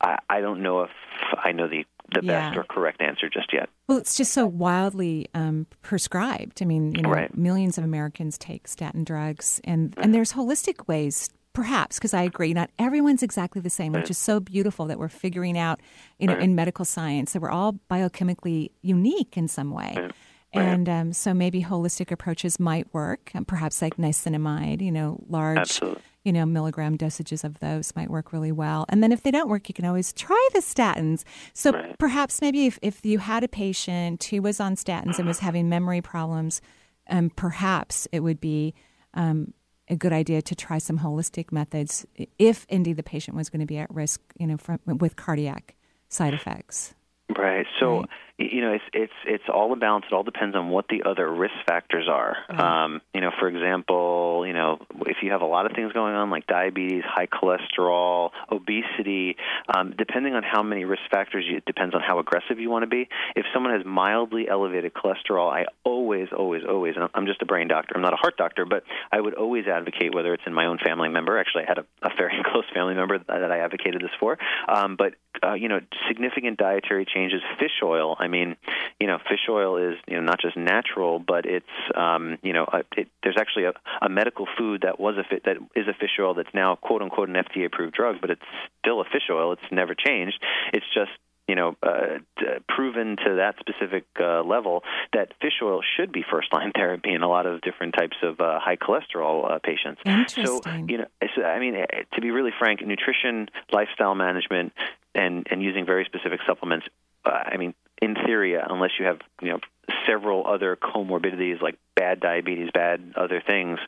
I, 0.01 0.17
I 0.29 0.41
don't 0.41 0.61
know 0.61 0.81
if 0.83 0.89
I 1.37 1.51
know 1.51 1.67
the 1.67 1.85
the 2.13 2.21
best 2.21 2.55
or 2.55 2.63
correct 2.63 3.01
answer 3.01 3.29
just 3.29 3.51
yet. 3.51 3.67
Well, 3.87 3.97
it's 3.97 4.15
just 4.15 4.31
so 4.31 4.45
wildly 4.45 5.27
um, 5.33 5.65
prescribed. 5.81 6.61
I 6.61 6.65
mean, 6.65 6.93
you 6.93 7.01
know, 7.01 7.09
Right. 7.09 7.35
millions 7.35 7.77
of 7.79 7.83
Americans 7.83 8.37
take 8.37 8.67
statin 8.67 9.03
drugs, 9.03 9.59
and 9.63 9.93
and 9.97 10.13
there's 10.13 10.33
holistic 10.33 10.87
ways, 10.87 11.29
perhaps, 11.55 11.97
because 11.97 12.13
I 12.13 12.21
agree, 12.21 12.53
not 12.53 12.69
everyone's 12.77 13.23
exactly 13.23 13.61
the 13.61 13.69
same, 13.71 13.93
which 13.93 14.11
is 14.11 14.17
so 14.19 14.39
beautiful 14.39 14.85
that 14.85 14.99
we're 14.99 15.09
figuring 15.09 15.57
out, 15.57 15.79
you 16.19 16.27
know, 16.27 16.37
in 16.37 16.53
medical 16.53 16.85
science 16.85 17.33
that 17.33 17.41
we're 17.41 17.49
all 17.49 17.79
biochemically 17.89 18.69
unique 18.83 19.37
in 19.37 19.47
some 19.47 19.71
way. 19.71 20.09
And 20.53 20.87
um, 20.87 21.13
so 21.13 21.33
maybe 21.33 21.63
holistic 21.63 22.11
approaches 22.11 22.59
might 22.59 22.93
work, 22.93 23.31
um, 23.33 23.43
perhaps 23.43 23.81
like 23.81 23.97
niacinamide, 23.97 24.81
you 24.81 24.91
know, 24.91 25.19
large, 25.27 25.57
Absolutely. 25.57 26.01
you 26.23 26.31
know, 26.31 26.45
milligram 26.45 26.97
dosages 26.97 27.43
of 27.43 27.59
those 27.59 27.93
might 27.95 28.09
work 28.09 28.31
really 28.31 28.53
well. 28.53 28.85
And 28.87 29.03
then 29.03 29.11
if 29.11 29.23
they 29.23 29.31
don't 29.31 29.49
work, 29.49 29.67
you 29.67 29.73
can 29.73 29.83
always 29.83 30.13
try 30.13 30.49
the 30.53 30.61
statins. 30.61 31.23
So 31.53 31.71
Right. 31.71 31.97
perhaps 31.97 32.39
maybe 32.41 32.67
if, 32.67 32.79
if 32.81 33.05
you 33.05 33.19
had 33.19 33.43
a 33.43 33.49
patient 33.49 34.23
who 34.23 34.41
was 34.41 34.61
on 34.61 34.75
statins 34.75 35.19
and 35.19 35.27
was 35.27 35.39
having 35.39 35.67
memory 35.67 36.01
problems, 36.01 36.61
um, 37.09 37.31
perhaps 37.31 38.07
it 38.13 38.21
would 38.21 38.39
be 38.39 38.73
um, 39.13 39.53
a 39.87 39.95
good 39.95 40.13
idea 40.13 40.41
to 40.41 40.55
try 40.55 40.77
some 40.77 40.99
holistic 40.99 41.51
methods 41.51 42.05
if 42.39 42.65
indeed 42.69 42.97
the 42.97 43.03
patient 43.03 43.37
was 43.37 43.49
going 43.49 43.59
to 43.59 43.65
be 43.65 43.77
at 43.77 43.93
risk, 43.93 44.21
you 44.37 44.47
know, 44.47 44.57
from, 44.57 44.79
with 44.85 45.15
cardiac 45.15 45.75
side 46.09 46.33
effects. 46.33 46.93
Right. 47.37 47.65
So 47.79 47.99
Right. 47.99 48.09
You 48.37 48.61
know, 48.61 48.73
it's 48.73 48.83
it's 48.93 49.13
it's 49.25 49.43
all 49.53 49.71
a 49.71 49.77
balance. 49.77 50.05
It 50.11 50.13
all 50.13 50.23
depends 50.23 50.57
on 50.57 50.69
what 50.69 50.89
the 50.89 51.03
other 51.09 51.31
risk 51.31 51.53
factors 51.65 52.09
are. 52.09 52.35
Um, 52.49 53.01
you 53.13 53.21
know, 53.21 53.31
for 53.39 53.47
example, 53.47 54.43
you 54.45 54.51
know, 54.51 54.79
if 55.05 55.17
you 55.21 55.31
have 55.31 55.41
a 55.41 55.45
lot 55.45 55.65
of 55.65 55.71
things 55.71 55.93
going 55.93 56.15
on 56.15 56.29
like 56.29 56.45
diabetes, 56.45 57.03
high 57.05 57.27
cholesterol, 57.27 58.31
obesity, 58.51 59.37
um, 59.73 59.93
depending 59.97 60.35
on 60.35 60.43
how 60.43 60.63
many 60.63 60.83
risk 60.83 61.03
factors, 61.09 61.45
you, 61.47 61.57
it 61.57 61.65
depends 61.65 61.95
on 61.95 62.01
how 62.01 62.19
aggressive 62.19 62.59
you 62.59 62.69
want 62.69 62.83
to 62.83 62.87
be. 62.87 63.07
If 63.37 63.45
someone 63.53 63.73
has 63.73 63.85
mildly 63.85 64.49
elevated 64.49 64.93
cholesterol, 64.93 65.49
I 65.49 65.65
always, 65.85 66.27
always, 66.35 66.63
always, 66.67 66.95
and 66.97 67.07
I'm 67.13 67.27
just 67.27 67.41
a 67.41 67.45
brain 67.45 67.69
doctor. 67.69 67.93
I'm 67.95 68.01
not 68.01 68.13
a 68.13 68.17
heart 68.17 68.35
doctor, 68.35 68.65
but 68.65 68.83
I 69.13 69.21
would 69.21 69.35
always 69.35 69.65
advocate 69.65 70.13
whether 70.13 70.33
it's 70.33 70.43
in 70.45 70.53
my 70.53 70.65
own 70.65 70.79
family 70.85 71.07
member. 71.07 71.39
Actually, 71.39 71.63
I 71.63 71.67
had 71.69 71.77
a, 71.77 71.85
a 72.01 72.09
very 72.17 72.33
close 72.51 72.65
family 72.73 72.95
member 72.95 73.17
that, 73.17 73.27
that 73.27 73.51
I 73.51 73.59
advocated 73.59 74.01
this 74.01 74.11
for. 74.19 74.37
Um, 74.67 74.97
but 74.97 75.13
uh, 75.43 75.53
you 75.53 75.69
know, 75.69 75.79
significant 76.07 76.57
dietary 76.57 77.05
changes. 77.05 77.41
Fish 77.59 77.81
oil. 77.83 78.15
I 78.25 78.27
mean, 78.27 78.57
you 78.99 79.07
know, 79.07 79.19
fish 79.29 79.47
oil 79.49 79.77
is 79.77 79.95
you 80.07 80.15
know 80.15 80.23
not 80.23 80.41
just 80.41 80.57
natural, 80.57 81.19
but 81.19 81.45
it's 81.45 81.65
um, 81.95 82.37
you 82.41 82.53
know, 82.53 82.65
a, 82.71 82.79
it, 82.97 83.07
there's 83.23 83.37
actually 83.39 83.65
a, 83.65 83.73
a 84.01 84.09
medical 84.09 84.47
food 84.57 84.81
that 84.81 84.99
was 84.99 85.15
a 85.17 85.23
fi- 85.23 85.41
that 85.45 85.57
is 85.75 85.87
a 85.87 85.93
fish 85.93 86.17
oil 86.19 86.33
that's 86.33 86.53
now 86.53 86.75
quote 86.75 87.01
unquote 87.01 87.29
an 87.29 87.35
FDA 87.35 87.65
approved 87.65 87.93
drug, 87.93 88.17
but 88.19 88.31
it's 88.31 88.49
still 88.79 88.99
a 88.99 89.05
fish 89.05 89.29
oil. 89.31 89.53
It's 89.53 89.71
never 89.71 89.95
changed. 89.95 90.41
It's 90.73 90.85
just 90.93 91.11
you 91.47 91.55
know, 91.55 91.75
uh, 91.83 92.17
d- 92.37 92.45
proven 92.67 93.17
to 93.17 93.35
that 93.35 93.55
specific 93.59 94.05
uh, 94.19 94.41
level 94.43 94.83
that 95.13 95.31
fish 95.41 95.61
oil 95.61 95.81
should 95.95 96.11
be 96.11 96.23
first 96.29 96.51
line 96.51 96.71
therapy 96.75 97.13
in 97.13 97.21
a 97.21 97.27
lot 97.27 97.45
of 97.45 97.61
different 97.61 97.93
types 97.93 98.17
of 98.23 98.39
uh, 98.39 98.59
high 98.59 98.77
cholesterol 98.77 99.51
uh, 99.51 99.59
patients. 99.59 100.01
So, 100.43 100.61
you 100.89 100.97
know, 100.97 101.05
so, 101.35 101.43
I 101.43 101.59
mean, 101.59 101.75
eh, 101.75 101.85
to 102.13 102.21
be 102.21 102.31
really 102.31 102.51
frank, 102.57 102.81
nutrition, 102.85 103.47
lifestyle 103.71 104.15
management, 104.15 104.73
and 105.13 105.47
and 105.49 105.61
using 105.61 105.85
very 105.85 106.05
specific 106.05 106.39
supplements. 106.47 106.87
Uh, 107.25 107.29
I 107.29 107.57
mean, 107.57 107.73
in 108.01 108.15
theory, 108.15 108.55
unless 108.55 108.91
you 108.99 109.05
have 109.05 109.19
you 109.41 109.49
know 109.49 109.59
several 110.07 110.45
other 110.47 110.75
comorbidities 110.75 111.61
like 111.61 111.77
bad 111.95 112.19
diabetes, 112.19 112.69
bad 112.73 113.13
other 113.15 113.41
things, 113.45 113.79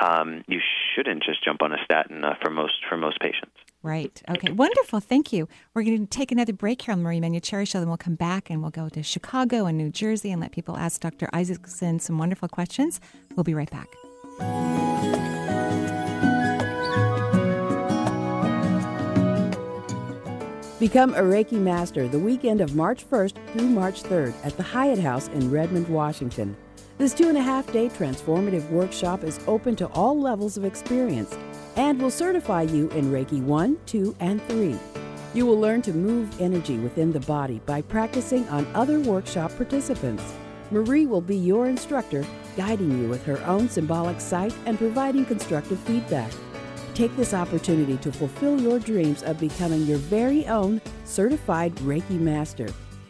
um, 0.00 0.44
you 0.46 0.60
shouldn't 0.94 1.22
just 1.22 1.44
jump 1.44 1.62
on 1.62 1.72
a 1.72 1.78
statin 1.84 2.24
uh, 2.24 2.34
for 2.42 2.50
most 2.50 2.74
for 2.88 2.96
most 2.96 3.18
patients. 3.20 3.52
Right. 3.82 4.20
Okay. 4.28 4.50
Wonderful. 4.50 5.00
Thank 5.00 5.32
you. 5.32 5.48
We're 5.72 5.84
going 5.84 6.06
to 6.06 6.06
take 6.06 6.32
another 6.32 6.52
break 6.52 6.82
here 6.82 6.92
on 6.92 6.98
the 6.98 7.04
Marie 7.04 7.20
Manuchehri 7.20 7.68
Show, 7.68 7.78
then 7.78 7.88
we'll 7.88 7.96
come 7.96 8.16
back 8.16 8.50
and 8.50 8.60
we'll 8.60 8.72
go 8.72 8.88
to 8.88 9.02
Chicago 9.02 9.66
and 9.66 9.78
New 9.78 9.90
Jersey 9.90 10.32
and 10.32 10.40
let 10.40 10.50
people 10.50 10.76
ask 10.76 11.00
Dr. 11.00 11.28
Isaacson 11.32 12.00
some 12.00 12.18
wonderful 12.18 12.48
questions. 12.48 13.00
We'll 13.36 13.44
be 13.44 13.54
right 13.54 13.70
back. 13.70 15.35
Become 20.86 21.14
a 21.14 21.20
Reiki 21.20 21.58
Master 21.58 22.06
the 22.06 22.20
weekend 22.20 22.60
of 22.60 22.76
March 22.76 23.10
1st 23.10 23.34
through 23.52 23.68
March 23.70 24.04
3rd 24.04 24.32
at 24.44 24.56
the 24.56 24.62
Hyatt 24.62 25.00
House 25.00 25.26
in 25.26 25.50
Redmond, 25.50 25.88
Washington. 25.88 26.56
This 26.96 27.12
two 27.12 27.28
and 27.28 27.36
a 27.36 27.42
half 27.42 27.72
day 27.72 27.88
transformative 27.88 28.70
workshop 28.70 29.24
is 29.24 29.40
open 29.48 29.74
to 29.76 29.88
all 29.88 30.16
levels 30.16 30.56
of 30.56 30.64
experience. 30.64 31.36
and 31.74 32.00
will 32.00 32.08
certify 32.08 32.62
you 32.62 32.88
in 32.90 33.10
Reiki 33.10 33.42
1, 33.42 33.76
2, 33.86 34.14
and 34.20 34.40
3. 34.42 34.78
You 35.34 35.44
will 35.44 35.58
learn 35.58 35.82
to 35.82 35.92
move 35.92 36.40
energy 36.40 36.78
within 36.78 37.10
the 37.10 37.18
body 37.18 37.60
by 37.66 37.82
practicing 37.82 38.48
on 38.48 38.64
other 38.72 39.00
workshop 39.00 39.56
participants. 39.56 40.22
Marie 40.70 41.06
will 41.06 41.20
be 41.20 41.36
your 41.36 41.66
instructor, 41.66 42.24
guiding 42.56 42.96
you 42.96 43.08
with 43.08 43.24
her 43.24 43.44
own 43.44 43.68
symbolic 43.68 44.20
sight 44.20 44.54
and 44.66 44.78
providing 44.78 45.24
constructive 45.24 45.80
feedback. 45.80 46.30
Take 46.96 47.14
this 47.14 47.34
opportunity 47.34 47.98
to 47.98 48.10
fulfill 48.10 48.58
your 48.58 48.78
dreams 48.78 49.22
of 49.22 49.38
becoming 49.38 49.82
your 49.82 49.98
very 49.98 50.46
own 50.46 50.80
certified 51.04 51.74
Reiki 51.76 52.18
master. 52.18 52.68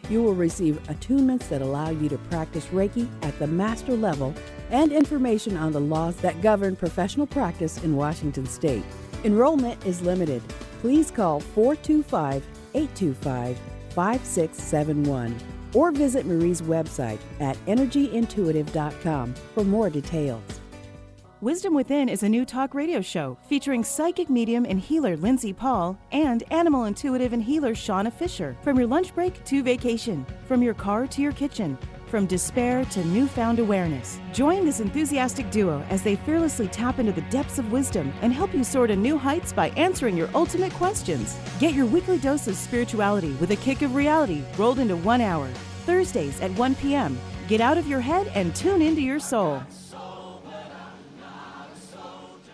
You 0.09 0.21
will 0.21 0.33
receive 0.33 0.83
attunements 0.87 1.47
that 1.47 1.61
allow 1.61 1.91
you 1.91 2.09
to 2.09 2.17
practice 2.17 2.65
Reiki 2.65 3.07
at 3.23 3.39
the 3.39 3.47
master 3.47 3.95
level 3.95 4.33
and 4.71 4.91
information 4.91 5.55
on 5.55 5.71
the 5.71 5.79
laws 5.79 6.17
that 6.17 6.41
govern 6.41 6.75
professional 6.75 7.25
practice 7.25 7.81
in 7.81 7.95
Washington 7.95 8.45
state. 8.45 8.83
Enrollment 9.23 9.85
is 9.85 10.01
limited. 10.01 10.43
Please 10.81 11.09
call 11.09 11.39
425 11.39 12.45
825 12.73 13.57
5671 13.91 15.39
or 15.73 15.93
visit 15.93 16.25
Marie's 16.25 16.61
website 16.61 17.19
at 17.39 17.55
energyintuitive.com 17.67 19.33
for 19.53 19.63
more 19.63 19.89
details. 19.89 20.43
Wisdom 21.39 21.75
Within 21.75 22.09
is 22.09 22.23
a 22.23 22.29
new 22.29 22.43
talk 22.45 22.73
radio 22.73 22.99
show 22.99 23.37
featuring 23.47 23.83
psychic 23.83 24.27
medium 24.27 24.65
and 24.65 24.79
healer 24.79 25.15
Lindsay 25.15 25.53
Paul 25.53 25.95
and 26.11 26.41
animal 26.51 26.85
intuitive 26.85 27.31
and 27.31 27.43
healer 27.43 27.75
Shauna 27.75 28.11
Fisher. 28.11 28.57
From 28.63 28.75
your 28.75 28.87
lunch 28.87 29.13
break 29.13 29.43
to 29.43 29.61
vacation, 29.61 30.25
from 30.47 30.63
your 30.63 30.73
car 30.73 31.05
to 31.05 31.21
your 31.21 31.33
kitchen, 31.33 31.77
from 32.07 32.25
despair 32.25 32.85
to 32.85 33.05
newfound 33.05 33.59
awareness. 33.59 34.19
Join 34.33 34.65
this 34.65 34.79
enthusiastic 34.79 35.51
duo 35.51 35.85
as 35.91 36.01
they 36.01 36.15
fearlessly 36.15 36.69
tap 36.69 36.97
into 36.97 37.11
the 37.11 37.29
depths 37.29 37.59
of 37.59 37.71
wisdom 37.71 38.11
and 38.23 38.33
help 38.33 38.51
you 38.55 38.63
soar 38.63 38.87
to 38.87 38.95
new 38.95 39.15
heights 39.15 39.53
by 39.53 39.69
answering 39.71 40.17
your 40.17 40.31
ultimate 40.33 40.73
questions. 40.73 41.37
Get 41.59 41.75
your 41.75 41.85
weekly 41.85 42.17
dose 42.17 42.47
of 42.47 42.55
spirituality 42.55 43.33
with 43.33 43.51
a 43.51 43.57
kick 43.57 43.83
of 43.83 43.93
reality 43.93 44.41
rolled 44.57 44.79
into 44.79 44.95
one 44.95 45.21
hour. 45.21 45.47
Thursdays 45.85 46.41
at 46.41 46.49
1 46.57 46.73
p.m. 46.75 47.15
Get 47.47 47.61
out 47.61 47.77
of 47.77 47.85
your 47.85 48.01
head 48.01 48.31
and 48.33 48.55
tune 48.55 48.81
into 48.81 49.01
your 49.01 49.19
soul. 49.19 49.61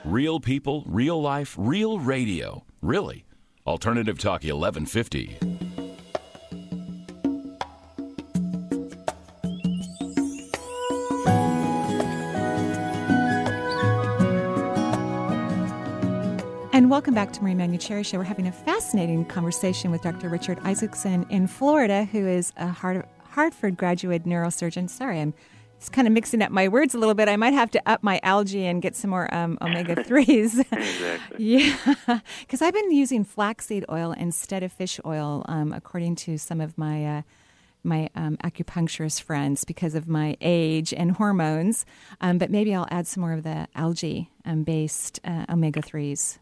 Real 0.05 0.41
people, 0.41 0.83
real 0.85 1.21
life, 1.21 1.55
real 1.57 1.97
radio. 1.97 2.65
Really. 2.81 3.23
Alternative 3.65 4.19
Talk 4.19 4.43
1150. 4.43 5.37
And 16.73 16.89
welcome 16.89 17.13
back 17.13 17.31
to 17.31 17.41
Marie 17.41 17.53
Manuchehri 17.53 18.05
Show. 18.05 18.17
We're 18.17 18.25
having 18.25 18.47
a 18.47 18.51
fascinating 18.51 19.23
conversation 19.23 19.89
with 19.89 20.01
Dr. 20.01 20.27
Richard 20.27 20.59
Isaacson 20.65 21.25
in 21.29 21.47
Florida, 21.47 22.03
who 22.03 22.27
is 22.27 22.51
a 22.57 22.67
Hartford 22.67 23.77
graduate 23.77 24.25
neurosurgeon. 24.25 24.89
Sorry, 24.89 25.21
I'm 25.21 25.33
just 25.83 25.91
kind 25.91 26.07
of 26.07 26.13
mixing 26.13 26.41
up 26.41 26.49
my 26.49 26.69
words 26.69 26.95
a 26.95 26.97
little 26.97 27.13
bit. 27.13 27.27
I 27.27 27.35
might 27.35 27.51
have 27.51 27.69
to 27.71 27.81
up 27.85 28.03
my 28.03 28.17
algae 28.23 28.65
and 28.65 28.81
get 28.81 28.95
some 28.95 29.09
more 29.09 29.31
um, 29.35 29.57
omega 29.61 29.97
3s. 29.97 30.59
exactly. 30.71 31.45
yeah. 31.45 32.19
Because 32.39 32.61
I've 32.61 32.73
been 32.73 32.93
using 32.93 33.25
flaxseed 33.25 33.83
oil 33.91 34.13
instead 34.13 34.63
of 34.63 34.71
fish 34.71 34.97
oil, 35.05 35.43
um, 35.49 35.73
according 35.73 36.15
to 36.15 36.37
some 36.37 36.61
of 36.61 36.77
my. 36.77 37.05
Uh, 37.05 37.21
my 37.85 38.09
um, 38.15 38.37
acupuncturist 38.37 39.23
friends 39.23 39.65
because 39.65 39.93
of 39.93 40.07
my 40.07 40.37
age 40.39 40.93
and 40.93 41.11
hormones, 41.11 41.85
um, 42.21 42.37
but 42.37 42.49
maybe 42.49 42.73
I'll 42.73 42.87
add 42.89 43.07
some 43.07 43.19
more 43.19 43.33
of 43.33 43.43
the 43.43 43.67
algae 43.75 44.29
um, 44.45 44.63
based 44.63 45.19
uh, 45.25 45.43
omega 45.49 45.81
3s. 45.81 46.37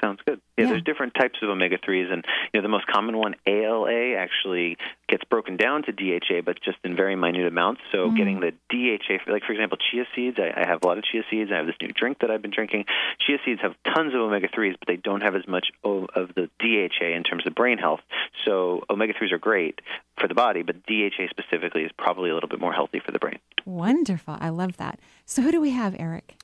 Sounds 0.00 0.20
good. 0.26 0.40
Yeah, 0.56 0.64
Yeah. 0.64 0.70
there's 0.72 0.82
different 0.82 1.14
types 1.14 1.38
of 1.42 1.48
omega 1.50 1.76
threes, 1.84 2.08
and 2.10 2.24
you 2.52 2.58
know 2.60 2.62
the 2.62 2.68
most 2.68 2.86
common 2.86 3.16
one, 3.16 3.34
ALA, 3.46 4.14
actually 4.16 4.76
gets 5.08 5.24
broken 5.24 5.56
down 5.56 5.82
to 5.84 5.92
DHA, 5.92 6.40
but 6.42 6.60
just 6.62 6.78
in 6.84 6.96
very 6.96 7.16
minute 7.16 7.46
amounts. 7.46 7.80
So 7.92 8.08
Mm. 8.10 8.16
getting 8.16 8.40
the 8.40 8.52
DHA, 8.70 9.20
like 9.30 9.44
for 9.44 9.52
example, 9.52 9.76
chia 9.90 10.06
seeds. 10.14 10.38
I, 10.38 10.52
I 10.56 10.66
have 10.66 10.82
a 10.82 10.86
lot 10.86 10.98
of 10.98 11.04
chia 11.04 11.22
seeds. 11.30 11.50
I 11.52 11.56
have 11.56 11.66
this 11.66 11.76
new 11.80 11.88
drink 11.88 12.18
that 12.20 12.30
I've 12.30 12.42
been 12.42 12.50
drinking. 12.50 12.86
Chia 13.26 13.38
seeds 13.44 13.60
have 13.60 13.74
tons 13.94 14.14
of 14.14 14.20
omega 14.20 14.48
threes, 14.54 14.76
but 14.78 14.86
they 14.88 14.96
don't 14.96 15.20
have 15.22 15.34
as 15.34 15.46
much 15.46 15.68
o- 15.84 16.06
of 16.14 16.34
the 16.34 16.48
DHA 16.60 17.14
in 17.14 17.22
terms 17.22 17.46
of 17.46 17.54
brain 17.54 17.78
health. 17.78 18.00
So 18.44 18.84
omega 18.88 19.12
threes 19.18 19.32
are 19.32 19.38
great 19.38 19.80
for 20.18 20.28
the 20.28 20.34
body, 20.34 20.62
but 20.62 20.86
DHA 20.86 21.28
specifically 21.30 21.82
is 21.82 21.92
probably 21.98 22.30
a 22.30 22.34
little 22.34 22.48
bit 22.48 22.60
more 22.60 22.72
healthy 22.72 23.00
for 23.00 23.10
the 23.12 23.18
brain. 23.18 23.38
Wonderful. 23.66 24.36
I 24.40 24.48
love 24.48 24.76
that. 24.78 24.98
So, 25.24 25.42
who 25.42 25.50
do 25.52 25.60
we 25.60 25.70
have, 25.70 25.94
Eric? 25.98 26.36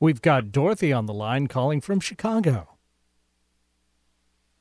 We've 0.00 0.20
got 0.20 0.52
Dorothy 0.52 0.92
on 0.92 1.06
the 1.06 1.14
line 1.14 1.46
calling 1.46 1.80
from 1.80 2.00
Chicago. 2.00 2.68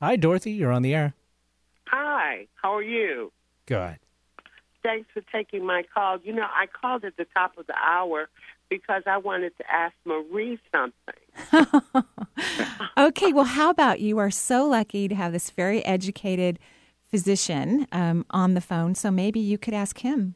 Hi, 0.04 0.18
Dorothy. 0.18 0.51
You're 0.51 0.74
on 0.74 0.82
the 0.82 0.93
air. 0.93 1.14
Hi, 1.88 2.47
how 2.62 2.76
are 2.76 2.84
you? 2.84 3.32
Good. 3.66 3.99
Thanks 4.84 5.08
for 5.14 5.22
taking 5.32 5.66
my 5.66 5.84
call. 5.93 6.18
You 6.22 6.34
know, 6.34 6.41
I 6.43 6.66
called 6.66 7.06
at 7.06 7.16
the 7.16 7.26
top 7.34 7.58
of 7.58 7.68
the 7.68 7.76
hour 7.78 8.28
because 8.70 9.04
I 9.06 9.16
wanted 9.18 9.56
to 9.60 9.64
ask 9.72 9.93
Marie 10.04 10.60
something. 10.74 12.04
okay, 12.97 13.32
well, 13.32 13.45
how 13.45 13.70
about 13.70 14.01
you 14.01 14.18
are 14.18 14.30
so 14.30 14.66
lucky 14.68 15.08
to 15.08 15.16
have 15.16 15.32
this 15.32 15.51
very 15.51 15.86
educated 15.86 16.60
physician 17.10 17.88
um, 17.93 18.26
on 18.30 18.56
the 18.56 18.62
phone, 18.62 18.95
so 18.95 19.10
maybe 19.10 19.39
you 19.39 19.58
could 19.58 19.74
ask 19.74 19.99
him. 19.99 20.36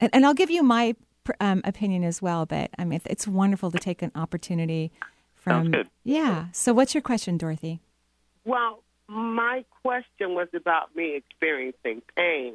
And, 0.00 0.08
and 0.14 0.24
I'll 0.24 0.32
give 0.32 0.48
you 0.50 0.62
my 0.62 0.94
um, 1.38 1.60
opinion 1.64 2.02
as 2.02 2.22
well, 2.22 2.46
but 2.46 2.70
I 2.78 2.84
mean, 2.86 2.94
it's- 2.96 3.12
it's 3.12 3.28
wonderful 3.28 3.70
to 3.72 3.78
take 3.78 4.00
an 4.00 4.12
opportunity 4.14 4.90
from. 5.34 5.64
Sounds 5.64 5.74
good. 5.74 5.88
Yeah. 6.02 6.46
So, 6.52 6.72
what's 6.72 6.94
your 6.94 7.02
question, 7.02 7.36
Dorothy? 7.36 7.82
Well, 8.48 8.82
my 9.08 9.66
question 9.82 10.34
was 10.34 10.48
about 10.54 10.96
me 10.96 11.16
experiencing 11.16 12.00
pain 12.16 12.54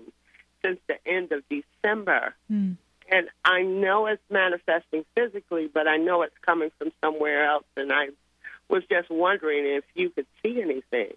since 0.65 0.79
the 0.87 0.97
end 1.05 1.31
of 1.31 1.43
December. 1.49 2.33
Hmm. 2.47 2.73
And 3.11 3.29
I 3.45 3.61
know 3.61 4.07
it's 4.07 4.23
manifesting 4.31 5.05
physically, 5.13 5.69
but 5.71 5.87
I 5.87 5.97
know 5.97 6.23
it's 6.23 6.37
coming 6.43 6.71
from 6.79 6.91
somewhere 6.99 7.45
else. 7.45 7.65
And 7.77 7.93
I 7.93 8.07
was 8.69 8.81
just 8.89 9.11
wondering 9.11 9.67
if 9.67 9.83
you 9.93 10.09
could 10.09 10.25
see 10.41 10.59
anything. 10.63 11.13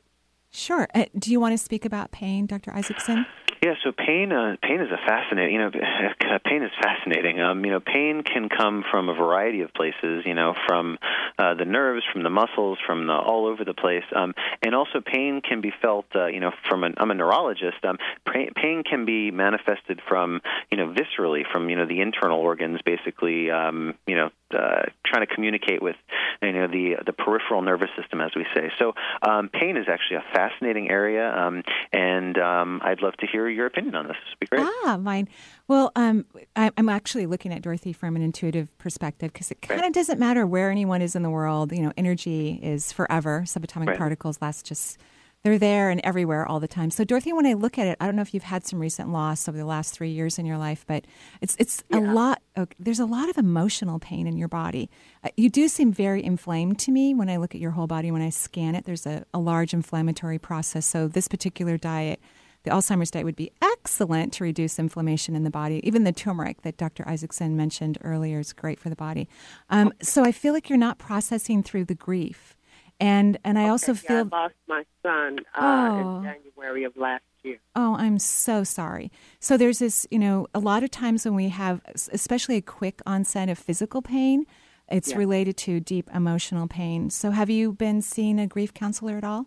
Sure. 0.57 0.89
Uh, 0.95 1.05
do 1.19 1.31
you 1.31 1.39
want 1.39 1.53
to 1.53 1.59
speak 1.59 1.85
about 1.85 2.13
pain, 2.13 2.47
Dr. 2.47 2.73
Isaacson? 2.73 3.27
Yeah, 3.63 3.75
so 3.85 3.93
pain, 3.93 4.33
uh, 4.33 4.57
pain 4.63 4.81
is 4.81 4.89
a 4.91 4.97
fascinating. 5.07 5.55
You 5.55 5.61
know, 5.61 5.71
pain 6.45 6.63
is 6.63 6.71
fascinating. 6.81 7.41
Um, 7.41 7.65
you 7.65 7.71
know, 7.71 7.81
pain 7.81 8.23
can 8.23 8.49
come 8.49 8.85
from 8.91 9.09
a 9.11 9.15
variety 9.15 9.61
of 9.61 9.73
places. 9.75 10.25
You 10.25 10.35
know, 10.35 10.55
from 10.67 10.99
uh, 11.39 11.55
the 11.55 11.65
nerves, 11.67 12.05
from 12.11 12.23
the 12.23 12.31
muscles, 12.31 12.79
from 12.87 13.07
the 13.07 13.13
all 13.13 13.47
over 13.47 13.65
the 13.65 13.75
place. 13.75 14.05
Um, 14.15 14.35
and 14.63 14.75
also, 14.75 15.01
pain 15.05 15.43
can 15.43 15.61
be 15.61 15.73
felt. 15.83 16.07
Uh, 16.15 16.27
you 16.27 16.41
know, 16.41 16.53
from 16.69 16.85
an 16.85 16.95
I'm 16.97 17.11
a 17.11 17.15
neurologist. 17.15 17.85
Um, 17.85 17.99
pain, 18.25 18.83
can 18.83 19.05
be 19.05 19.31
manifested 19.31 20.01
from 20.09 20.41
you 20.71 20.79
know 20.79 20.93
viscerally, 20.93 21.43
from 21.51 21.69
you 21.69 21.77
know 21.77 21.87
the 21.87 22.01
internal 22.01 22.39
organs, 22.39 22.81
basically. 22.83 23.51
Um, 23.51 23.95
you 24.07 24.17
know, 24.17 24.31
uh, 24.55 24.83
trying 25.05 25.27
to 25.27 25.35
communicate 25.35 25.83
with 25.83 25.97
you 26.43 26.53
know 26.53 26.67
the 26.67 26.97
the 27.05 27.13
peripheral 27.13 27.63
nervous 27.63 27.91
system, 28.01 28.21
as 28.21 28.31
we 28.37 28.45
say. 28.55 28.71
So, 28.79 28.93
um, 29.27 29.49
pain 29.49 29.77
is 29.77 29.87
actually 29.89 30.17
a 30.17 30.25
fascinating 30.33 30.91
area, 30.91 31.33
um, 31.35 31.63
and 31.93 32.39
um, 32.39 32.81
I'd 32.85 33.03
love 33.03 33.17
to 33.19 33.27
hear 33.27 33.49
your 33.49 33.67
opinion 33.67 33.95
on 33.95 34.07
this. 34.07 34.17
This 34.17 34.31
would 34.33 34.41
be 34.41 34.47
great. 34.47 34.69
Ah, 34.85 34.97
mine. 34.97 35.29
Well, 35.69 35.93
um, 35.97 36.27
I, 36.55 36.71
I'm 36.77 36.89
actually 36.89 37.27
looking 37.27 37.53
at 37.53 37.63
Dorothy 37.63 37.93
from 37.93 38.17
an 38.17 38.23
intuitive 38.23 38.77
perspective 38.79 39.33
because 39.33 39.51
it 39.51 39.63
kind 39.63 39.85
of 39.85 39.93
doesn't 39.93 40.19
matter 40.19 40.47
where 40.47 40.71
anyone 40.71 41.03
is 41.03 41.17
in 41.17 41.23
the 41.23 41.31
world. 41.31 41.73
You 41.73 41.83
know, 41.83 41.93
energy 41.97 42.61
is 42.63 42.93
forever. 42.93 43.43
Subatomic 43.47 43.89
Right. 43.89 43.99
particles 43.99 44.41
last 44.41 44.67
just. 44.67 44.99
They're 45.47 45.61
there 45.61 45.91
and 45.91 46.01
everywhere 46.03 46.45
all 46.45 46.59
the 46.59 46.67
time. 46.67 46.91
So, 46.91 47.05
Dorothy, 47.05 47.33
when 47.33 47.47
I 47.47 47.53
look 47.53 47.79
at 47.79 47.87
it, 47.87 47.97
I 48.01 48.07
don't 48.07 48.17
know 48.17 48.23
if 48.23 48.35
you've 48.35 48.43
had 48.43 48.67
some 48.67 48.81
recent 48.81 49.13
loss 49.13 49.49
over 49.49 49.57
the 49.57 49.65
last 49.65 49.95
three 49.95 50.11
years 50.11 50.41
in 50.41 50.45
your 50.45 50.59
life, 50.59 50.85
but 50.89 51.05
it's 51.41 51.55
it's 51.61 51.85
a 51.93 52.01
lot. 52.01 52.43
There's 52.81 52.99
a 52.99 53.07
lot 53.07 53.29
of 53.29 53.39
emotional 53.39 54.01
pain 54.01 54.27
in 54.27 54.37
your 54.37 54.49
body. 54.49 54.91
Uh, 55.23 55.29
you 55.37 55.49
do 55.49 55.69
seem 55.69 55.93
very 55.93 56.25
inflamed 56.25 56.81
to 56.81 56.91
me 56.91 57.15
when 57.15 57.31
I 57.31 57.37
look 57.37 57.55
at 57.55 57.61
your 57.61 57.71
whole 57.71 57.87
body. 57.87 58.11
When 58.11 58.23
I 58.23 58.31
scan 58.31 58.75
it, 58.75 58.87
there's 58.87 59.07
a, 59.07 59.25
a 59.33 59.39
large 59.39 59.73
inflammatory 59.73 60.41
process. 60.41 60.85
So, 60.85 61.07
this 61.07 61.29
particular 61.29 61.77
diet 61.77 62.19
the 62.65 62.73
Alzheimer's 62.73 63.13
diet 63.13 63.25
would 63.25 63.37
be 63.37 63.53
excellent 63.63 64.33
to 64.33 64.45
reduce 64.45 64.81
inflammation 64.81 65.37
in 65.37 65.45
the 65.45 65.51
body. 65.51 65.81
Even 65.85 66.03
the 66.03 66.11
turmeric 66.11 66.63
that 66.63 66.77
Dr. 66.77 67.09
Isaacson 67.09 67.57
mentioned 67.57 67.97
earlier 68.03 68.41
is 68.41 68.53
great 68.53 68.81
for 68.81 68.89
the 68.89 68.97
body. 68.97 69.29
Um, 69.71 69.93
so 70.03 70.25
I 70.25 70.33
feel 70.33 70.53
like 70.53 70.69
you're 70.69 70.77
not 70.77 70.99
processing 70.99 71.63
through 71.63 71.85
the 71.85 71.95
grief, 71.95 72.56
and 73.01 73.39
and 73.45 73.59
I 73.59 73.69
also 73.69 73.93
Yeah, 73.93 73.99
feel 74.09 74.29
I 74.33 74.37
lost 74.43 74.55
my 74.69 74.85
son 75.03 75.41
uh, 75.55 75.61
Oh. 75.95 76.01
in 76.01 76.23
January 76.25 76.85
of 76.85 76.97
last 76.97 77.23
year. 77.43 77.59
Oh, 77.75 77.95
I'm 77.97 78.19
so 78.19 78.65
sorry. 78.65 79.11
So 79.41 79.57
there's 79.57 79.79
this, 79.79 80.07
you 80.11 80.19
know, 80.19 80.47
a 80.55 80.59
lot 80.59 80.83
of 80.83 80.91
times 80.91 81.25
when 81.25 81.35
we 81.35 81.49
have, 81.51 81.81
especially 82.13 82.57
a 82.57 82.63
quick 82.63 83.01
onset 83.07 83.49
of 83.49 83.59
physical 83.59 84.03
pain, 84.03 84.47
it's 84.89 85.11
Yeah. 85.11 85.19
related 85.19 85.57
to 85.59 85.81
deep 85.81 86.09
emotional 86.15 86.67
pain. 86.69 87.11
So 87.11 87.31
have 87.33 87.51
you 87.51 87.73
been 87.73 88.03
seeing 88.03 88.39
a 88.39 88.47
grief 88.47 88.73
counselor 88.75 89.17
at 89.17 89.25
all? 89.25 89.47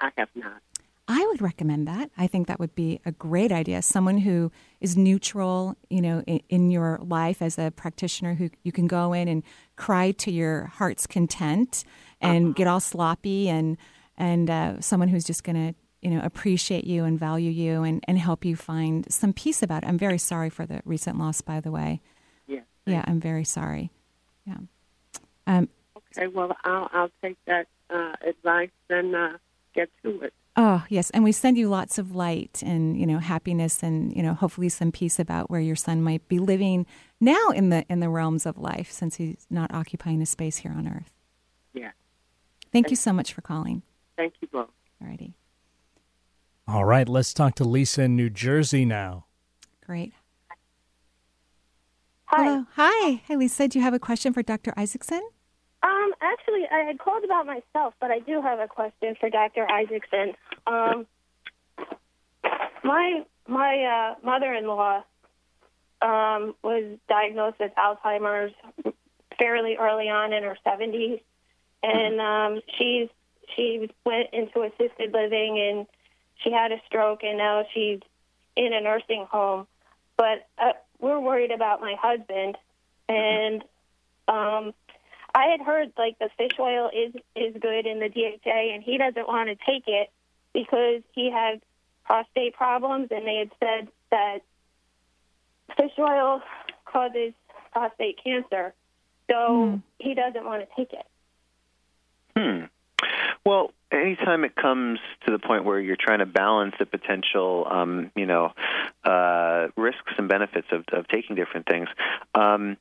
I 0.00 0.10
have 0.16 0.28
not. 0.34 0.62
I 1.10 1.24
would 1.28 1.40
recommend 1.40 1.88
that. 1.88 2.10
I 2.18 2.26
think 2.26 2.48
that 2.48 2.60
would 2.60 2.74
be 2.74 3.00
a 3.06 3.12
great 3.12 3.50
idea. 3.50 3.80
Someone 3.80 4.18
who 4.18 4.52
is 4.78 4.94
neutral, 4.94 5.74
you 5.88 6.02
know, 6.02 6.22
in, 6.26 6.40
in 6.50 6.70
your 6.70 6.98
life 7.02 7.40
as 7.40 7.58
a 7.58 7.70
practitioner 7.70 8.34
who 8.34 8.50
you 8.62 8.72
can 8.72 8.86
go 8.86 9.14
in 9.14 9.26
and 9.26 9.42
cry 9.76 10.10
to 10.12 10.30
your 10.30 10.66
heart's 10.66 11.06
content 11.06 11.82
and 12.20 12.54
get 12.54 12.66
all 12.66 12.80
sloppy 12.80 13.48
and 13.48 13.76
and 14.16 14.50
uh, 14.50 14.80
someone 14.80 15.08
who's 15.08 15.24
just 15.24 15.44
going 15.44 15.56
to 15.56 15.74
you 16.02 16.10
know 16.10 16.20
appreciate 16.24 16.84
you 16.84 17.04
and 17.04 17.18
value 17.18 17.50
you 17.50 17.82
and, 17.82 18.04
and 18.08 18.18
help 18.18 18.44
you 18.44 18.56
find 18.56 19.10
some 19.12 19.32
peace 19.32 19.62
about 19.62 19.84
it. 19.84 19.86
I'm 19.86 19.98
very 19.98 20.18
sorry 20.18 20.50
for 20.50 20.66
the 20.66 20.80
recent 20.84 21.18
loss, 21.18 21.40
by 21.40 21.60
the 21.60 21.70
way. 21.70 22.00
Yeah. 22.46 22.60
Yeah, 22.86 23.04
I'm 23.06 23.20
very 23.20 23.44
sorry. 23.44 23.90
Yeah. 24.46 24.58
Um, 25.46 25.68
Okay, 26.16 26.26
well, 26.26 26.56
I'll 26.64 26.88
I'll 26.92 27.10
take 27.22 27.36
that 27.46 27.66
uh, 27.90 28.14
advice 28.26 28.70
and 28.88 29.14
uh, 29.14 29.38
get 29.74 29.90
to 30.02 30.22
it. 30.22 30.32
Oh, 30.56 30.84
yes. 30.88 31.10
And 31.10 31.22
we 31.22 31.30
send 31.30 31.56
you 31.56 31.68
lots 31.68 31.98
of 31.98 32.16
light 32.16 32.62
and, 32.66 32.98
you 32.98 33.06
know, 33.06 33.18
happiness 33.18 33.80
and, 33.80 34.12
you 34.16 34.24
know, 34.24 34.34
hopefully 34.34 34.68
some 34.68 34.90
peace 34.90 35.20
about 35.20 35.50
where 35.50 35.60
your 35.60 35.76
son 35.76 36.02
might 36.02 36.26
be 36.26 36.40
living 36.40 36.84
now 37.20 37.50
in 37.50 37.68
the 37.68 37.84
in 37.88 38.00
the 38.00 38.08
realms 38.08 38.44
of 38.44 38.58
life 38.58 38.90
since 38.90 39.16
he's 39.16 39.46
not 39.50 39.72
occupying 39.72 40.20
a 40.20 40.26
space 40.26 40.56
here 40.58 40.72
on 40.72 40.88
earth. 40.88 41.12
Yeah. 42.68 42.72
Thank 42.72 42.90
you 42.90 42.96
so 42.96 43.12
much 43.12 43.32
for 43.32 43.40
calling. 43.40 43.82
Thank 44.16 44.34
you 44.40 44.48
both. 44.48 44.68
Alrighty. 45.02 45.32
All 46.66 46.84
right, 46.84 47.08
let's 47.08 47.32
talk 47.32 47.54
to 47.56 47.64
Lisa 47.64 48.02
in 48.02 48.16
New 48.16 48.28
Jersey 48.28 48.84
now. 48.84 49.24
Great. 49.84 50.12
Hi. 52.26 52.44
Hello. 52.44 52.66
Hi. 52.74 53.22
Hi, 53.26 53.34
Lisa. 53.34 53.68
Do 53.68 53.78
you 53.78 53.82
have 53.82 53.94
a 53.94 53.98
question 53.98 54.34
for 54.34 54.42
Dr. 54.42 54.74
Isaacson? 54.76 55.22
Um, 55.82 56.12
actually, 56.20 56.64
I 56.70 56.80
had 56.80 56.98
called 56.98 57.24
about 57.24 57.46
myself, 57.46 57.94
but 58.00 58.10
I 58.10 58.18
do 58.18 58.42
have 58.42 58.58
a 58.58 58.68
question 58.68 59.14
for 59.18 59.30
Dr. 59.30 59.66
Isaacson. 59.70 60.34
Um, 60.66 61.06
my 62.84 63.24
my 63.46 63.84
uh, 63.84 64.14
mother-in-law 64.22 65.04
um, 66.02 66.54
was 66.62 66.98
diagnosed 67.08 67.60
with 67.60 67.72
Alzheimer's 67.78 68.52
fairly 69.38 69.76
early 69.76 70.08
on 70.08 70.32
in 70.32 70.42
her 70.42 70.56
70s, 70.66 71.20
and 71.82 72.20
um, 72.20 72.60
she's 72.76 73.08
she 73.54 73.90
went 74.04 74.28
into 74.32 74.62
assisted 74.62 75.12
living 75.12 75.58
and 75.58 75.86
she 76.42 76.52
had 76.52 76.72
a 76.72 76.80
stroke, 76.86 77.20
and 77.22 77.38
now 77.38 77.64
she's 77.74 78.00
in 78.56 78.72
a 78.72 78.80
nursing 78.80 79.26
home. 79.30 79.66
But 80.16 80.46
uh, 80.58 80.72
we're 80.98 81.20
worried 81.20 81.50
about 81.50 81.80
my 81.80 81.94
husband, 82.00 82.56
and 83.08 83.62
um, 84.26 84.74
I 85.34 85.46
had 85.46 85.60
heard 85.60 85.92
like 85.96 86.18
the 86.18 86.30
fish 86.36 86.58
oil 86.58 86.90
is 86.94 87.14
is 87.34 87.54
good 87.60 87.86
in 87.86 88.00
the 88.00 88.08
DHA, 88.08 88.74
and 88.74 88.82
he 88.82 88.98
doesn't 88.98 89.26
want 89.26 89.48
to 89.48 89.54
take 89.54 89.84
it 89.86 90.10
because 90.52 91.02
he 91.12 91.30
has 91.30 91.60
prostate 92.04 92.54
problems, 92.54 93.08
and 93.10 93.26
they 93.26 93.36
had 93.36 93.50
said 93.60 93.88
that 94.10 94.38
fish 95.76 95.92
oil 95.98 96.42
causes 96.84 97.32
prostate 97.72 98.18
cancer, 98.22 98.74
so 99.30 99.80
he 99.98 100.14
doesn't 100.14 100.44
want 100.44 100.62
to 100.62 100.76
take 100.76 100.92
it. 100.92 101.06
Hmm. 102.38 102.66
Well, 103.44 103.72
anytime 103.90 104.44
it 104.44 104.54
comes 104.54 105.00
to 105.26 105.32
the 105.32 105.40
point 105.40 105.64
where 105.64 105.80
you're 105.80 105.96
trying 105.98 106.20
to 106.20 106.26
balance 106.26 106.74
the 106.78 106.86
potential, 106.86 107.66
um, 107.68 108.12
you 108.14 108.26
know, 108.26 108.52
uh, 109.04 109.68
risks 109.76 110.12
and 110.18 110.28
benefits 110.28 110.68
of, 110.70 110.84
of 110.92 111.08
taking 111.08 111.34
different 111.34 111.66
things, 111.66 111.88
um, 112.34 112.76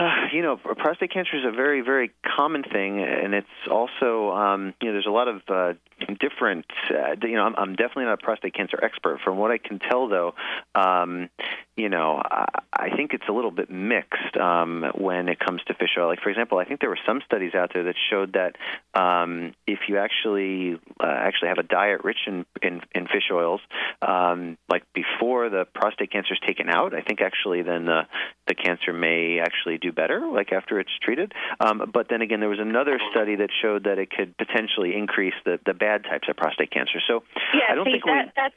uh, 0.00 0.28
you 0.32 0.40
know, 0.40 0.56
prostate 0.56 1.12
cancer 1.12 1.36
is 1.36 1.44
a 1.44 1.50
very, 1.50 1.82
very 1.82 2.10
common 2.36 2.62
thing, 2.62 3.02
and 3.02 3.34
it's 3.34 3.46
also, 3.70 4.30
um, 4.30 4.72
you 4.80 4.88
know, 4.88 4.92
there's 4.94 5.06
a 5.06 5.10
lot 5.10 5.28
of 5.28 5.42
uh, 5.48 5.74
different. 6.18 6.64
Uh, 6.90 7.16
you 7.22 7.34
know, 7.34 7.42
I'm, 7.42 7.54
I'm 7.56 7.74
definitely 7.74 8.04
not 8.04 8.14
a 8.14 8.24
prostate 8.24 8.54
cancer 8.54 8.78
expert. 8.82 9.20
From 9.22 9.36
what 9.36 9.50
I 9.50 9.58
can 9.58 9.78
tell, 9.78 10.08
though, 10.08 10.34
um, 10.74 11.28
you 11.76 11.90
know, 11.90 12.22
I, 12.24 12.46
I 12.72 12.96
think 12.96 13.12
it's 13.12 13.28
a 13.28 13.32
little 13.32 13.50
bit 13.50 13.70
mixed 13.70 14.36
um, 14.40 14.86
when 14.94 15.28
it 15.28 15.38
comes 15.38 15.60
to 15.66 15.74
fish 15.74 15.90
oil. 15.98 16.08
Like, 16.08 16.20
for 16.22 16.30
example, 16.30 16.56
I 16.56 16.64
think 16.64 16.80
there 16.80 16.88
were 16.88 16.98
some 17.06 17.20
studies 17.26 17.54
out 17.54 17.72
there 17.74 17.84
that 17.84 17.96
showed 18.10 18.34
that 18.34 18.56
um, 18.98 19.52
if 19.66 19.80
you 19.88 19.98
actually 19.98 20.80
uh, 20.98 21.06
actually 21.06 21.48
have 21.48 21.58
a 21.58 21.62
diet 21.62 22.04
rich 22.04 22.20
in 22.26 22.46
in, 22.62 22.80
in 22.94 23.06
fish 23.06 23.30
oils, 23.30 23.60
um, 24.00 24.56
like 24.70 24.84
before 24.94 25.50
the 25.50 25.66
prostate 25.74 26.10
cancer 26.10 26.32
is 26.32 26.40
taken 26.46 26.70
out, 26.70 26.94
I 26.94 27.02
think 27.02 27.20
actually 27.20 27.62
then 27.62 27.84
the 27.84 28.02
the 28.48 28.54
cancer 28.54 28.92
may 28.92 29.40
actually 29.40 29.78
do 29.78 29.89
better, 29.92 30.20
like 30.32 30.52
after 30.52 30.78
it's 30.80 30.90
treated. 31.02 31.32
Um, 31.60 31.90
but 31.92 32.08
then 32.08 32.22
again, 32.22 32.40
there 32.40 32.48
was 32.48 32.60
another 32.60 32.98
study 33.10 33.36
that 33.36 33.50
showed 33.62 33.84
that 33.84 33.98
it 33.98 34.10
could 34.10 34.36
potentially 34.36 34.96
increase 34.96 35.34
the 35.44 35.58
the 35.64 35.74
bad 35.74 36.04
types 36.04 36.28
of 36.28 36.36
prostate 36.36 36.70
cancer. 36.70 37.00
So 37.06 37.22
Yeah, 37.54 37.60
I 37.70 37.74
don't 37.74 37.84
see, 37.84 37.92
think 37.92 38.04
that, 38.04 38.26
we. 38.26 38.32
that's 38.36 38.54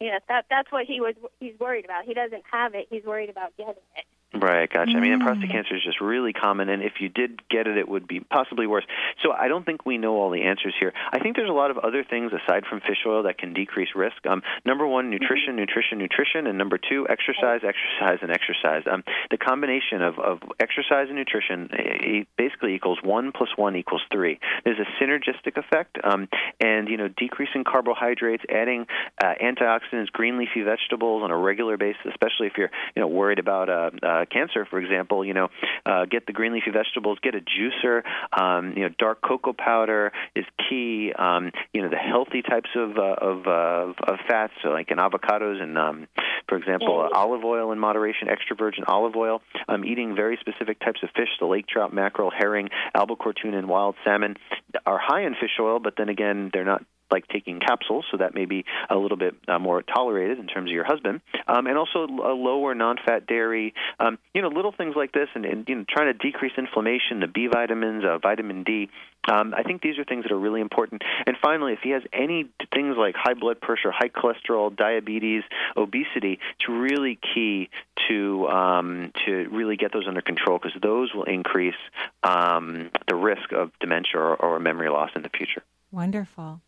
yeah, 0.00 0.18
that 0.28 0.44
that's 0.50 0.70
what 0.70 0.84
he 0.86 1.00
was 1.00 1.14
he's 1.40 1.58
worried 1.58 1.84
about. 1.84 2.04
He 2.04 2.14
doesn't 2.14 2.42
have 2.50 2.74
it. 2.74 2.86
He's 2.90 3.04
worried 3.04 3.30
about 3.30 3.56
getting 3.56 3.74
it. 3.96 4.04
Right, 4.40 4.70
gotcha. 4.72 4.96
I 4.96 5.00
mean, 5.00 5.12
and 5.12 5.22
prostate 5.22 5.50
cancer 5.50 5.76
is 5.76 5.82
just 5.82 6.00
really 6.00 6.32
common, 6.32 6.68
and 6.68 6.82
if 6.82 6.94
you 7.00 7.08
did 7.08 7.48
get 7.48 7.66
it, 7.66 7.76
it 7.76 7.88
would 7.88 8.06
be 8.06 8.20
possibly 8.20 8.66
worse. 8.66 8.84
So 9.22 9.32
I 9.32 9.48
don't 9.48 9.64
think 9.64 9.86
we 9.86 9.98
know 9.98 10.16
all 10.16 10.30
the 10.30 10.42
answers 10.42 10.74
here. 10.78 10.92
I 11.12 11.18
think 11.18 11.36
there's 11.36 11.50
a 11.50 11.52
lot 11.52 11.70
of 11.70 11.78
other 11.78 12.04
things 12.04 12.32
aside 12.32 12.64
from 12.68 12.80
fish 12.80 13.04
oil 13.06 13.24
that 13.24 13.38
can 13.38 13.54
decrease 13.54 13.88
risk. 13.94 14.24
Um, 14.26 14.42
number 14.64 14.86
one, 14.86 15.10
nutrition, 15.10 15.56
nutrition, 15.56 15.98
nutrition, 15.98 16.46
and 16.46 16.58
number 16.58 16.78
two, 16.78 17.06
exercise, 17.08 17.60
exercise, 17.64 18.18
and 18.22 18.30
exercise. 18.30 18.82
Um, 18.90 19.04
the 19.30 19.38
combination 19.38 20.02
of, 20.02 20.18
of 20.18 20.38
exercise 20.60 21.06
and 21.08 21.16
nutrition 21.16 21.70
eh, 21.72 22.24
basically 22.36 22.74
equals 22.74 22.98
one 23.02 23.32
plus 23.32 23.50
one 23.56 23.76
equals 23.76 24.02
three. 24.12 24.38
There's 24.64 24.78
a 24.78 25.02
synergistic 25.02 25.56
effect, 25.56 25.98
um, 26.04 26.28
and 26.60 26.88
you 26.88 26.96
know, 26.96 27.08
decreasing 27.08 27.64
carbohydrates, 27.64 28.44
adding 28.48 28.86
uh, 29.22 29.34
antioxidants, 29.42 30.12
green 30.12 30.38
leafy 30.38 30.62
vegetables 30.62 31.22
on 31.22 31.30
a 31.30 31.36
regular 31.36 31.76
basis, 31.76 32.02
especially 32.06 32.46
if 32.46 32.54
you're 32.56 32.70
you 32.94 33.00
know 33.00 33.08
worried 33.08 33.38
about 33.38 33.68
uh, 33.68 33.90
uh, 34.02 34.24
cancer, 34.26 34.66
for 34.68 34.78
example. 34.78 35.24
You 35.24 35.34
know, 35.34 35.48
uh, 35.84 36.06
get 36.06 36.26
the 36.26 36.32
green 36.32 36.52
leafy 36.52 36.70
vegetables, 36.70 37.18
get 37.22 37.34
a 37.34 37.40
juicer. 37.40 38.02
Um, 38.38 38.74
you 38.76 38.82
know, 38.82 38.90
dark 38.98 39.20
cocoa 39.22 39.52
powder 39.52 40.12
is 40.34 40.44
key. 40.68 41.12
Um, 41.18 41.52
you 41.72 41.82
know, 41.82 41.88
the 41.88 41.96
healthy 41.96 42.42
types 42.42 42.70
of 42.74 42.98
uh, 42.98 43.16
of, 43.20 43.46
uh, 43.46 43.92
of 44.12 44.18
fats, 44.28 44.52
so 44.62 44.70
like 44.70 44.90
in 44.90 44.98
avocados 44.98 45.62
and, 45.62 45.76
um, 45.78 46.06
for 46.48 46.56
example, 46.56 47.00
uh, 47.00 47.16
olive 47.16 47.44
oil 47.44 47.72
in 47.72 47.78
moderation, 47.78 48.28
extra 48.28 48.56
virgin 48.56 48.84
olive 48.86 49.16
oil. 49.16 49.42
Um, 49.68 49.84
eating 49.84 50.14
very 50.14 50.38
specific 50.40 50.78
types 50.80 51.00
of 51.02 51.10
fish, 51.16 51.28
the 51.40 51.46
lake 51.46 51.66
trout, 51.66 51.92
mackerel, 51.92 52.30
herring, 52.30 52.68
albacore 52.94 53.32
tuna, 53.32 53.58
and 53.58 53.68
wild 53.68 53.96
salmon 54.04 54.36
are 54.84 54.98
high 54.98 55.22
in 55.22 55.34
fish 55.34 55.58
oil, 55.60 55.80
but 55.80 55.94
then 55.96 56.08
again, 56.08 56.50
they're 56.52 56.64
not 56.64 56.84
like 57.10 57.26
taking 57.28 57.60
capsules, 57.60 58.04
so 58.10 58.16
that 58.18 58.34
may 58.34 58.44
be 58.44 58.64
a 58.90 58.96
little 58.96 59.16
bit 59.16 59.34
uh, 59.48 59.58
more 59.58 59.82
tolerated 59.82 60.38
in 60.38 60.46
terms 60.46 60.70
of 60.70 60.74
your 60.74 60.84
husband, 60.84 61.20
um, 61.46 61.66
and 61.66 61.78
also 61.78 62.04
a 62.04 62.34
lower 62.34 62.74
non-fat 62.74 63.26
dairy. 63.26 63.74
Um, 63.98 64.18
you 64.34 64.42
know, 64.42 64.48
little 64.48 64.72
things 64.72 64.94
like 64.96 65.12
this, 65.12 65.28
and, 65.34 65.44
and 65.44 65.68
you 65.68 65.74
know, 65.76 65.84
trying 65.88 66.12
to 66.12 66.18
decrease 66.18 66.52
inflammation, 66.58 67.20
the 67.20 67.26
B 67.26 67.48
vitamins, 67.52 68.04
uh, 68.04 68.18
vitamin 68.18 68.64
D. 68.64 68.90
Um, 69.28 69.54
I 69.56 69.62
think 69.62 69.82
these 69.82 69.98
are 69.98 70.04
things 70.04 70.24
that 70.24 70.32
are 70.32 70.38
really 70.38 70.60
important. 70.60 71.02
And 71.26 71.36
finally, 71.42 71.72
if 71.72 71.80
he 71.82 71.90
has 71.90 72.02
any 72.12 72.48
things 72.72 72.96
like 72.96 73.16
high 73.16 73.34
blood 73.34 73.60
pressure, 73.60 73.90
high 73.90 74.08
cholesterol, 74.08 74.74
diabetes, 74.74 75.42
obesity, 75.76 76.38
it's 76.58 76.68
really 76.68 77.18
key 77.34 77.68
to 78.08 78.46
um, 78.48 79.12
to 79.24 79.48
really 79.50 79.76
get 79.76 79.92
those 79.92 80.06
under 80.06 80.20
control 80.20 80.58
because 80.58 80.80
those 80.80 81.12
will 81.12 81.24
increase 81.24 81.74
um, 82.22 82.90
the 83.08 83.14
risk 83.14 83.52
of 83.52 83.70
dementia 83.80 84.20
or, 84.20 84.36
or 84.36 84.58
memory 84.60 84.88
loss 84.88 85.10
in 85.16 85.22
the 85.22 85.30
future. 85.30 85.62
Wonderful. 85.90 86.60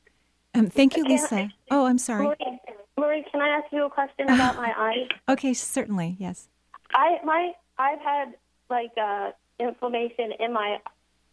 Um, 0.55 0.67
thank 0.69 0.97
you, 0.97 1.05
Lisa. 1.05 1.51
Oh, 1.71 1.87
I'm 1.87 1.99
sorry. 1.99 2.25
Marie, 2.27 2.59
Marie, 2.99 3.25
can 3.31 3.41
I 3.41 3.49
ask 3.49 3.67
you 3.73 3.85
a 3.85 3.91
question 3.91 4.29
about 4.29 4.57
my 4.57 4.73
eyes? 4.79 5.09
Okay, 5.29 5.55
certainly. 5.55 6.17
Yes. 6.19 6.49
I 6.95 7.19
my 7.25 7.53
I've 7.79 8.01
had 8.01 8.35
like 8.71 8.93
uh, 9.01 9.31
inflammation 9.61 10.33
in 10.41 10.53
my 10.53 10.79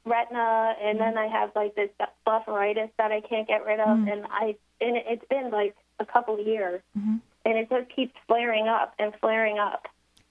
retina, 0.05 0.76
and 0.82 0.99
then 0.99 1.18
I 1.18 1.28
have 1.28 1.51
like 1.55 1.76
this 1.76 1.89
blepharitis 2.28 2.89
that 2.97 3.11
I 3.11 3.22
can't 3.22 3.47
get 3.47 3.66
rid 3.66 3.80
of, 3.80 3.88
Mm. 3.97 4.11
and 4.11 4.26
I 4.30 4.55
and 4.82 4.97
it's 4.97 5.26
been 5.30 5.49
like 5.51 5.76
a 5.99 6.05
couple 6.05 6.39
of 6.39 6.45
years, 6.45 6.82
Mhm. 6.97 7.22
and 7.45 7.57
it 7.57 7.70
just 7.70 7.89
keeps 7.95 8.13
flaring 8.28 8.68
up 8.68 8.93
and 8.99 9.13
flaring 9.22 9.57
up. 9.57 9.88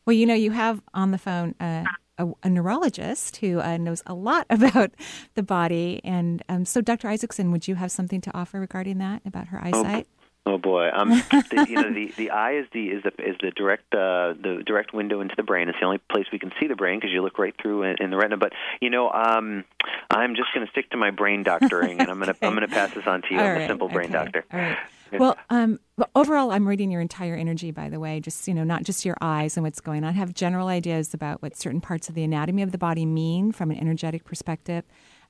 Well, 0.06 0.14
you 0.14 0.26
know, 0.26 0.34
you 0.34 0.50
have 0.50 0.82
on 0.92 1.10
the 1.10 1.18
phone 1.18 1.54
uh, 1.58 1.84
a, 2.18 2.28
a 2.42 2.50
neurologist 2.50 3.36
who 3.38 3.60
uh, 3.60 3.76
knows 3.76 4.02
a 4.06 4.14
lot 4.14 4.46
about 4.50 4.92
the 5.34 5.42
body. 5.42 6.00
And 6.04 6.42
um, 6.48 6.64
so, 6.64 6.80
Dr. 6.80 7.08
Isaacson, 7.08 7.50
would 7.52 7.68
you 7.68 7.74
have 7.76 7.90
something 7.90 8.20
to 8.22 8.36
offer 8.36 8.60
regarding 8.60 8.98
that, 8.98 9.22
about 9.24 9.48
her 9.48 9.62
eyesight? 9.62 10.06
Oh 10.46 10.58
boy, 10.58 10.90
um, 10.94 11.08
the, 11.08 11.66
you 11.70 11.76
know 11.76 11.90
the 11.94 12.12
the 12.18 12.30
eye 12.30 12.56
is 12.56 12.66
the 12.70 12.88
is 12.88 13.02
the 13.02 13.08
is 13.18 13.34
the 13.40 13.50
direct 13.50 13.94
uh, 13.94 14.34
the 14.34 14.62
direct 14.66 14.92
window 14.92 15.22
into 15.22 15.34
the 15.36 15.42
brain. 15.42 15.70
It's 15.70 15.78
the 15.80 15.86
only 15.86 16.02
place 16.12 16.26
we 16.30 16.38
can 16.38 16.52
see 16.60 16.66
the 16.66 16.76
brain 16.76 16.98
because 16.98 17.12
you 17.12 17.22
look 17.22 17.38
right 17.38 17.54
through 17.62 17.84
in, 17.84 17.96
in 17.98 18.10
the 18.10 18.18
retina. 18.18 18.36
But 18.36 18.52
you 18.78 18.90
know, 18.90 19.10
um, 19.10 19.64
I'm 20.10 20.36
just 20.36 20.52
going 20.54 20.66
to 20.66 20.70
stick 20.70 20.90
to 20.90 20.98
my 20.98 21.10
brain 21.10 21.44
doctoring, 21.44 21.98
and 21.98 22.10
I'm 22.10 22.20
going 22.20 22.34
to 22.34 22.46
I'm 22.46 22.54
going 22.54 22.68
to 22.68 22.74
pass 22.74 22.92
this 22.92 23.06
on 23.06 23.22
to 23.22 23.28
you. 23.30 23.40
All 23.40 23.46
I'm 23.46 23.62
a 23.62 23.66
simple 23.66 23.88
brain 23.88 24.14
okay, 24.14 24.24
doctor. 24.24 24.44
All 24.52 24.60
right. 24.60 24.76
Well, 25.12 25.36
um, 25.50 25.80
but 25.96 26.10
overall, 26.14 26.50
I'm 26.50 26.66
reading 26.66 26.90
your 26.90 27.00
entire 27.00 27.36
energy, 27.36 27.70
by 27.70 27.88
the 27.88 28.00
way, 28.00 28.20
just, 28.20 28.48
you 28.48 28.54
know, 28.54 28.64
not 28.64 28.82
just 28.82 29.04
your 29.04 29.16
eyes 29.20 29.56
and 29.56 29.64
what's 29.64 29.80
going 29.80 30.04
on. 30.04 30.10
I 30.10 30.12
have 30.12 30.34
general 30.34 30.68
ideas 30.68 31.14
about 31.14 31.42
what 31.42 31.56
certain 31.56 31.80
parts 31.80 32.08
of 32.08 32.14
the 32.14 32.24
anatomy 32.24 32.62
of 32.62 32.72
the 32.72 32.78
body 32.78 33.06
mean 33.06 33.52
from 33.52 33.70
an 33.70 33.78
energetic 33.78 34.24
perspective. 34.24 34.84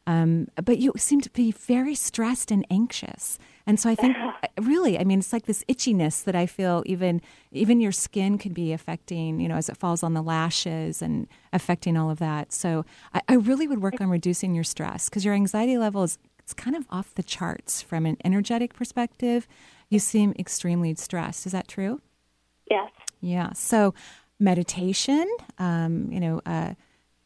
Um, 0.07 0.49
but 0.63 0.79
you 0.79 0.93
seem 0.97 1.21
to 1.23 1.31
be 1.31 1.53
very 1.53 1.95
stressed 1.95 2.51
and 2.51 2.67
anxious. 2.71 3.39
And 3.67 3.81
so 3.81 3.89
I 3.89 3.95
think, 3.95 4.17
really, 4.61 4.99
I 4.99 5.05
mean, 5.05 5.21
it's 5.21 5.33
like 5.33 5.47
this 5.47 5.65
itchiness 5.67 6.25
that 6.25 6.35
I 6.35 6.45
feel. 6.47 6.83
Even 6.85 7.23
even 7.53 7.81
your 7.81 7.93
skin 7.93 8.37
could 8.37 8.53
be 8.53 8.73
affecting, 8.73 9.41
you 9.41 9.49
know, 9.49 9.57
as 9.57 9.69
it 9.69 9.77
falls 9.79 10.03
on 10.03 10.13
the 10.13 10.23
lashes 10.23 11.01
and 11.01 11.27
affecting 11.53 11.97
all 11.97 12.11
of 12.11 12.19
that. 12.19 12.53
So 12.53 12.85
I, 13.15 13.23
I 13.29 13.35
really 13.35 13.67
would 13.67 13.81
work 13.81 14.01
on 14.01 14.11
reducing 14.11 14.55
your 14.55 14.65
stress 14.65 15.09
because 15.09 15.25
your 15.25 15.35
anxiety 15.35 15.79
level 15.79 16.03
is 16.03 16.19
it's 16.45 16.55
kind 16.55 16.77
of 16.77 16.87
off 16.91 17.15
the 17.15 17.23
charts 17.23 17.83
from 17.83 18.07
an 18.07 18.19
energetic 18.25 18.75
perspective. 18.75 19.49
You 19.89 19.99
seem 19.99 20.35
extremely 20.39 20.95
stressed. 20.95 21.47
Is 21.47 21.53
that 21.53 21.67
true? 21.67 22.01
Yes. 22.71 22.91
Yeah. 23.21 23.53
So 23.55 23.95
meditation, 24.39 25.29
um, 25.59 26.13
you 26.13 26.21
know. 26.21 26.41
Uh, 26.47 26.75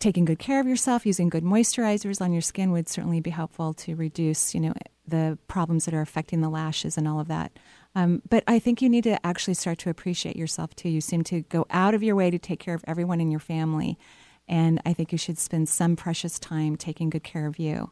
taking 0.00 0.24
good 0.24 0.38
care 0.38 0.60
of 0.60 0.66
yourself, 0.68 1.04
using 1.04 1.28
good 1.28 1.42
moisturizers 1.42 2.20
on 2.20 2.32
your 2.32 2.40
skin 2.40 2.70
would 2.70 2.88
certainly 2.88 3.20
be 3.20 3.30
helpful 3.30 3.74
to 3.74 3.96
reduce, 3.96 4.54
you 4.54 4.60
know, 4.60 4.72
the 5.06 5.38
problems 5.48 5.86
that 5.86 5.94
are 5.94 6.00
affecting 6.00 6.40
the 6.40 6.48
lashes 6.48 6.96
and 6.96 7.08
all 7.08 7.18
of 7.18 7.28
that. 7.28 7.50
Um, 7.94 8.22
but 8.28 8.44
I 8.46 8.58
think 8.58 8.80
you 8.80 8.88
need 8.88 9.04
to 9.04 9.24
actually 9.26 9.54
start 9.54 9.78
to 9.78 9.90
appreciate 9.90 10.36
yourself 10.36 10.74
too. 10.76 10.88
You 10.88 11.00
seem 11.00 11.24
to 11.24 11.40
go 11.42 11.66
out 11.70 11.94
of 11.94 12.02
your 12.02 12.14
way 12.14 12.30
to 12.30 12.38
take 12.38 12.60
care 12.60 12.74
of 12.74 12.84
everyone 12.86 13.20
in 13.20 13.30
your 13.30 13.40
family, 13.40 13.98
and 14.46 14.80
I 14.86 14.92
think 14.92 15.10
you 15.10 15.18
should 15.18 15.38
spend 15.38 15.68
some 15.68 15.96
precious 15.96 16.38
time 16.38 16.76
taking 16.76 17.10
good 17.10 17.24
care 17.24 17.46
of 17.46 17.58
you. 17.58 17.90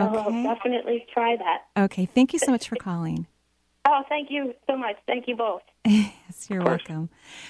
Okay, 0.00 0.46
I'll 0.46 0.54
definitely 0.54 1.06
try 1.12 1.36
that. 1.36 1.82
Okay, 1.84 2.06
thank 2.06 2.32
you 2.32 2.38
so 2.38 2.50
much 2.50 2.68
for 2.68 2.76
calling. 2.76 3.26
Oh, 3.86 4.02
thank 4.08 4.30
you 4.30 4.54
so 4.68 4.76
much. 4.76 4.96
Thank 5.06 5.26
you 5.26 5.36
both. 5.36 5.62
yes, 5.86 6.48
you're 6.50 6.62
welcome. 6.62 7.08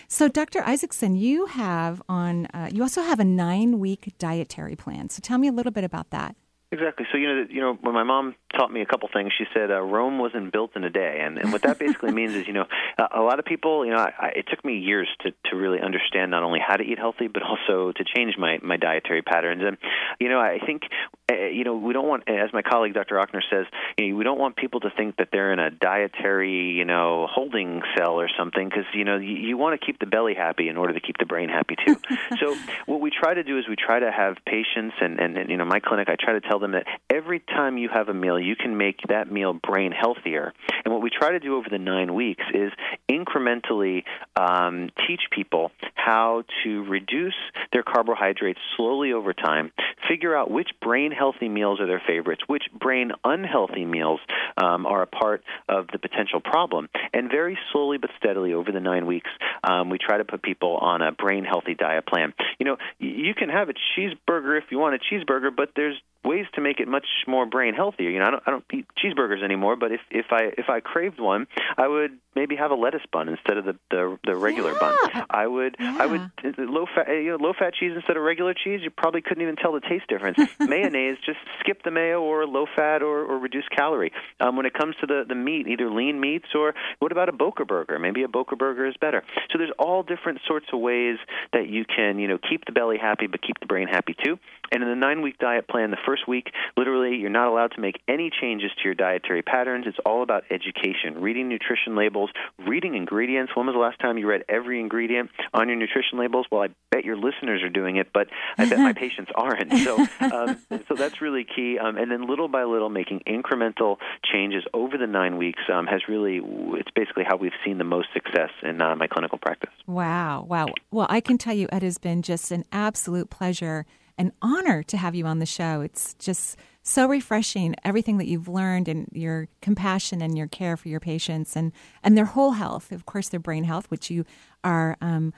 So, 0.09 0.29
Dr. 0.29 0.63
Isaacson, 0.63 1.17
you 1.17 1.47
have 1.47 2.01
on. 2.09 2.47
Uh, 2.47 2.69
you 2.73 2.83
also 2.83 3.03
have 3.03 3.19
a 3.19 3.25
nine-week 3.25 4.15
dietary 4.19 4.77
plan. 4.77 5.09
So, 5.09 5.21
tell 5.21 5.39
me 5.39 5.49
a 5.49 5.53
little 5.53 5.73
bit 5.73 5.85
about 5.85 6.11
that. 6.11 6.37
Exactly. 6.73 7.05
So 7.11 7.19
you 7.19 7.27
know, 7.27 7.47
you 7.51 7.61
know, 7.61 7.77
when 7.81 7.95
my 7.95 8.05
mom 8.05 8.37
taught 8.57 8.73
me 8.73 8.81
a 8.81 8.87
couple 8.87 9.09
things, 9.13 9.33
she 9.37 9.45
said 9.53 9.73
uh, 9.73 9.81
Rome 9.81 10.21
wasn't 10.21 10.53
built 10.53 10.77
in 10.77 10.85
a 10.85 10.91
day, 10.91 11.21
and 11.21 11.37
and 11.37 11.53
what 11.53 11.63
that 11.63 11.81
basically 11.81 12.13
means 12.13 12.33
is, 12.35 12.47
you 12.47 12.53
know, 12.53 12.65
a, 12.97 13.19
a 13.19 13.23
lot 13.23 13.41
of 13.41 13.45
people, 13.45 13.85
you 13.85 13.91
know, 13.91 13.99
I, 13.99 14.13
I, 14.17 14.29
it 14.37 14.47
took 14.49 14.65
me 14.65 14.79
years 14.79 15.09
to 15.23 15.33
to 15.47 15.57
really 15.57 15.81
understand 15.81 16.31
not 16.31 16.45
only 16.45 16.61
how 16.65 16.77
to 16.77 16.85
eat 16.85 16.97
healthy, 16.97 17.27
but 17.27 17.43
also 17.43 17.91
to 17.91 18.05
change 18.05 18.37
my 18.39 18.59
my 18.63 18.77
dietary 18.77 19.23
patterns. 19.23 19.65
And 19.67 19.79
you 20.21 20.29
know, 20.29 20.39
I 20.39 20.61
think, 20.65 20.83
uh, 21.29 21.35
you 21.35 21.65
know, 21.65 21.75
we 21.75 21.93
don't 21.93 22.07
want, 22.07 22.29
as 22.29 22.53
my 22.53 22.63
colleague 22.63 22.95
Dr. 22.95 23.17
Ochner 23.17 23.43
says, 23.51 23.67
you 23.99 24.11
know, 24.11 24.17
we 24.17 24.23
don't 24.23 24.39
want 24.39 24.55
people 24.55 24.79
to 24.81 24.91
think 24.97 25.17
that 25.17 25.31
they're 25.33 25.53
in 25.53 25.59
a 25.59 25.71
dietary, 25.71 26.71
you 26.71 26.85
know, 26.85 27.27
holding 27.29 27.83
cell 27.99 28.21
or 28.21 28.29
something, 28.39 28.69
because 28.69 28.85
you 28.95 29.05
know, 29.05 29.17
you, 29.17 29.35
you 29.35 29.57
want 29.57 29.81
to 29.81 29.85
keep 29.85 29.99
the 29.99 30.07
belly 30.07 30.35
happy 30.35 30.69
in 30.69 30.77
order 30.77 30.93
to 30.93 31.01
keep 31.01 31.19
the 31.19 31.27
brain 31.27 31.49
happy 31.49 31.75
too. 31.85 31.97
so 32.39 32.57
what 32.87 33.01
we 33.01 33.11
try 33.11 33.35
to 33.35 33.43
do 33.43 33.59
is 33.59 33.65
we 33.69 33.75
try 33.75 33.99
to 33.99 34.13
have 34.13 34.37
patients, 34.47 34.95
and 35.01 35.19
and, 35.19 35.37
and 35.37 35.51
you 35.51 35.57
know, 35.57 35.65
my 35.65 35.81
clinic, 35.81 36.09
I 36.09 36.15
try 36.15 36.35
to 36.35 36.41
tell 36.41 36.60
them 36.61 36.73
that 36.73 36.85
every 37.09 37.41
time 37.41 37.79
you 37.79 37.89
have 37.93 38.09
a 38.09 38.15
meal, 38.15 38.39
you 38.39 38.57
can 38.57 38.77
make 38.77 39.01
that 39.09 39.31
meal 39.31 39.53
brain 39.53 39.93
healthier. 39.93 40.53
And 40.85 40.93
what 40.93 41.03
we 41.03 41.11
try 41.11 41.33
to 41.33 41.41
do 41.41 41.57
over 41.57 41.69
the 41.71 41.79
nine 41.79 42.15
weeks 42.15 42.45
is 42.55 42.73
incrementally 43.11 44.05
um, 44.37 44.91
teach 45.07 45.23
people 45.31 45.73
how 45.95 46.45
to 46.65 46.85
reduce 46.85 47.35
their 47.73 47.83
carbohydrates 47.83 48.61
slowly 48.77 49.13
over 49.13 49.33
time, 49.33 49.73
figure 50.09 50.37
out 50.37 50.51
which 50.51 50.69
brain 50.81 51.13
healthy 51.13 51.49
meals 51.49 51.81
are 51.81 51.87
their 51.87 52.03
favorites, 52.07 52.43
which 52.47 52.65
brain 52.79 53.13
unhealthy 53.25 53.85
meals 53.85 54.21
um, 54.57 54.87
are 54.87 55.03
a 55.03 55.07
part 55.07 55.43
of 55.69 55.87
the 55.93 55.99
potential 55.99 56.41
problem. 56.41 56.89
And 57.13 57.31
very 57.31 57.59
slowly 57.73 57.99
but 57.99 58.11
steadily 58.19 58.53
over 58.55 58.73
the 58.73 58.81
nine 58.81 59.07
weeks, 59.07 59.31
um, 59.65 59.91
we 59.91 59.99
try 59.99 60.19
to 60.19 60.25
put 60.25 60.43
people 60.43 60.77
on 60.77 61.03
a 61.03 61.13
brain 61.13 61.45
healthy 61.45 61.75
diet 61.75 62.07
plan. 62.07 62.33
You 62.59 62.67
know, 62.67 62.77
you 62.99 63.35
can 63.35 63.49
have 63.49 63.69
a 63.69 63.75
cheeseburger 63.75 64.59
if 64.59 64.65
you 64.71 64.79
want 64.79 64.95
a 64.95 65.15
cheeseburger, 65.15 65.51
but 65.55 65.71
there's 65.77 65.97
ways 66.25 66.47
to 66.55 66.61
make 66.61 66.81
it 66.81 66.89
much 66.89 67.07
more 67.27 67.47
brain 67.47 67.75
healthier. 67.75 68.11
You 68.11 68.19
know, 68.19 68.27
I 68.27 68.31
don't 68.31 68.43
I 68.47 68.51
don't 68.51 68.65
eat 68.73 68.87
cheeseburgers 69.03 69.43
anymore, 69.43 69.77
but 69.77 69.93
if 69.93 70.01
if 70.11 70.27
I 70.31 70.53
if 70.57 70.69
I 70.69 70.81
craved 70.81 71.21
one, 71.21 71.47
I 71.77 71.89
would 71.89 72.19
maybe 72.35 72.57
have 72.57 72.71
a 72.71 72.75
lettuce 72.75 73.03
bun 73.13 73.29
instead 73.29 73.57
of 73.57 73.65
the 73.65 73.79
the, 73.91 74.19
the 74.25 74.37
regular 74.37 74.73
yeah. 74.73 74.79
bun. 74.81 75.25
I 75.31 75.47
would 75.47 75.77
yeah. 75.79 75.97
I 75.99 76.07
would 76.07 76.31
low 76.59 76.87
fat 76.95 77.09
you 77.09 77.31
know, 77.31 77.37
low 77.37 77.53
fat 77.59 77.75
cheese 77.75 77.93
instead 77.95 78.17
of 78.17 78.23
regular 78.23 78.55
cheese. 78.55 78.81
You 78.83 78.91
probably 78.91 79.21
couldn't 79.21 79.43
even 79.43 79.57
tell 79.57 79.73
the 79.73 79.81
taste 79.81 80.07
difference. 80.09 80.39
Mayonnaise, 80.61 81.19
just 81.25 81.39
skip 81.61 81.83
the 81.83 81.91
mayo 81.91 82.21
or 82.21 82.47
low 82.47 82.67
fat 82.77 83.03
or, 83.03 83.25
or 83.25 83.39
reduced 83.39 83.71
calorie. 83.71 84.13
Um, 84.41 84.57
when 84.57 84.67
it 84.67 84.75
comes 84.75 84.97
to 85.01 85.07
the 85.07 85.25
the 85.29 85.35
meat, 85.35 85.67
either 85.67 85.91
lean 85.91 86.21
meats 86.21 86.47
or 86.55 86.75
what 86.99 87.13
about 87.13 87.29
a 87.29 87.33
Boca 87.33 87.65
burger? 87.65 87.99
Maybe 87.99 88.23
a 88.23 88.29
Boca 88.29 88.57
burger 88.57 88.87
is 88.87 88.97
better. 89.01 89.23
So 89.51 89.59
there's 89.59 89.73
all 89.79 90.03
different 90.03 90.41
sorts 90.47 90.67
of 90.73 90.81
ways 90.81 91.19
that 91.53 91.69
you 91.69 91.85
can 91.85 92.19
you 92.19 92.29
know 92.29 92.39
keep 92.39 92.65
the 92.65 92.73
belly 92.73 92.99
happy 92.99 93.27
but 93.27 93.43
keep 93.43 93.59
the 93.61 93.67
brain 93.67 93.89
happy 93.89 94.15
too. 94.25 94.39
And 94.73 94.83
in 94.83 94.89
the 94.89 94.97
nine 94.97 95.23
week 95.23 95.39
diet 95.39 95.67
plan, 95.69 95.91
the 95.91 95.99
first 96.07 96.29
week, 96.29 96.40
literally, 96.77 97.17
you're 97.17 97.31
not 97.31 97.49
allowed 97.49 97.73
to 97.73 97.81
make 97.81 98.01
any 98.09 98.31
changes 98.31 98.71
to 98.77 98.85
your 98.85 98.95
dietary 98.95 99.43
patterns. 99.43 99.87
It's 99.87 99.99
all 100.05 100.23
about 100.23 100.45
education, 100.51 101.21
reading 101.21 101.49
nutrition 101.49 101.97
labels, 101.97 102.31
reading 102.67 102.95
ingredients. 102.95 103.53
When 103.55 103.67
was 103.67 103.75
the 103.75 103.81
last 103.81 103.99
time 104.01 104.19
you 104.19 104.27
read 104.27 104.45
every 104.49 104.81
ingredient 104.81 105.31
on 105.55 105.69
your 105.69 105.77
nutrition 105.77 106.19
labels? 106.19 106.47
Well, 106.51 106.63
I 106.63 106.69
bet 106.91 107.05
your 107.05 107.17
listeners 107.17 107.63
are 107.63 107.69
doing 107.69 107.97
it, 107.97 108.09
but 108.13 108.29
I 108.59 108.69
bet 108.69 108.79
my 108.79 108.93
patients 109.07 109.31
aren't. 109.35 109.73
So, 109.73 110.07
um, 110.21 110.59
so 110.89 110.95
that's 110.95 111.21
really 111.21 111.45
key. 111.45 111.79
Um, 111.79 111.97
and 111.97 112.11
then 112.11 112.27
little 112.27 112.49
by 112.49 112.65
little, 112.65 112.89
making 112.89 113.21
incremental 113.27 113.97
changes 114.31 114.65
over 114.75 114.99
the 114.99 115.07
nine 115.07 115.37
weeks 115.37 115.63
um, 115.73 115.87
has 115.87 116.03
really, 116.09 116.41
it's 116.79 116.91
basically 116.95 117.25
how 117.27 117.37
we've 117.37 117.53
seen 117.65 117.79
the 117.79 117.85
most 117.85 118.09
success 118.13 118.51
in 118.63 118.81
uh, 118.81 118.97
my 118.97 119.07
clinical 119.07 119.39
practice. 119.39 119.71
Wow. 119.87 120.45
Wow. 120.49 120.69
Well, 120.91 121.07
I 121.09 121.21
can 121.21 121.39
tell 121.39 121.55
you 121.55 121.69
it 121.73 121.83
has 121.83 121.99
been 121.99 122.23
just 122.23 122.51
an 122.51 122.65
absolute 122.73 123.31
pleasure 123.31 123.87
an 124.21 124.33
honor 124.43 124.83
to 124.83 124.99
have 124.99 125.15
you 125.15 125.25
on 125.25 125.39
the 125.39 125.47
show. 125.47 125.81
It's 125.81 126.13
just 126.15 126.59
so 126.83 127.07
refreshing 127.07 127.75
everything 127.85 128.19
that 128.19 128.27
you've 128.27 128.49
learned 128.49 128.87
and 128.87 129.09
your 129.13 129.49
compassion 129.63 130.21
and 130.21 130.37
your 130.37 130.47
care 130.47 130.77
for 130.77 130.89
your 130.89 131.01
patients 131.01 131.57
and 131.57 131.73
and 132.03 132.19
their 132.19 132.27
whole 132.27 132.53
health, 132.53 132.93
of 132.93 133.07
course, 133.07 133.31
their 133.31 133.41
brain 133.41 133.65
health, 133.65 133.91
which 133.91 134.11
you 134.11 134.27
are 134.63 134.99
um, 135.01 135.33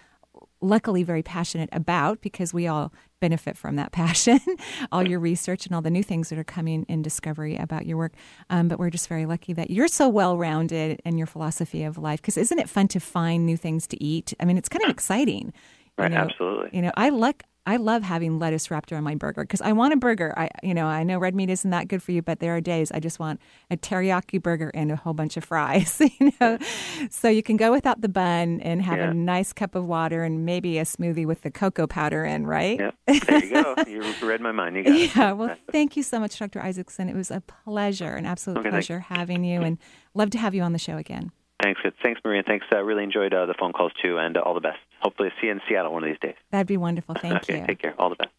luckily 0.61 1.05
very 1.05 1.23
passionate 1.23 1.69
about 1.73 2.21
because 2.23 2.53
we 2.53 2.67
all 2.67 2.93
benefit 3.21 3.57
from 3.57 3.77
that 3.77 3.93
passion, 4.03 4.41
all 4.91 5.07
your 5.07 5.21
research 5.21 5.65
and 5.65 5.77
all 5.77 5.83
the 5.83 5.91
new 5.91 6.03
things 6.03 6.29
that 6.31 6.39
are 6.39 6.45
coming 6.45 6.85
in 6.89 7.03
discovery 7.03 7.57
about 7.57 7.87
your 7.87 7.97
work. 7.97 8.15
Um, 8.51 8.67
but 8.67 8.81
we're 8.81 8.91
just 8.91 9.09
very 9.09 9.27
lucky 9.27 9.53
that 9.53 9.71
you're 9.71 9.87
so 9.87 10.09
well 10.09 10.37
rounded 10.37 11.01
in 11.05 11.19
your 11.19 11.29
philosophy 11.29 11.85
of 11.85 11.99
life. 11.99 12.21
Because 12.21 12.37
isn't 12.37 12.59
it 12.59 12.69
fun 12.69 12.89
to 12.89 12.99
find 12.99 13.47
new 13.47 13.57
things 13.57 13.87
to 13.89 14.03
eat? 14.03 14.35
I 14.41 14.45
mean, 14.45 14.59
it's 14.59 14.69
kind 14.69 14.83
of 14.83 14.91
exciting. 14.91 15.53
Right, 15.97 16.11
you 16.11 16.17
know, 16.17 16.25
absolutely. 16.25 16.71
You 16.73 16.83
know, 16.83 16.93
I 16.97 17.11
like 17.11 17.45
I 17.65 17.77
love 17.77 18.03
having 18.03 18.41
lettuce 18.41 18.73
wrapped 18.73 18.91
around 18.91 19.05
my 19.05 19.15
burger 19.15 19.43
because 19.43 19.61
I 19.61 19.71
want 19.73 19.93
a 19.93 19.97
burger. 19.97 20.35
I, 20.37 20.51
you 20.65 20.75
know, 20.75 20.87
I 20.87 21.05
know 21.05 21.19
red 21.19 21.33
meat 21.35 21.49
isn't 21.49 21.71
that 21.71 21.87
good 21.87 22.03
for 22.03 22.11
you, 22.11 22.21
but 22.21 22.41
there 22.41 22.57
are 22.57 22.61
days 22.61 22.91
I 22.91 22.99
just 22.99 23.21
want 23.21 23.41
a 23.71 23.77
teriyaki 23.77 24.43
burger 24.43 24.73
and 24.75 24.91
a 24.91 24.97
whole 24.97 25.15
bunch 25.15 25.37
of 25.37 25.45
fries. 25.45 26.01
You 26.21 26.33
know, 26.41 26.59
so 27.11 27.29
you 27.29 27.43
can 27.43 27.57
go 27.57 27.71
without 27.73 28.01
the 28.01 28.09
bun 28.09 28.61
and 28.61 28.83
have 28.83 28.99
Yeah. 28.99 29.11
a 29.11 29.15
nice 29.15 29.53
cup 29.53 29.75
of 29.75 29.87
water 29.87 30.25
and 30.25 30.45
maybe 30.45 30.79
a 30.79 30.83
smoothie 30.85 31.27
with 31.27 31.43
the 31.43 31.51
cocoa 31.51 31.87
powder 31.87 32.25
in, 32.25 32.47
right? 32.47 32.79
Yeah, 32.81 32.91
there 33.27 33.45
you 33.45 33.51
go. 33.51 33.75
You 33.87 34.03
read 34.27 34.41
my 34.41 34.53
mind. 34.53 34.77
You 34.77 34.83
got 34.85 34.95
it. 34.95 35.17
Yeah. 35.17 35.33
Well, 35.33 35.57
thank 35.71 35.97
you 35.97 36.03
so 36.03 36.19
much, 36.21 36.39
Dr. 36.39 36.61
Isaacson. 36.61 37.09
It 37.09 37.15
was 37.17 37.31
a 37.31 37.41
pleasure, 37.41 38.15
an 38.17 38.27
absolute 38.27 38.59
Okay, 38.59 38.71
thanks. 38.71 38.87
pleasure 38.89 39.01
having 39.01 39.45
you, 39.45 39.63
and 39.63 39.79
love 40.15 40.31
to 40.31 40.39
have 40.39 40.55
you 40.55 40.63
on 40.63 40.73
the 40.73 40.79
show 40.79 40.97
again. 40.97 41.31
Thanks. 41.63 41.81
Thanks, 42.03 42.21
Maria. 42.25 42.43
Thanks. 42.47 42.67
I 42.73 42.79
uh, 42.79 42.83
really 42.83 43.05
enjoyed 43.05 43.33
uh, 43.33 43.47
the 43.47 43.55
phone 43.59 43.73
calls 43.73 43.93
too, 44.03 44.19
and 44.19 44.37
uh, 44.37 44.41
all 44.41 44.55
the 44.55 44.61
best. 44.61 44.79
Hopefully, 45.03 45.31
see 45.41 45.49
you 45.49 45.53
in 45.53 45.61
Seattle 45.69 45.93
one 45.93 46.05
of 46.05 46.09
these 46.09 46.21
days. 46.21 46.37
That'd 46.53 46.69
be 46.69 46.77
wonderful. 46.77 47.17
Thank 47.21 47.35
okay, 47.35 47.61
you. 47.61 47.67
take 47.67 47.81
care. 47.81 47.95
All 47.99 48.09
the 48.09 48.17
best. 48.17 48.31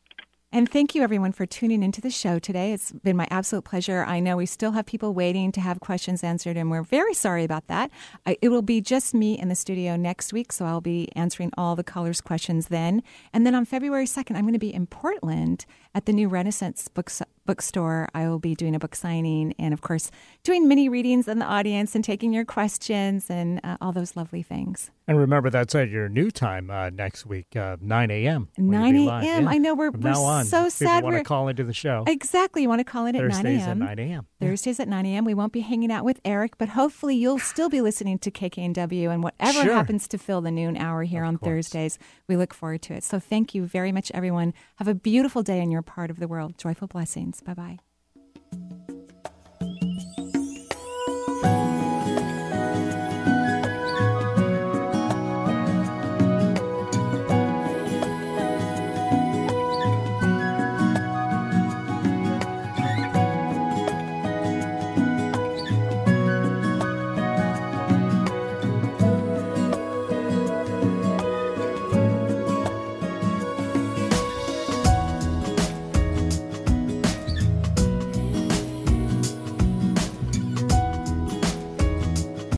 And 0.53 0.69
thank 0.69 0.93
you, 0.93 1.01
everyone, 1.01 1.31
for 1.31 1.47
tuning 1.47 1.81
into 1.81 1.99
the 1.99 2.11
show 2.11 2.37
today. 2.37 2.73
It's 2.73 2.91
been 2.91 3.17
my 3.17 3.27
absolute 3.31 3.65
pleasure. 3.65 4.05
I 4.07 4.19
know 4.19 4.37
we 4.37 4.45
still 4.45 4.73
have 4.73 4.85
people 4.85 5.15
waiting 5.15 5.51
to 5.53 5.59
have 5.59 5.79
questions 5.79 6.23
answered, 6.23 6.57
and 6.57 6.69
we're 6.69 6.83
very 6.83 7.15
sorry 7.15 7.43
about 7.43 7.65
that. 7.69 7.89
I, 8.27 8.37
it 8.39 8.49
will 8.49 8.61
be 8.61 8.79
just 8.79 9.15
me 9.15 9.37
in 9.37 9.49
the 9.49 9.55
studio 9.55 9.95
next 9.95 10.31
week, 10.31 10.51
so 10.51 10.65
I'll 10.65 10.79
be 10.79 11.09
answering 11.15 11.49
all 11.57 11.75
the 11.75 11.83
callers' 11.83 12.21
questions 12.21 12.67
then. 12.67 13.01
And 13.33 13.47
then 13.47 13.55
on 13.55 13.65
February 13.65 14.05
2nd, 14.05 14.35
I'm 14.35 14.43
going 14.43 14.53
to 14.53 14.59
be 14.59 14.71
in 14.71 14.85
Portland 14.85 15.65
at 15.95 16.05
the 16.05 16.13
new 16.13 16.27
Renaissance 16.27 16.87
Books, 16.87 17.21
bookstore. 17.45 18.07
I 18.13 18.27
will 18.27 18.39
be 18.39 18.55
doing 18.55 18.75
a 18.75 18.79
book 18.79 18.95
signing 18.95 19.53
and, 19.59 19.73
of 19.73 19.81
course, 19.81 20.09
doing 20.43 20.67
mini 20.67 20.89
readings 20.89 21.27
in 21.27 21.39
the 21.39 21.45
audience 21.45 21.93
and 21.95 22.03
taking 22.03 22.33
your 22.33 22.45
questions 22.45 23.29
and 23.29 23.59
uh, 23.63 23.77
all 23.81 23.91
those 23.91 24.15
lovely 24.15 24.41
things. 24.43 24.91
And 25.05 25.17
remember, 25.17 25.49
that's 25.49 25.75
at 25.75 25.89
your 25.89 26.07
new 26.07 26.31
time 26.31 26.69
uh, 26.71 26.89
next 26.89 27.25
week, 27.25 27.55
uh, 27.57 27.75
9 27.81 28.09
a.m. 28.11 28.47
9 28.57 28.95
a.m. 28.95 29.23
Yeah. 29.23 29.49
I 29.49 29.57
know 29.57 29.75
we're, 29.75 29.91
From 29.91 30.01
we're 30.01 30.11
now 30.11 30.23
on, 30.23 30.45
so 30.45 30.69
sad. 30.69 31.03
Want 31.03 31.17
to 31.17 31.23
call 31.23 31.49
into 31.49 31.65
the 31.65 31.73
show. 31.73 32.05
Exactly. 32.07 32.61
You 32.61 32.69
want 32.69 32.79
to 32.79 32.85
call 32.85 33.05
in 33.05 33.15
at 33.17 33.21
9 33.21 33.29
Thursdays 33.31 33.61
at 33.63 33.67
a.m. 33.67 33.79
9 33.79 33.99
a.m. 33.99 34.27
Thursdays 34.39 34.79
at 34.79 34.87
9 34.87 35.05
a.m. 35.05 35.25
We 35.25 35.33
won't 35.33 35.51
be 35.51 35.59
hanging 35.59 35.91
out 35.91 36.05
with 36.05 36.21
Eric, 36.23 36.57
but 36.57 36.69
hopefully 36.69 37.17
you'll 37.17 37.39
still 37.39 37.67
be 37.67 37.81
listening 37.81 38.17
to 38.19 38.31
KKNW 38.31 39.09
and 39.11 39.21
whatever 39.21 39.63
Sure. 39.63 39.73
happens 39.73 40.07
to 40.07 40.17
fill 40.17 40.39
the 40.39 40.51
noon 40.51 40.77
hour 40.77 41.03
here 41.03 41.25
on 41.25 41.37
Thursdays. 41.37 41.99
We 42.29 42.37
look 42.37 42.53
forward 42.53 42.81
to 42.83 42.93
it. 42.93 43.03
So 43.03 43.19
thank 43.19 43.53
you 43.53 43.65
very 43.65 43.91
much, 43.91 44.09
everyone. 44.13 44.53
Have 44.77 44.87
a 44.87 44.95
beautiful 44.95 45.43
day 45.43 45.59
in 45.59 45.69
your 45.69 45.82
part 45.83 46.09
of 46.09 46.19
the 46.19 46.27
world. 46.27 46.57
Joyful 46.57 46.87
blessings. 46.87 47.41
Bye 47.41 47.53
bye. 47.53 47.79